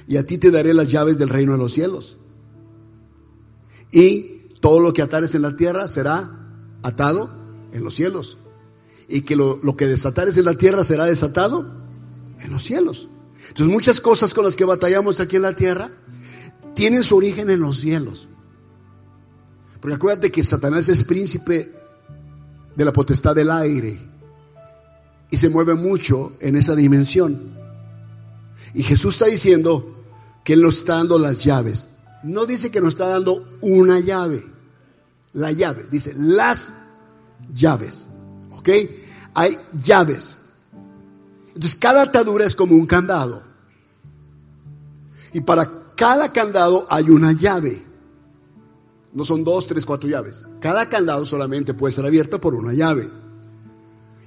Y 0.09 0.17
a 0.17 0.27
ti 0.27 0.39
te 0.39 0.51
daré 0.51 0.75
las 0.75 0.91
llaves 0.91 1.19
del 1.19 1.29
reino 1.29 1.53
de 1.53 1.59
los 1.59 1.73
cielos. 1.73 2.19
Y 3.93 4.23
todo 4.61 4.81
lo 4.81 4.93
que 4.93 5.03
atares 5.03 5.35
en 5.35 5.43
la 5.43 5.57
tierra 5.57 5.89
será 5.89 6.31
atado 6.83 7.31
en 7.73 7.83
los 7.83 7.95
cielos. 7.95 8.39
Y 9.09 9.23
que 9.23 9.37
lo, 9.37 9.59
lo 9.63 9.77
que 9.77 9.87
desatares 9.87 10.37
en 10.39 10.45
la 10.45 10.55
tierra 10.55 10.85
será 10.85 11.07
desatado 11.07 11.67
en 12.41 12.51
los 12.51 12.63
cielos. 12.63 13.09
Entonces 13.49 13.73
muchas 13.73 14.01
cosas 14.01 14.35
con 14.35 14.45
las 14.45 14.57
que 14.57 14.65
batallamos 14.65 15.21
aquí 15.21 15.37
en 15.37 15.43
la 15.43 15.55
tierra 15.55 15.91
tienen 16.75 17.03
su 17.03 17.17
origen 17.17 17.51
en 17.51 17.61
los 17.61 17.79
cielos. 17.79 18.29
Porque 19.81 19.97
acuérdate 19.97 20.33
que 20.33 20.43
Satanás 20.43 20.89
es 20.89 21.05
príncipe 21.05 21.71
de 22.75 22.85
la 22.85 22.93
potestad 22.93 23.35
del 23.35 23.51
aire 23.51 23.99
y 25.31 25.37
se 25.37 25.49
mueve 25.49 25.75
mucho 25.75 26.33
en 26.41 26.57
esa 26.57 26.75
dimensión. 26.75 27.37
Y 28.75 28.83
Jesús 28.83 29.15
está 29.15 29.27
diciendo 29.27 29.85
que 30.45 30.53
Él 30.53 30.63
nos 30.63 30.77
está 30.79 30.97
dando 30.97 31.19
las 31.19 31.43
llaves. 31.43 31.89
No 32.23 32.47
dice 32.47 32.71
que 32.71 32.81
nos 32.81 32.91
está 32.91 33.09
dando 33.09 33.45
una 33.61 34.01
llave, 34.01 34.43
la 35.33 35.53
llave, 35.53 35.83
dice 35.91 36.15
las 36.17 36.73
llaves. 37.53 38.09
¿Ok? 38.51 38.69
Hay 39.35 39.57
llaves. 39.83 40.37
Entonces 41.49 41.77
cada 41.77 42.03
atadura 42.03 42.45
es 42.45 42.55
como 42.55 42.75
un 42.75 42.87
candado. 42.87 43.43
Y 45.33 45.41
para 45.41 45.71
cada 45.97 46.33
candado 46.33 46.87
hay 46.91 47.11
una 47.11 47.33
llave. 47.33 47.86
No 49.17 49.25
son 49.25 49.45
dos, 49.45 49.67
tres, 49.67 49.87
cuatro 49.87 50.11
llaves. 50.11 50.47
Cada 50.61 50.91
candado 50.91 51.25
solamente 51.25 51.73
puede 51.73 51.91
ser 51.91 52.05
abierto 52.05 52.39
por 52.39 52.55
una 52.55 52.75
llave. 52.75 53.09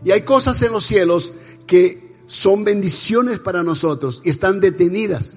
Y 0.03 0.09
hay 0.09 0.21
cosas 0.21 0.59
en 0.63 0.71
los 0.71 0.83
cielos 0.83 1.31
que 1.67 2.17
son 2.25 2.63
bendiciones 2.63 3.37
para 3.37 3.61
nosotros 3.61 4.23
y 4.25 4.31
están 4.31 4.59
detenidas. 4.59 5.35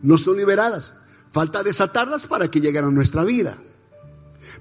No 0.00 0.16
son 0.16 0.38
liberadas. 0.38 0.94
Falta 1.30 1.62
desatarlas 1.62 2.26
para 2.26 2.50
que 2.50 2.62
lleguen 2.62 2.84
a 2.86 2.90
nuestra 2.90 3.22
vida. 3.22 3.54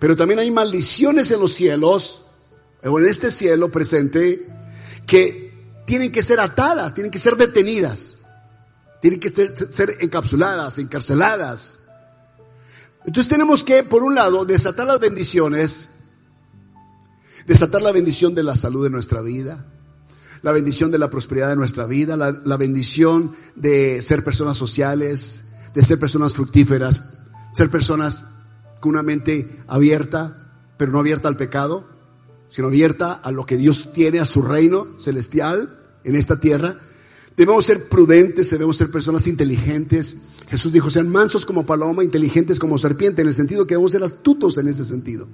Pero 0.01 0.17
también 0.17 0.39
hay 0.39 0.51
maldiciones 0.51 1.31
en 1.31 1.39
los 1.39 1.53
cielos, 1.53 2.25
o 2.83 2.99
en 2.99 3.05
este 3.05 3.31
cielo 3.31 3.69
presente, 3.69 4.45
que 5.07 5.49
tienen 5.85 6.11
que 6.11 6.23
ser 6.23 6.41
atadas, 6.41 6.93
tienen 6.93 7.09
que 7.09 7.19
ser 7.19 7.37
detenidas, 7.37 8.17
tienen 9.01 9.21
que 9.21 9.29
ser, 9.29 9.55
ser 9.55 9.95
encapsuladas, 10.01 10.77
encarceladas. 10.79 11.82
Entonces 13.05 13.29
tenemos 13.29 13.63
que, 13.63 13.83
por 13.83 14.03
un 14.03 14.15
lado, 14.15 14.45
desatar 14.45 14.87
las 14.87 14.99
bendiciones, 14.99 15.89
desatar 17.45 17.81
la 17.81 17.91
bendición 17.91 18.33
de 18.33 18.43
la 18.43 18.55
salud 18.55 18.83
de 18.83 18.89
nuestra 18.89 19.21
vida, 19.21 19.65
la 20.41 20.51
bendición 20.51 20.91
de 20.91 20.99
la 20.99 21.09
prosperidad 21.09 21.49
de 21.49 21.55
nuestra 21.55 21.85
vida, 21.85 22.15
la, 22.17 22.57
bendición 22.57 23.33
de 23.55 24.01
ser 24.01 24.23
personas 24.23 24.57
sociales, 24.57 25.55
de 25.73 25.83
ser 25.83 25.99
personas 25.99 26.33
fructíferas, 26.33 27.01
ser 27.53 27.69
personas 27.69 28.25
con 28.79 28.91
una 28.91 29.03
mente 29.03 29.63
abierta, 29.67 30.51
pero 30.77 30.91
no 30.91 30.99
abierta 30.99 31.29
al 31.29 31.37
pecado, 31.37 31.87
sino 32.49 32.67
abierta 32.67 33.13
a 33.13 33.31
lo 33.31 33.45
que 33.45 33.57
Dios 33.57 33.93
tiene, 33.93 34.19
a 34.19 34.25
su 34.25 34.41
reino 34.41 34.85
celestial 34.99 35.79
en 36.03 36.15
esta 36.15 36.39
tierra. 36.39 36.75
Debemos 37.35 37.65
ser 37.65 37.89
prudentes, 37.89 38.49
debemos 38.51 38.77
ser 38.77 38.91
personas 38.91 39.27
inteligentes, 39.27 40.17
Jesús 40.53 40.71
dijo, 40.71 40.91
sean 40.91 41.09
mansos 41.09 41.47
como 41.47 41.65
paloma, 41.65 42.03
inteligentes 42.03 42.59
como 42.59 42.77
serpiente, 42.77 43.23
en 43.23 43.27
el 43.27 43.33
sentido 43.33 43.65
que 43.65 43.73
debemos 43.73 43.91
ser 43.91 44.03
astutos 44.03 44.57
en 44.59 44.67
ese 44.67 44.85
sentido. 44.85 45.27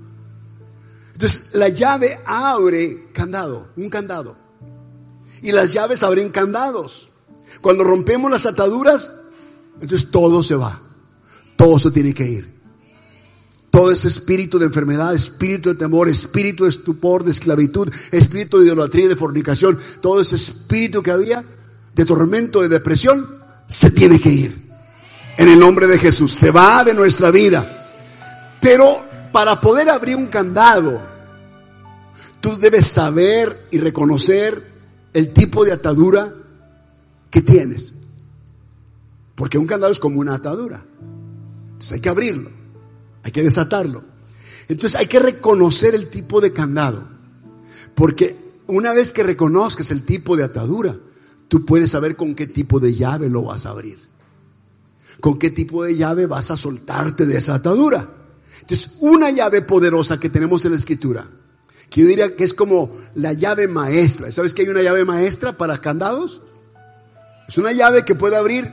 Entonces, 1.11 1.55
la 1.55 1.67
llave 1.67 2.17
abre 2.25 3.07
candado, 3.11 3.67
un 3.75 3.89
candado. 3.89 4.37
Y 5.41 5.51
las 5.51 5.73
llaves 5.73 6.03
abren 6.03 6.29
candados. 6.29 7.09
Cuando 7.59 7.83
rompemos 7.83 8.31
las 8.31 8.45
ataduras, 8.45 9.31
entonces 9.81 10.09
todo 10.09 10.41
se 10.41 10.55
va. 10.55 10.79
Todo 11.57 11.77
se 11.79 11.91
tiene 11.91 12.13
que 12.13 12.25
ir. 12.25 12.49
Todo 13.71 13.91
ese 13.91 14.07
espíritu 14.07 14.57
de 14.57 14.67
enfermedad, 14.67 15.13
espíritu 15.13 15.69
de 15.69 15.75
temor, 15.75 16.07
espíritu 16.07 16.63
de 16.63 16.69
estupor, 16.69 17.25
de 17.25 17.31
esclavitud, 17.31 17.91
espíritu 18.11 18.59
de 18.59 18.67
idolatría 18.67 19.09
de 19.09 19.17
fornicación, 19.17 19.77
todo 20.01 20.21
ese 20.21 20.37
espíritu 20.37 21.03
que 21.03 21.11
había 21.11 21.43
de 21.99 22.05
tormento, 22.05 22.61
de 22.61 22.69
depresión, 22.69 23.25
se 23.67 23.91
tiene 23.91 24.21
que 24.21 24.29
ir 24.29 24.55
en 25.37 25.49
el 25.49 25.59
nombre 25.59 25.85
de 25.85 25.99
Jesús. 25.99 26.31
Se 26.31 26.49
va 26.49 26.85
de 26.85 26.93
nuestra 26.93 27.29
vida. 27.29 27.65
Pero 28.61 29.01
para 29.33 29.59
poder 29.59 29.89
abrir 29.89 30.15
un 30.15 30.27
candado, 30.27 31.01
tú 32.39 32.57
debes 32.57 32.87
saber 32.87 33.67
y 33.71 33.79
reconocer 33.79 34.57
el 35.13 35.33
tipo 35.33 35.65
de 35.65 35.73
atadura 35.73 36.33
que 37.29 37.41
tienes. 37.41 37.95
Porque 39.35 39.57
un 39.57 39.67
candado 39.67 39.91
es 39.91 39.99
como 39.99 40.21
una 40.21 40.35
atadura. 40.35 40.81
Entonces 41.73 41.91
hay 41.91 41.99
que 41.99 42.09
abrirlo, 42.09 42.49
hay 43.23 43.33
que 43.33 43.43
desatarlo. 43.43 44.01
Entonces 44.69 44.97
hay 44.97 45.07
que 45.07 45.19
reconocer 45.19 45.95
el 45.95 46.09
tipo 46.09 46.39
de 46.39 46.53
candado. 46.53 47.05
Porque 47.93 48.37
una 48.67 48.93
vez 48.93 49.11
que 49.11 49.23
reconozcas 49.23 49.91
el 49.91 50.05
tipo 50.05 50.37
de 50.37 50.45
atadura, 50.45 50.95
tú 51.49 51.65
puedes 51.65 51.89
saber 51.89 52.15
con 52.15 52.33
qué 52.35 52.47
tipo 52.47 52.79
de 52.79 52.93
llave 52.93 53.29
lo 53.29 53.43
vas 53.43 53.65
a 53.65 53.71
abrir 53.71 54.09
con 55.19 55.37
qué 55.37 55.49
tipo 55.49 55.83
de 55.83 55.95
llave 55.95 56.25
vas 56.25 56.51
a 56.51 56.57
soltarte 56.57 57.25
de 57.25 57.37
esa 57.37 57.55
atadura. 57.55 58.07
Entonces, 58.61 58.97
una 59.01 59.29
llave 59.29 59.61
poderosa 59.61 60.19
que 60.19 60.29
tenemos 60.29 60.63
en 60.65 60.71
la 60.71 60.77
escritura, 60.77 61.25
que 61.89 62.01
yo 62.01 62.07
diría 62.07 62.35
que 62.35 62.43
es 62.43 62.53
como 62.53 62.91
la 63.15 63.33
llave 63.33 63.67
maestra. 63.67 64.31
¿Sabes 64.31 64.53
que 64.53 64.61
hay 64.61 64.69
una 64.69 64.81
llave 64.81 65.05
maestra 65.05 65.53
para 65.53 65.79
candados? 65.79 66.41
Es 67.47 67.57
una 67.57 67.71
llave 67.71 68.05
que 68.05 68.15
puede 68.15 68.37
abrir 68.37 68.69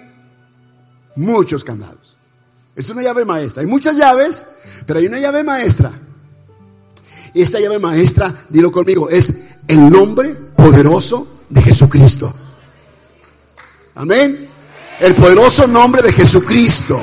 muchos 1.16 1.64
candados. 1.64 2.16
Es 2.74 2.90
una 2.90 3.02
llave 3.02 3.24
maestra. 3.24 3.62
Hay 3.62 3.66
muchas 3.66 3.96
llaves, 3.96 4.46
pero 4.86 4.98
hay 4.98 5.06
una 5.06 5.18
llave 5.18 5.42
maestra. 5.42 5.90
Y 7.32 7.42
esta 7.42 7.58
llave 7.58 7.78
maestra, 7.78 8.32
dilo 8.50 8.70
conmigo, 8.70 9.08
es 9.08 9.60
el 9.68 9.90
nombre 9.90 10.34
poderoso 10.56 11.26
de 11.48 11.62
Jesucristo. 11.62 12.32
Amén. 13.96 14.46
El 15.00 15.14
poderoso 15.14 15.66
nombre 15.66 16.02
de 16.02 16.12
Jesucristo. 16.12 17.00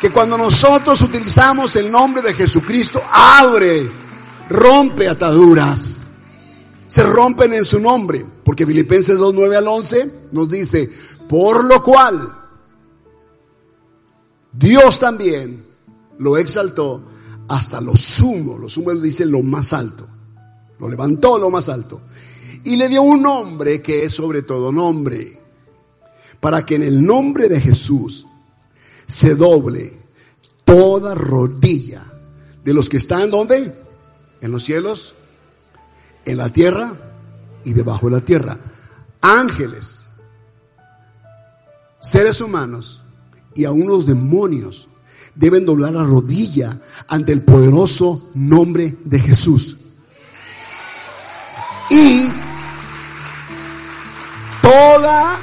Que 0.00 0.10
cuando 0.10 0.38
nosotros 0.38 1.02
utilizamos 1.02 1.74
el 1.76 1.90
nombre 1.90 2.22
de 2.22 2.32
Jesucristo, 2.34 3.02
abre, 3.12 3.90
rompe 4.48 5.08
ataduras. 5.08 6.06
Se 6.86 7.02
rompen 7.02 7.54
en 7.54 7.64
su 7.64 7.80
nombre. 7.80 8.24
Porque 8.44 8.64
Filipenses 8.64 9.18
2, 9.18 9.34
9 9.34 9.56
al 9.56 9.66
11 9.66 10.28
nos 10.32 10.48
dice, 10.48 10.88
por 11.28 11.64
lo 11.64 11.82
cual 11.82 12.32
Dios 14.52 15.00
también 15.00 15.64
lo 16.18 16.38
exaltó 16.38 17.04
hasta 17.48 17.80
lo 17.80 17.96
sumo. 17.96 18.58
Lo 18.58 18.68
sumo 18.68 18.92
dice 18.94 19.26
lo 19.26 19.42
más 19.42 19.72
alto. 19.72 20.06
Lo 20.78 20.88
levantó 20.88 21.36
lo 21.36 21.50
más 21.50 21.68
alto 21.68 22.00
y 22.64 22.76
le 22.76 22.88
dio 22.88 23.02
un 23.02 23.22
nombre 23.22 23.80
que 23.80 24.04
es 24.04 24.12
sobre 24.12 24.42
todo 24.42 24.72
nombre, 24.72 25.38
para 26.40 26.64
que 26.64 26.76
en 26.76 26.82
el 26.82 27.04
nombre 27.04 27.48
de 27.48 27.60
Jesús 27.60 28.26
se 29.06 29.34
doble 29.34 29.92
toda 30.64 31.14
rodilla 31.14 32.04
de 32.64 32.74
los 32.74 32.88
que 32.88 32.98
están 32.98 33.30
donde? 33.30 33.72
En 34.40 34.52
los 34.52 34.64
cielos, 34.64 35.14
en 36.24 36.38
la 36.38 36.48
tierra 36.48 36.92
y 37.64 37.72
debajo 37.72 38.06
de 38.06 38.12
la 38.12 38.20
tierra. 38.20 38.56
Ángeles, 39.20 40.04
seres 42.00 42.40
humanos 42.40 43.02
y 43.54 43.64
aún 43.64 43.86
los 43.86 44.06
demonios 44.06 44.88
deben 45.34 45.66
doblar 45.66 45.92
la 45.92 46.04
rodilla 46.04 46.78
ante 47.08 47.32
el 47.32 47.42
poderoso 47.42 48.30
nombre 48.34 48.94
de 49.04 49.18
Jesús. 49.18 49.78
Y 51.90 52.49
toda 54.62 55.38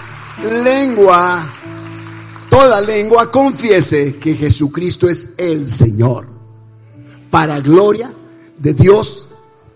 lengua, 0.63 1.47
toda 2.49 2.82
lengua 2.82 3.32
confiese 3.32 4.18
que 4.18 4.36
Jesucristo 4.36 5.07
es 5.07 5.36
el 5.38 5.68
Señor, 5.68 6.28
para 7.30 7.59
gloria 7.59 8.11
de 8.57 8.74
Dios 8.74 9.30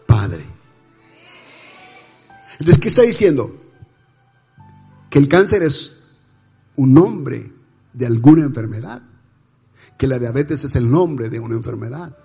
Padre. 0.06 0.46
Entonces, 2.60 2.80
¿qué 2.80 2.88
está 2.90 3.02
diciendo? 3.04 3.50
Que 5.10 5.20
el 5.20 5.28
cáncer 5.28 5.64
es 5.64 6.28
un 6.76 6.94
nombre 6.94 7.52
de 7.94 8.06
alguna 8.06 8.44
enfermedad, 8.44 9.02
que 9.98 10.08
la 10.08 10.20
diabetes 10.20 10.64
es 10.64 10.76
el 10.76 10.90
nombre 10.90 11.30
de 11.30 11.40
una 11.40 11.56
enfermedad, 11.56 12.16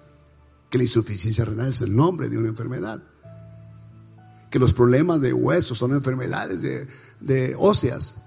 que 0.71 0.79
la 0.79 0.85
insuficiencia 0.85 1.45
renal 1.45 1.69
es 1.69 1.83
el 1.83 1.95
nombre 1.95 2.29
de 2.29 2.39
una 2.39 2.49
enfermedad, 2.49 3.03
que 4.51 4.59
los 4.59 4.73
problemas 4.73 5.21
de 5.21 5.33
huesos 5.33 5.77
son 5.79 5.93
enfermedades 5.93 6.63
de, 6.63 6.87
óseas. 7.59 8.23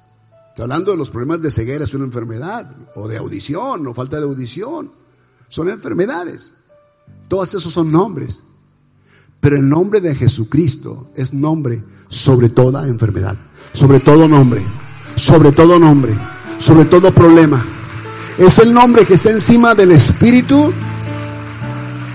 Estoy 0.49 0.63
hablando 0.63 0.91
de 0.91 0.97
los 0.97 1.09
problemas 1.09 1.41
de 1.41 1.51
ceguera, 1.51 1.83
es 1.83 1.93
una 1.93 2.05
enfermedad, 2.05 2.69
o 2.95 3.07
de 3.07 3.17
audición, 3.17 3.87
o 3.87 3.93
falta 3.93 4.17
de 4.17 4.23
audición, 4.23 4.91
son 5.47 5.69
enfermedades. 5.69 6.53
Todos 7.27 7.53
esos 7.53 7.71
son 7.71 7.91
nombres. 7.91 8.41
Pero 9.39 9.55
el 9.55 9.69
nombre 9.69 10.01
de 10.01 10.15
Jesucristo 10.15 11.11
es 11.15 11.33
nombre 11.33 11.81
sobre 12.09 12.49
toda 12.49 12.87
enfermedad, 12.87 13.37
sobre 13.73 14.01
todo 14.01 14.27
nombre 14.27 14.65
sobre 15.19 15.51
todo 15.51 15.77
nombre, 15.77 16.13
sobre 16.59 16.85
todo 16.85 17.11
problema. 17.11 17.63
Es 18.37 18.59
el 18.59 18.73
nombre 18.73 19.05
que 19.05 19.15
está 19.15 19.29
encima 19.29 19.75
del 19.75 19.91
espíritu 19.91 20.71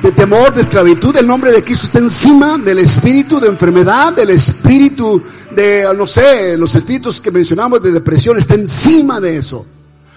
de 0.02 0.12
temor, 0.12 0.54
de 0.54 0.62
esclavitud. 0.62 1.14
El 1.16 1.26
nombre 1.26 1.52
de 1.52 1.62
Cristo 1.62 1.86
está 1.86 1.98
encima 1.98 2.56
del 2.58 2.78
espíritu 2.78 3.38
de 3.40 3.48
enfermedad, 3.48 4.14
del 4.14 4.30
espíritu 4.30 5.22
de, 5.54 5.86
no 5.96 6.06
sé, 6.06 6.56
los 6.56 6.74
espíritus 6.74 7.20
que 7.20 7.30
mencionamos 7.30 7.82
de 7.82 7.92
depresión, 7.92 8.38
está 8.38 8.54
encima 8.54 9.20
de 9.20 9.38
eso. 9.38 9.64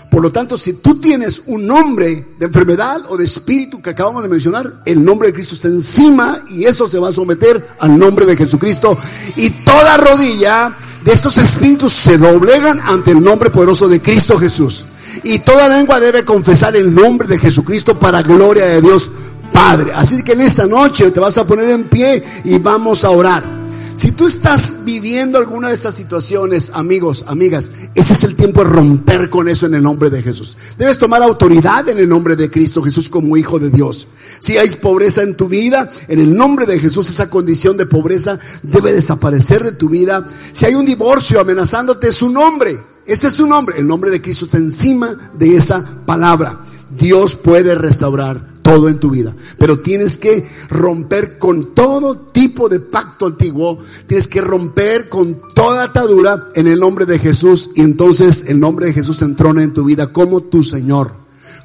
Por 0.10 0.22
lo 0.22 0.32
tanto, 0.32 0.58
si 0.58 0.74
tú 0.74 1.00
tienes 1.00 1.44
un 1.48 1.68
nombre 1.68 2.26
de 2.40 2.46
enfermedad 2.46 3.02
o 3.10 3.18
de 3.18 3.26
espíritu 3.26 3.82
que 3.82 3.90
acabamos 3.90 4.24
de 4.24 4.30
mencionar, 4.30 4.72
el 4.86 5.04
nombre 5.04 5.28
de 5.28 5.34
Cristo 5.34 5.56
está 5.56 5.68
encima 5.68 6.42
y 6.50 6.66
eso 6.66 6.88
se 6.88 6.98
va 6.98 7.10
a 7.10 7.12
someter 7.12 7.66
al 7.80 7.98
nombre 7.98 8.26
de 8.26 8.38
Jesucristo. 8.38 8.98
Y 9.36 9.50
toda 9.50 9.98
rodilla 9.98 10.74
de 11.04 11.12
estos 11.12 11.38
espíritus 11.38 11.94
se 11.94 12.18
doblegan 12.18 12.80
ante 12.86 13.12
el 13.12 13.22
nombre 13.22 13.50
poderoso 13.50 13.88
de 13.88 14.02
Cristo 14.02 14.40
Jesús. 14.40 14.86
Y 15.24 15.40
toda 15.40 15.70
lengua 15.70 16.00
debe 16.00 16.24
confesar 16.24 16.76
el 16.76 16.94
nombre 16.94 17.28
de 17.28 17.40
Jesucristo 17.40 18.00
para 18.00 18.24
gloria 18.24 18.66
de 18.66 18.82
Dios 18.82 19.10
Padre. 19.52 19.92
Así 19.94 20.24
que 20.24 20.34
en 20.34 20.42
esta 20.42 20.68
noche 20.68 21.12
te 21.12 21.20
vas 21.20 21.38
a 21.38 21.46
poner 21.46 21.70
en 21.70 21.84
pie 21.86 22.24
y 22.46 22.58
vamos 22.60 23.04
a 23.04 23.10
orar. 23.10 23.57
Si 23.98 24.12
tú 24.12 24.28
estás 24.28 24.86
viviendo 24.86 25.40
alguna 25.40 25.70
de 25.70 25.74
estas 25.74 25.96
situaciones, 25.96 26.70
amigos, 26.76 27.26
amigas, 27.30 27.72
ese 27.96 28.14
es 28.14 28.24
el 28.26 28.36
tiempo 28.36 28.64
de 28.64 28.70
romper 28.70 29.28
con 29.28 29.50
eso 29.50 29.66
en 29.66 29.74
el 29.74 29.82
nombre 29.82 30.12
de 30.12 30.22
Jesús. 30.22 30.56
Debes 30.78 31.00
tomar 31.00 31.24
autoridad 31.24 31.90
en 31.90 31.98
el 31.98 32.08
nombre 32.08 32.36
de 32.36 32.52
Cristo 32.52 32.84
Jesús 32.84 33.10
como 33.10 33.36
hijo 33.38 33.58
de 33.58 33.72
Dios. 33.72 34.08
Si 34.38 34.56
hay 34.56 34.70
pobreza 34.70 35.24
en 35.24 35.36
tu 35.36 35.48
vida, 35.48 35.90
en 36.10 36.20
el 36.20 36.36
nombre 36.36 36.68
de 36.68 36.78
Jesús 36.78 37.10
esa 37.10 37.32
condición 37.32 37.76
de 37.76 37.88
pobreza 37.88 38.40
debe 38.62 38.94
desaparecer 38.94 39.64
de 39.64 39.72
tu 39.72 39.90
vida. 39.90 40.30
Si 40.54 40.68
hay 40.68 40.76
un 40.76 40.86
divorcio 40.86 41.40
amenazándote, 41.40 42.10
es 42.10 42.16
su 42.18 42.30
nombre. 42.30 42.80
Ese 43.08 43.30
es 43.30 43.34
su 43.34 43.48
nombre. 43.48 43.80
El 43.80 43.88
nombre 43.88 44.12
de 44.12 44.22
Cristo 44.22 44.46
está 44.46 44.60
encima 44.60 45.32
de 45.40 45.56
esa 45.56 45.84
palabra. 46.06 46.56
Dios 46.96 47.36
puede 47.36 47.74
restaurar 47.74 48.40
todo 48.68 48.90
en 48.90 49.00
tu 49.00 49.10
vida. 49.10 49.34
Pero 49.58 49.80
tienes 49.80 50.18
que 50.18 50.46
romper 50.70 51.40
con 51.40 51.74
todo 51.74 52.18
tipo 52.18 52.68
de 52.68 52.82
pacto 52.82 53.26
antiguo. 53.26 53.80
Tienes 54.08 54.28
que 54.28 54.42
romper 54.42 55.08
con 55.08 55.38
toda 55.56 55.86
atadura 55.86 56.50
en 56.54 56.68
el 56.68 56.78
nombre 56.78 57.06
de 57.06 57.18
Jesús. 57.18 57.70
Y 57.76 57.82
entonces 57.82 58.48
el 58.50 58.60
nombre 58.60 58.88
de 58.88 58.94
Jesús 58.94 59.22
entrona 59.22 59.64
en 59.64 59.74
tu 59.74 59.86
vida 59.86 60.08
como 60.08 60.42
tu 60.42 60.64
Señor. 60.64 61.12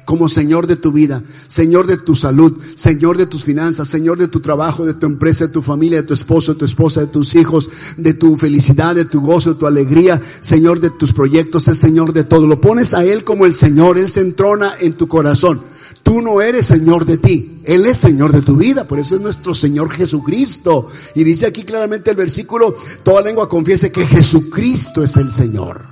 Como 0.05 0.29
Señor 0.29 0.67
de 0.67 0.75
tu 0.75 0.91
vida, 0.91 1.23
Señor 1.47 1.87
de 1.87 1.95
tu 1.95 2.13
salud, 2.13 2.51
Señor 2.75 3.15
de 3.15 3.25
tus 3.25 3.45
finanzas, 3.45 3.87
Señor 3.87 4.17
de 4.17 4.27
tu 4.27 4.41
trabajo, 4.41 4.85
de 4.85 4.93
tu 4.93 5.05
empresa, 5.05 5.47
de 5.47 5.53
tu 5.53 5.61
familia, 5.61 6.01
de 6.01 6.07
tu 6.07 6.13
esposo, 6.13 6.53
de 6.53 6.59
tu 6.59 6.65
esposa, 6.65 6.99
de 6.99 7.07
tus 7.07 7.35
hijos, 7.35 7.69
de 7.95 8.13
tu 8.13 8.35
felicidad, 8.35 8.95
de 8.95 9.05
tu 9.05 9.21
gozo, 9.21 9.53
de 9.53 9.59
tu 9.61 9.65
alegría, 9.65 10.21
Señor 10.41 10.81
de 10.81 10.89
tus 10.89 11.13
proyectos, 11.13 11.69
es 11.69 11.77
Señor 11.77 12.11
de 12.11 12.25
todo. 12.25 12.45
Lo 12.47 12.59
pones 12.59 12.93
a 12.93 13.05
Él 13.05 13.23
como 13.23 13.45
el 13.45 13.53
Señor, 13.53 13.97
Él 13.97 14.11
se 14.11 14.19
entrona 14.19 14.73
en 14.81 14.91
tu 14.91 15.07
corazón. 15.07 15.61
Tú 16.03 16.21
no 16.21 16.41
eres 16.41 16.65
Señor 16.65 17.05
de 17.05 17.17
ti, 17.17 17.61
Él 17.63 17.85
es 17.85 17.97
Señor 17.97 18.33
de 18.33 18.41
tu 18.41 18.57
vida, 18.57 18.85
por 18.85 18.99
eso 18.99 19.15
es 19.15 19.21
nuestro 19.21 19.55
Señor 19.55 19.89
Jesucristo. 19.89 20.87
Y 21.15 21.23
dice 21.23 21.47
aquí 21.47 21.63
claramente 21.63 22.11
el 22.11 22.17
versículo, 22.17 22.75
toda 23.03 23.21
lengua 23.21 23.47
confiese 23.47 23.91
que 23.91 24.05
Jesucristo 24.05 25.03
es 25.03 25.15
el 25.15 25.31
Señor. 25.31 25.85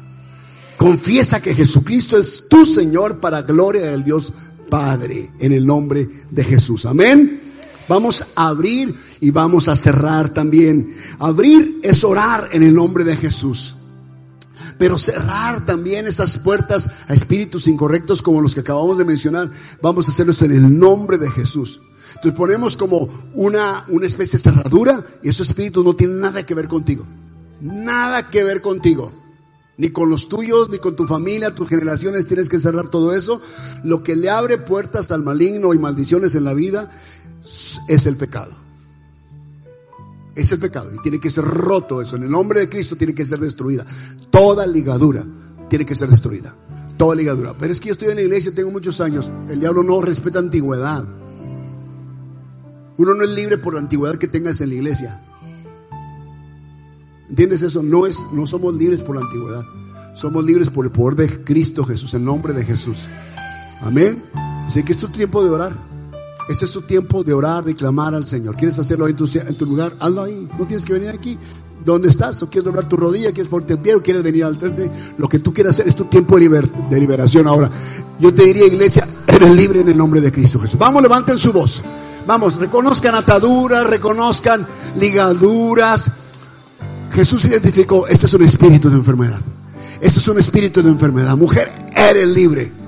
Confiesa 0.77 1.41
que 1.41 1.55
Jesucristo 1.55 2.17
es 2.17 2.49
tu 2.49 2.65
Señor 2.65 3.19
para 3.19 3.43
gloria 3.43 3.85
del 3.85 4.03
Dios 4.03 4.33
Padre, 4.69 5.31
en 5.39 5.53
el 5.53 5.65
nombre 5.65 6.09
de 6.29 6.43
Jesús. 6.43 6.85
Amén. 6.85 7.39
Vamos 7.87 8.25
a 8.35 8.47
abrir 8.47 8.93
y 9.21 9.31
vamos 9.31 9.69
a 9.69 9.75
cerrar 9.75 10.29
también. 10.29 10.93
Abrir 11.19 11.79
es 11.83 12.03
orar 12.03 12.49
en 12.51 12.63
el 12.63 12.73
nombre 12.73 13.03
de 13.03 13.15
Jesús 13.15 13.80
pero 14.81 14.97
cerrar 14.97 15.63
también 15.63 16.07
esas 16.07 16.39
puertas 16.39 17.03
a 17.07 17.13
espíritus 17.13 17.67
incorrectos 17.67 18.23
como 18.23 18.41
los 18.41 18.55
que 18.55 18.61
acabamos 18.61 18.97
de 18.97 19.05
mencionar, 19.05 19.47
vamos 19.79 20.07
a 20.07 20.11
hacerlos 20.11 20.41
en 20.41 20.53
el 20.53 20.79
nombre 20.79 21.19
de 21.19 21.29
Jesús. 21.29 21.81
Entonces 22.15 22.33
ponemos 22.33 22.77
como 22.77 23.07
una, 23.35 23.85
una 23.89 24.07
especie 24.07 24.39
de 24.39 24.43
cerradura 24.43 25.05
y 25.21 25.29
esos 25.29 25.49
espíritus 25.49 25.85
no 25.85 25.95
tienen 25.95 26.19
nada 26.19 26.43
que 26.47 26.55
ver 26.55 26.67
contigo. 26.67 27.05
Nada 27.61 28.31
que 28.31 28.43
ver 28.43 28.63
contigo. 28.63 29.11
Ni 29.77 29.91
con 29.91 30.09
los 30.09 30.27
tuyos, 30.27 30.71
ni 30.71 30.79
con 30.79 30.95
tu 30.95 31.05
familia, 31.05 31.53
tus 31.53 31.69
generaciones, 31.69 32.25
tienes 32.25 32.49
que 32.49 32.57
cerrar 32.57 32.87
todo 32.87 33.13
eso. 33.13 33.39
Lo 33.83 34.01
que 34.01 34.15
le 34.15 34.31
abre 34.31 34.57
puertas 34.57 35.11
al 35.11 35.21
maligno 35.21 35.75
y 35.75 35.77
maldiciones 35.77 36.33
en 36.33 36.43
la 36.43 36.55
vida 36.55 36.91
es 37.87 38.07
el 38.07 38.17
pecado. 38.17 38.60
Es 40.35 40.51
el 40.51 40.59
pecado 40.59 40.89
y 40.93 41.01
tiene 41.01 41.19
que 41.19 41.29
ser 41.29 41.43
roto 41.43 42.01
eso. 42.01 42.15
En 42.15 42.23
el 42.23 42.29
nombre 42.29 42.59
de 42.61 42.69
Cristo 42.69 42.95
tiene 42.95 43.13
que 43.13 43.25
ser 43.25 43.39
destruida. 43.39 43.85
Toda 44.29 44.65
ligadura 44.65 45.23
tiene 45.69 45.85
que 45.85 45.95
ser 45.95 46.09
destruida. 46.09 46.53
Toda 46.97 47.15
ligadura. 47.15 47.53
Pero 47.59 47.73
es 47.73 47.79
que 47.79 47.87
yo 47.87 47.93
estoy 47.93 48.09
en 48.09 48.15
la 48.15 48.21
iglesia, 48.21 48.53
tengo 48.53 48.71
muchos 48.71 49.01
años. 49.01 49.31
El 49.49 49.59
diablo 49.59 49.83
no 49.83 50.01
respeta 50.01 50.39
antigüedad. 50.39 51.05
Uno 52.97 53.13
no 53.15 53.23
es 53.23 53.29
libre 53.31 53.57
por 53.57 53.73
la 53.73 53.79
antigüedad 53.79 54.17
que 54.17 54.27
tengas 54.27 54.61
en 54.61 54.69
la 54.69 54.75
iglesia. 54.75 55.19
¿Entiendes 57.29 57.61
eso? 57.61 57.81
No, 57.81 58.05
es, 58.05 58.27
no 58.33 58.45
somos 58.45 58.75
libres 58.75 59.01
por 59.01 59.15
la 59.15 59.21
antigüedad. 59.21 59.63
Somos 60.13 60.43
libres 60.43 60.69
por 60.69 60.85
el 60.85 60.91
poder 60.91 61.15
de 61.15 61.43
Cristo 61.43 61.85
Jesús, 61.85 62.13
en 62.13 62.25
nombre 62.25 62.53
de 62.53 62.65
Jesús. 62.65 63.07
Amén. 63.79 64.21
Así 64.67 64.83
que 64.83 64.91
es 64.91 64.97
tu 64.97 65.07
tiempo 65.07 65.43
de 65.43 65.49
orar. 65.49 65.90
Ese 66.51 66.65
es 66.65 66.71
tu 66.73 66.81
tiempo 66.81 67.23
de 67.23 67.33
orar, 67.33 67.63
de 67.63 67.73
clamar 67.75 68.13
al 68.13 68.27
Señor. 68.27 68.57
¿Quieres 68.57 68.77
hacerlo 68.77 69.07
en 69.07 69.15
tu, 69.15 69.25
en 69.25 69.55
tu 69.55 69.65
lugar? 69.65 69.93
Hazlo 70.01 70.23
ahí. 70.23 70.49
No 70.59 70.65
tienes 70.65 70.85
que 70.85 70.91
venir 70.91 71.09
aquí. 71.09 71.37
¿Dónde 71.85 72.09
estás? 72.09 72.43
¿O 72.43 72.49
quieres 72.49 72.65
doblar 72.65 72.89
tu 72.89 72.97
rodilla? 72.97 73.31
¿Quieres 73.31 73.47
ponerte 73.47 73.75
en 73.75 73.79
pie? 73.79 73.95
¿O 73.95 74.03
quieres 74.03 74.21
venir 74.21 74.43
al 74.43 74.57
frente? 74.57 74.91
Lo 75.17 75.29
que 75.29 75.39
tú 75.39 75.53
quieras 75.53 75.75
hacer 75.75 75.87
es 75.87 75.95
tu 75.95 76.05
tiempo 76.05 76.37
de, 76.37 76.61
de 76.89 76.99
liberación. 76.99 77.47
Ahora, 77.47 77.71
yo 78.19 78.33
te 78.33 78.43
diría, 78.43 78.67
iglesia, 78.67 79.07
eres 79.27 79.49
libre 79.51 79.79
en 79.79 79.87
el 79.87 79.97
nombre 79.97 80.19
de 80.19 80.29
Cristo 80.29 80.59
Jesús. 80.59 80.77
Vamos, 80.77 81.01
levanten 81.01 81.37
su 81.37 81.53
voz. 81.53 81.81
Vamos, 82.27 82.57
reconozcan 82.57 83.15
ataduras, 83.15 83.87
reconozcan 83.87 84.67
ligaduras. 84.99 86.11
Jesús 87.13 87.45
identificó, 87.45 88.07
este 88.07 88.25
es 88.25 88.33
un 88.33 88.43
espíritu 88.43 88.89
de 88.89 88.97
enfermedad. 88.97 89.39
Este 90.01 90.19
es 90.19 90.27
un 90.27 90.37
espíritu 90.37 90.83
de 90.83 90.89
enfermedad. 90.89 91.37
Mujer, 91.37 91.71
eres 91.95 92.27
libre. 92.27 92.80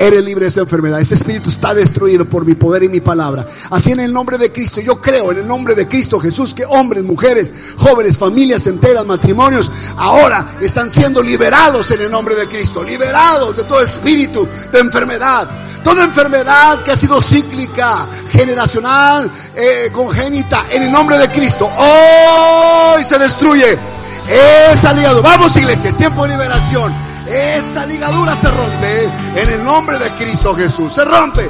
Eres 0.00 0.24
libre 0.24 0.44
de 0.44 0.48
esa 0.48 0.60
enfermedad. 0.60 0.98
Ese 0.98 1.12
espíritu 1.12 1.50
está 1.50 1.74
destruido 1.74 2.24
por 2.24 2.46
mi 2.46 2.54
poder 2.54 2.82
y 2.82 2.88
mi 2.88 3.02
palabra. 3.02 3.46
Así 3.68 3.92
en 3.92 4.00
el 4.00 4.14
nombre 4.14 4.38
de 4.38 4.50
Cristo. 4.50 4.80
Yo 4.80 4.98
creo 4.98 5.30
en 5.30 5.36
el 5.36 5.46
nombre 5.46 5.74
de 5.74 5.86
Cristo 5.86 6.18
Jesús 6.18 6.54
que 6.54 6.64
hombres, 6.64 7.04
mujeres, 7.04 7.52
jóvenes, 7.76 8.16
familias 8.16 8.66
enteras, 8.66 9.04
matrimonios, 9.04 9.70
ahora 9.98 10.56
están 10.62 10.88
siendo 10.88 11.22
liberados 11.22 11.90
en 11.90 12.00
el 12.00 12.10
nombre 12.10 12.34
de 12.34 12.48
Cristo. 12.48 12.82
Liberados 12.82 13.58
de 13.58 13.64
todo 13.64 13.82
espíritu 13.82 14.48
de 14.72 14.78
enfermedad. 14.78 15.46
Toda 15.84 16.02
enfermedad 16.04 16.82
que 16.82 16.92
ha 16.92 16.96
sido 16.96 17.20
cíclica, 17.20 18.06
generacional, 18.32 19.30
eh, 19.54 19.90
congénita, 19.92 20.64
en 20.70 20.84
el 20.84 20.90
nombre 20.90 21.18
de 21.18 21.28
Cristo. 21.28 21.70
Hoy 21.76 23.04
se 23.04 23.18
destruye. 23.18 23.78
Es 24.26 24.82
aliado. 24.82 25.20
Vamos 25.20 25.54
iglesia, 25.58 25.90
es 25.90 25.96
tiempo 25.98 26.22
de 26.22 26.30
liberación. 26.30 27.09
Esa 27.30 27.86
ligadura 27.86 28.34
se 28.34 28.50
rompe 28.50 29.04
en 29.36 29.48
el 29.48 29.62
nombre 29.62 29.98
de 29.98 30.10
Cristo 30.14 30.54
Jesús. 30.54 30.92
Se 30.92 31.04
rompe. 31.04 31.48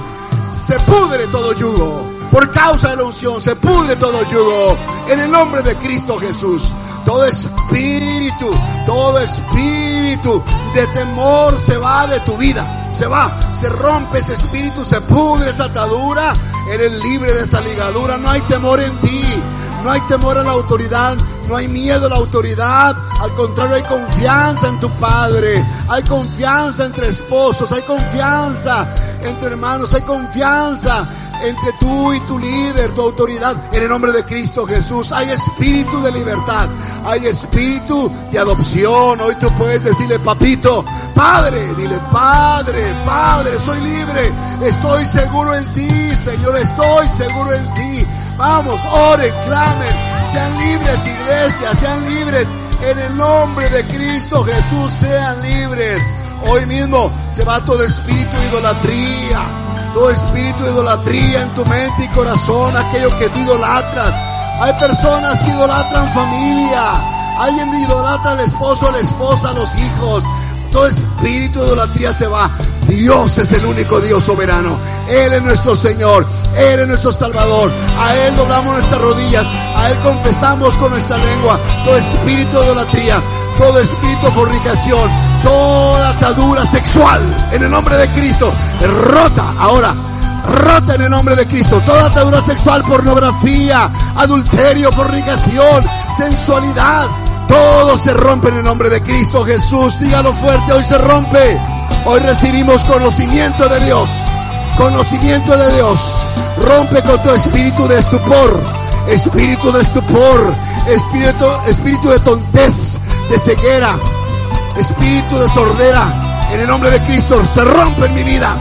se 0.52 0.78
pudre 0.80 1.26
todo 1.28 1.54
yugo. 1.54 2.20
Por 2.30 2.50
causa 2.50 2.90
de 2.90 2.96
la 2.96 3.04
unción 3.04 3.42
se 3.42 3.56
pudre 3.56 3.96
todo 3.96 4.22
yugo. 4.24 4.76
En 5.08 5.20
el 5.20 5.30
nombre 5.30 5.62
de 5.62 5.74
Cristo 5.76 6.18
Jesús. 6.18 6.74
Todo 7.06 7.24
espíritu, 7.24 8.54
todo 8.84 9.18
espíritu 9.18 10.42
de 10.74 10.86
temor 10.88 11.58
se 11.58 11.78
va 11.78 12.06
de 12.06 12.20
tu 12.20 12.36
vida. 12.36 12.88
Se 12.92 13.06
va, 13.06 13.34
se 13.54 13.70
rompe 13.70 14.18
ese 14.18 14.34
espíritu, 14.34 14.84
se 14.84 15.00
pudre 15.00 15.50
esa 15.50 15.64
atadura. 15.64 16.34
Eres 16.70 16.92
libre 17.02 17.32
de 17.32 17.42
esa 17.42 17.60
ligadura. 17.62 18.18
No 18.18 18.28
hay 18.28 18.42
temor 18.42 18.80
en 18.80 19.00
ti. 19.00 19.24
No 19.82 19.90
hay 19.90 20.00
temor 20.02 20.36
a 20.36 20.42
la 20.42 20.52
autoridad, 20.52 21.16
no 21.48 21.56
hay 21.56 21.68
miedo 21.68 22.06
a 22.06 22.10
la 22.10 22.16
autoridad. 22.16 22.94
Al 23.20 23.34
contrario, 23.34 23.76
hay 23.76 23.82
confianza 23.82 24.68
en 24.68 24.80
tu 24.80 24.90
Padre. 24.92 25.64
Hay 25.88 26.02
confianza 26.04 26.84
entre 26.84 27.08
esposos, 27.08 27.72
hay 27.72 27.82
confianza 27.82 28.86
entre 29.22 29.50
hermanos, 29.50 29.92
hay 29.94 30.02
confianza 30.02 31.06
entre 31.42 31.72
tú 31.74 32.12
y 32.12 32.20
tu 32.20 32.38
líder, 32.38 32.90
tu 32.92 33.02
autoridad, 33.02 33.56
en 33.72 33.82
el 33.82 33.88
nombre 33.88 34.12
de 34.12 34.24
Cristo 34.24 34.66
Jesús. 34.66 35.12
Hay 35.12 35.30
espíritu 35.30 36.00
de 36.02 36.12
libertad, 36.12 36.68
hay 37.06 37.26
espíritu 37.26 38.10
de 38.30 38.38
adopción. 38.38 39.20
Hoy 39.20 39.34
tú 39.36 39.48
puedes 39.56 39.82
decirle, 39.82 40.18
papito, 40.18 40.84
Padre, 41.14 41.74
dile, 41.74 41.98
Padre, 42.12 42.94
Padre, 43.06 43.58
soy 43.58 43.80
libre, 43.80 44.32
estoy 44.62 45.04
seguro 45.06 45.54
en 45.54 45.72
ti, 45.72 46.14
Señor, 46.14 46.56
estoy 46.58 47.08
seguro 47.08 47.52
en 47.52 47.74
ti. 47.74 48.06
Vamos, 48.40 48.82
oren, 48.86 49.34
clamen, 49.46 49.94
sean 50.24 50.58
libres, 50.58 51.06
iglesia, 51.06 51.74
sean 51.74 52.02
libres. 52.06 52.48
En 52.82 52.98
el 52.98 53.16
nombre 53.18 53.68
de 53.68 53.84
Cristo 53.84 54.42
Jesús, 54.42 54.90
sean 54.90 55.42
libres. 55.42 56.02
Hoy 56.48 56.64
mismo 56.64 57.12
se 57.30 57.44
va 57.44 57.60
todo 57.60 57.84
espíritu 57.84 58.34
de 58.34 58.48
idolatría 58.48 59.60
todo 59.92 60.10
espíritu 60.10 60.64
de 60.64 60.70
idolatría 60.70 61.42
en 61.42 61.48
tu 61.50 61.66
mente 61.66 62.04
y 62.04 62.08
corazón, 62.08 62.74
aquello 62.76 63.16
que 63.18 63.28
tú 63.28 63.40
idolatras. 63.40 64.14
Hay 64.60 64.72
personas 64.74 65.40
que 65.40 65.50
idolatran 65.50 66.10
familia. 66.12 66.82
Alguien 67.38 67.72
idolatra 67.74 68.32
al 68.32 68.40
esposo, 68.40 68.88
a 68.88 68.92
la 68.92 68.98
esposa, 69.00 69.50
a 69.50 69.52
los 69.52 69.74
hijos. 69.76 70.22
Todo 70.70 70.86
espíritu 70.86 71.60
de 71.60 71.66
idolatría 71.66 72.12
se 72.12 72.26
va. 72.26 72.50
Dios 72.90 73.38
es 73.38 73.52
el 73.52 73.64
único 73.64 74.00
Dios 74.00 74.24
soberano. 74.24 74.76
Él 75.08 75.32
es 75.32 75.42
nuestro 75.42 75.74
Señor. 75.74 76.26
Él 76.56 76.80
es 76.80 76.88
nuestro 76.88 77.12
Salvador. 77.12 77.72
A 77.98 78.14
Él 78.16 78.36
doblamos 78.36 78.74
nuestras 78.74 79.00
rodillas. 79.00 79.46
A 79.76 79.90
Él 79.90 79.98
confesamos 80.00 80.76
con 80.76 80.90
nuestra 80.90 81.16
lengua. 81.16 81.58
Todo 81.84 81.96
espíritu 81.96 82.58
de 82.58 82.64
idolatría. 82.66 83.22
Todo 83.56 83.78
espíritu 83.78 84.26
de 84.26 84.32
fornicación 84.32 85.30
toda 85.42 86.10
atadura 86.10 86.64
sexual 86.64 87.20
en 87.52 87.62
el 87.62 87.70
nombre 87.70 87.96
de 87.96 88.08
Cristo. 88.08 88.52
Rota 88.80 89.44
ahora. 89.58 89.94
Rota 90.46 90.94
en 90.94 91.02
el 91.02 91.10
nombre 91.10 91.36
de 91.36 91.46
Cristo. 91.46 91.80
Toda 91.84 92.06
atadura 92.06 92.40
sexual, 92.44 92.82
pornografía, 92.84 93.90
adulterio, 94.16 94.92
fornicación, 94.92 95.86
sensualidad. 96.16 97.06
Todo 97.48 97.96
se 97.96 98.14
rompe 98.14 98.48
en 98.48 98.58
el 98.58 98.64
nombre 98.64 98.88
de 98.90 99.02
Cristo 99.02 99.44
Jesús. 99.44 99.98
Dígalo 100.00 100.32
fuerte, 100.32 100.72
hoy 100.72 100.84
se 100.84 100.98
rompe. 100.98 101.60
Hoy 102.06 102.20
recibimos 102.20 102.84
conocimiento 102.84 103.68
de 103.68 103.80
Dios. 103.80 104.10
Conocimiento 104.76 105.56
de 105.56 105.72
Dios. 105.74 106.26
Rompe 106.58 107.02
con 107.02 107.22
tu 107.22 107.30
espíritu 107.30 107.86
de 107.88 107.98
estupor. 107.98 108.64
Espíritu 109.08 109.70
de 109.72 109.80
estupor. 109.80 110.54
Espíritu, 110.88 111.46
espíritu 111.66 112.08
de 112.08 112.18
tontez, 112.20 112.98
de 113.28 113.38
ceguera, 113.38 113.90
espíritu 114.76 115.38
de 115.38 115.48
sordera, 115.48 116.48
en 116.50 116.60
el 116.60 116.66
nombre 116.66 116.90
de 116.90 117.02
Cristo, 117.02 117.40
se 117.44 117.62
rompe 117.62 118.06
en 118.06 118.14
mi 118.14 118.24
vida. 118.24 118.56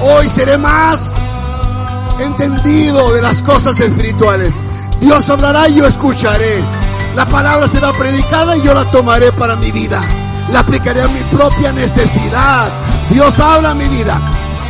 Hoy 0.00 0.28
seré 0.28 0.58
más 0.58 1.14
entendido 2.20 3.14
de 3.14 3.22
las 3.22 3.42
cosas 3.42 3.80
espirituales. 3.80 4.62
Dios 5.00 5.28
hablará 5.30 5.68
y 5.68 5.76
yo 5.76 5.86
escucharé. 5.86 6.62
La 7.16 7.26
palabra 7.26 7.66
será 7.66 7.92
predicada 7.92 8.56
y 8.56 8.62
yo 8.62 8.74
la 8.74 8.84
tomaré 8.90 9.32
para 9.32 9.56
mi 9.56 9.72
vida. 9.72 10.00
La 10.52 10.60
aplicaré 10.60 11.02
a 11.02 11.08
mi 11.08 11.20
propia 11.24 11.72
necesidad. 11.72 12.70
Dios 13.10 13.40
habla 13.40 13.74
mi 13.74 13.88
vida. 13.88 14.20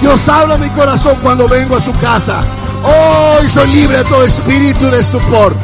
Dios 0.00 0.28
habla 0.28 0.56
mi 0.58 0.68
corazón 0.70 1.16
cuando 1.22 1.48
vengo 1.48 1.76
a 1.76 1.80
su 1.80 1.92
casa. 1.94 2.40
Hoy 2.84 3.48
soy 3.48 3.68
libre 3.68 3.98
de 3.98 4.04
todo 4.04 4.24
espíritu 4.24 4.86
de 4.90 5.00
estupor. 5.00 5.54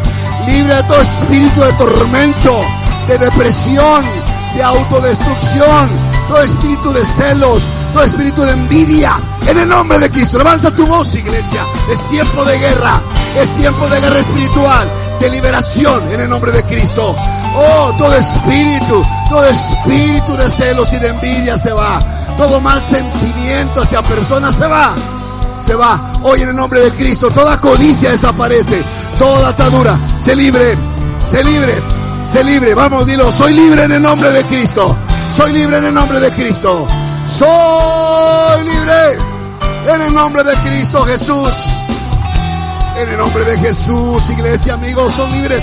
Libre 0.47 0.75
de 0.75 0.83
todo 0.85 1.01
espíritu 1.01 1.61
de 1.61 1.73
tormento, 1.75 2.61
de 3.07 3.19
depresión, 3.19 4.05
de 4.55 4.63
autodestrucción, 4.63 5.89
todo 6.27 6.41
espíritu 6.41 6.93
de 6.93 7.05
celos, 7.05 7.65
todo 7.93 8.03
espíritu 8.03 8.43
de 8.43 8.53
envidia. 8.53 9.17
En 9.47 9.57
el 9.57 9.69
nombre 9.69 9.99
de 9.99 10.11
Cristo, 10.11 10.39
levanta 10.39 10.75
tu 10.75 10.87
voz, 10.87 11.15
iglesia. 11.15 11.61
Es 11.93 12.01
tiempo 12.09 12.45
de 12.45 12.59
guerra, 12.59 13.01
es 13.41 13.53
tiempo 13.53 13.89
de 13.89 14.01
guerra 14.01 14.19
espiritual, 14.19 14.89
de 15.21 15.31
liberación 15.31 16.03
en 16.13 16.21
el 16.21 16.29
nombre 16.29 16.51
de 16.53 16.65
Cristo. 16.65 17.15
Oh, 17.55 17.95
todo 17.99 18.15
espíritu, 18.15 19.03
todo 19.29 19.45
espíritu 19.47 20.37
de 20.37 20.49
celos 20.49 20.93
y 20.93 20.99
de 20.99 21.09
envidia 21.09 21.59
se 21.59 21.73
va. 21.73 22.01
Todo 22.37 22.61
mal 22.61 22.83
sentimiento 22.83 23.83
hacia 23.83 24.03
personas 24.03 24.55
se 24.55 24.67
va. 24.67 24.95
Se 25.61 25.75
va. 25.75 26.01
Hoy 26.23 26.43
en 26.43 26.51
el 26.51 26.57
nombre 26.57 26.81
de 26.81 26.91
Cristo, 26.93 27.31
toda 27.31 27.57
codicia 27.59 28.11
desaparece. 28.11 28.83
Toda 29.19 29.49
atadura 29.49 29.99
se 30.21 30.37
libre, 30.37 30.77
se 31.25 31.43
libre 31.43 31.75
Sé 32.29 32.45
libre, 32.45 32.75
vamos, 32.75 33.07
dilo, 33.07 33.33
soy 33.33 33.55
libre 33.55 33.85
en 33.85 33.93
el 33.93 34.03
nombre 34.03 34.31
de 34.31 34.45
Cristo. 34.45 34.95
Soy 35.33 35.51
libre 35.51 35.79
en 35.79 35.87
el 35.87 35.95
nombre 35.95 36.21
de 36.21 36.31
Cristo. 36.31 36.87
Soy 37.27 38.65
libre 38.65 39.19
en 39.95 40.03
el 40.03 40.13
nombre 40.13 40.45
de 40.45 40.55
Cristo 40.57 41.03
Jesús. 41.05 41.55
En 42.99 43.09
el 43.09 43.17
nombre 43.17 43.45
de 43.45 43.59
Jesús, 43.61 44.29
iglesia, 44.29 44.75
amigos, 44.75 45.15
son 45.15 45.33
libres. 45.33 45.63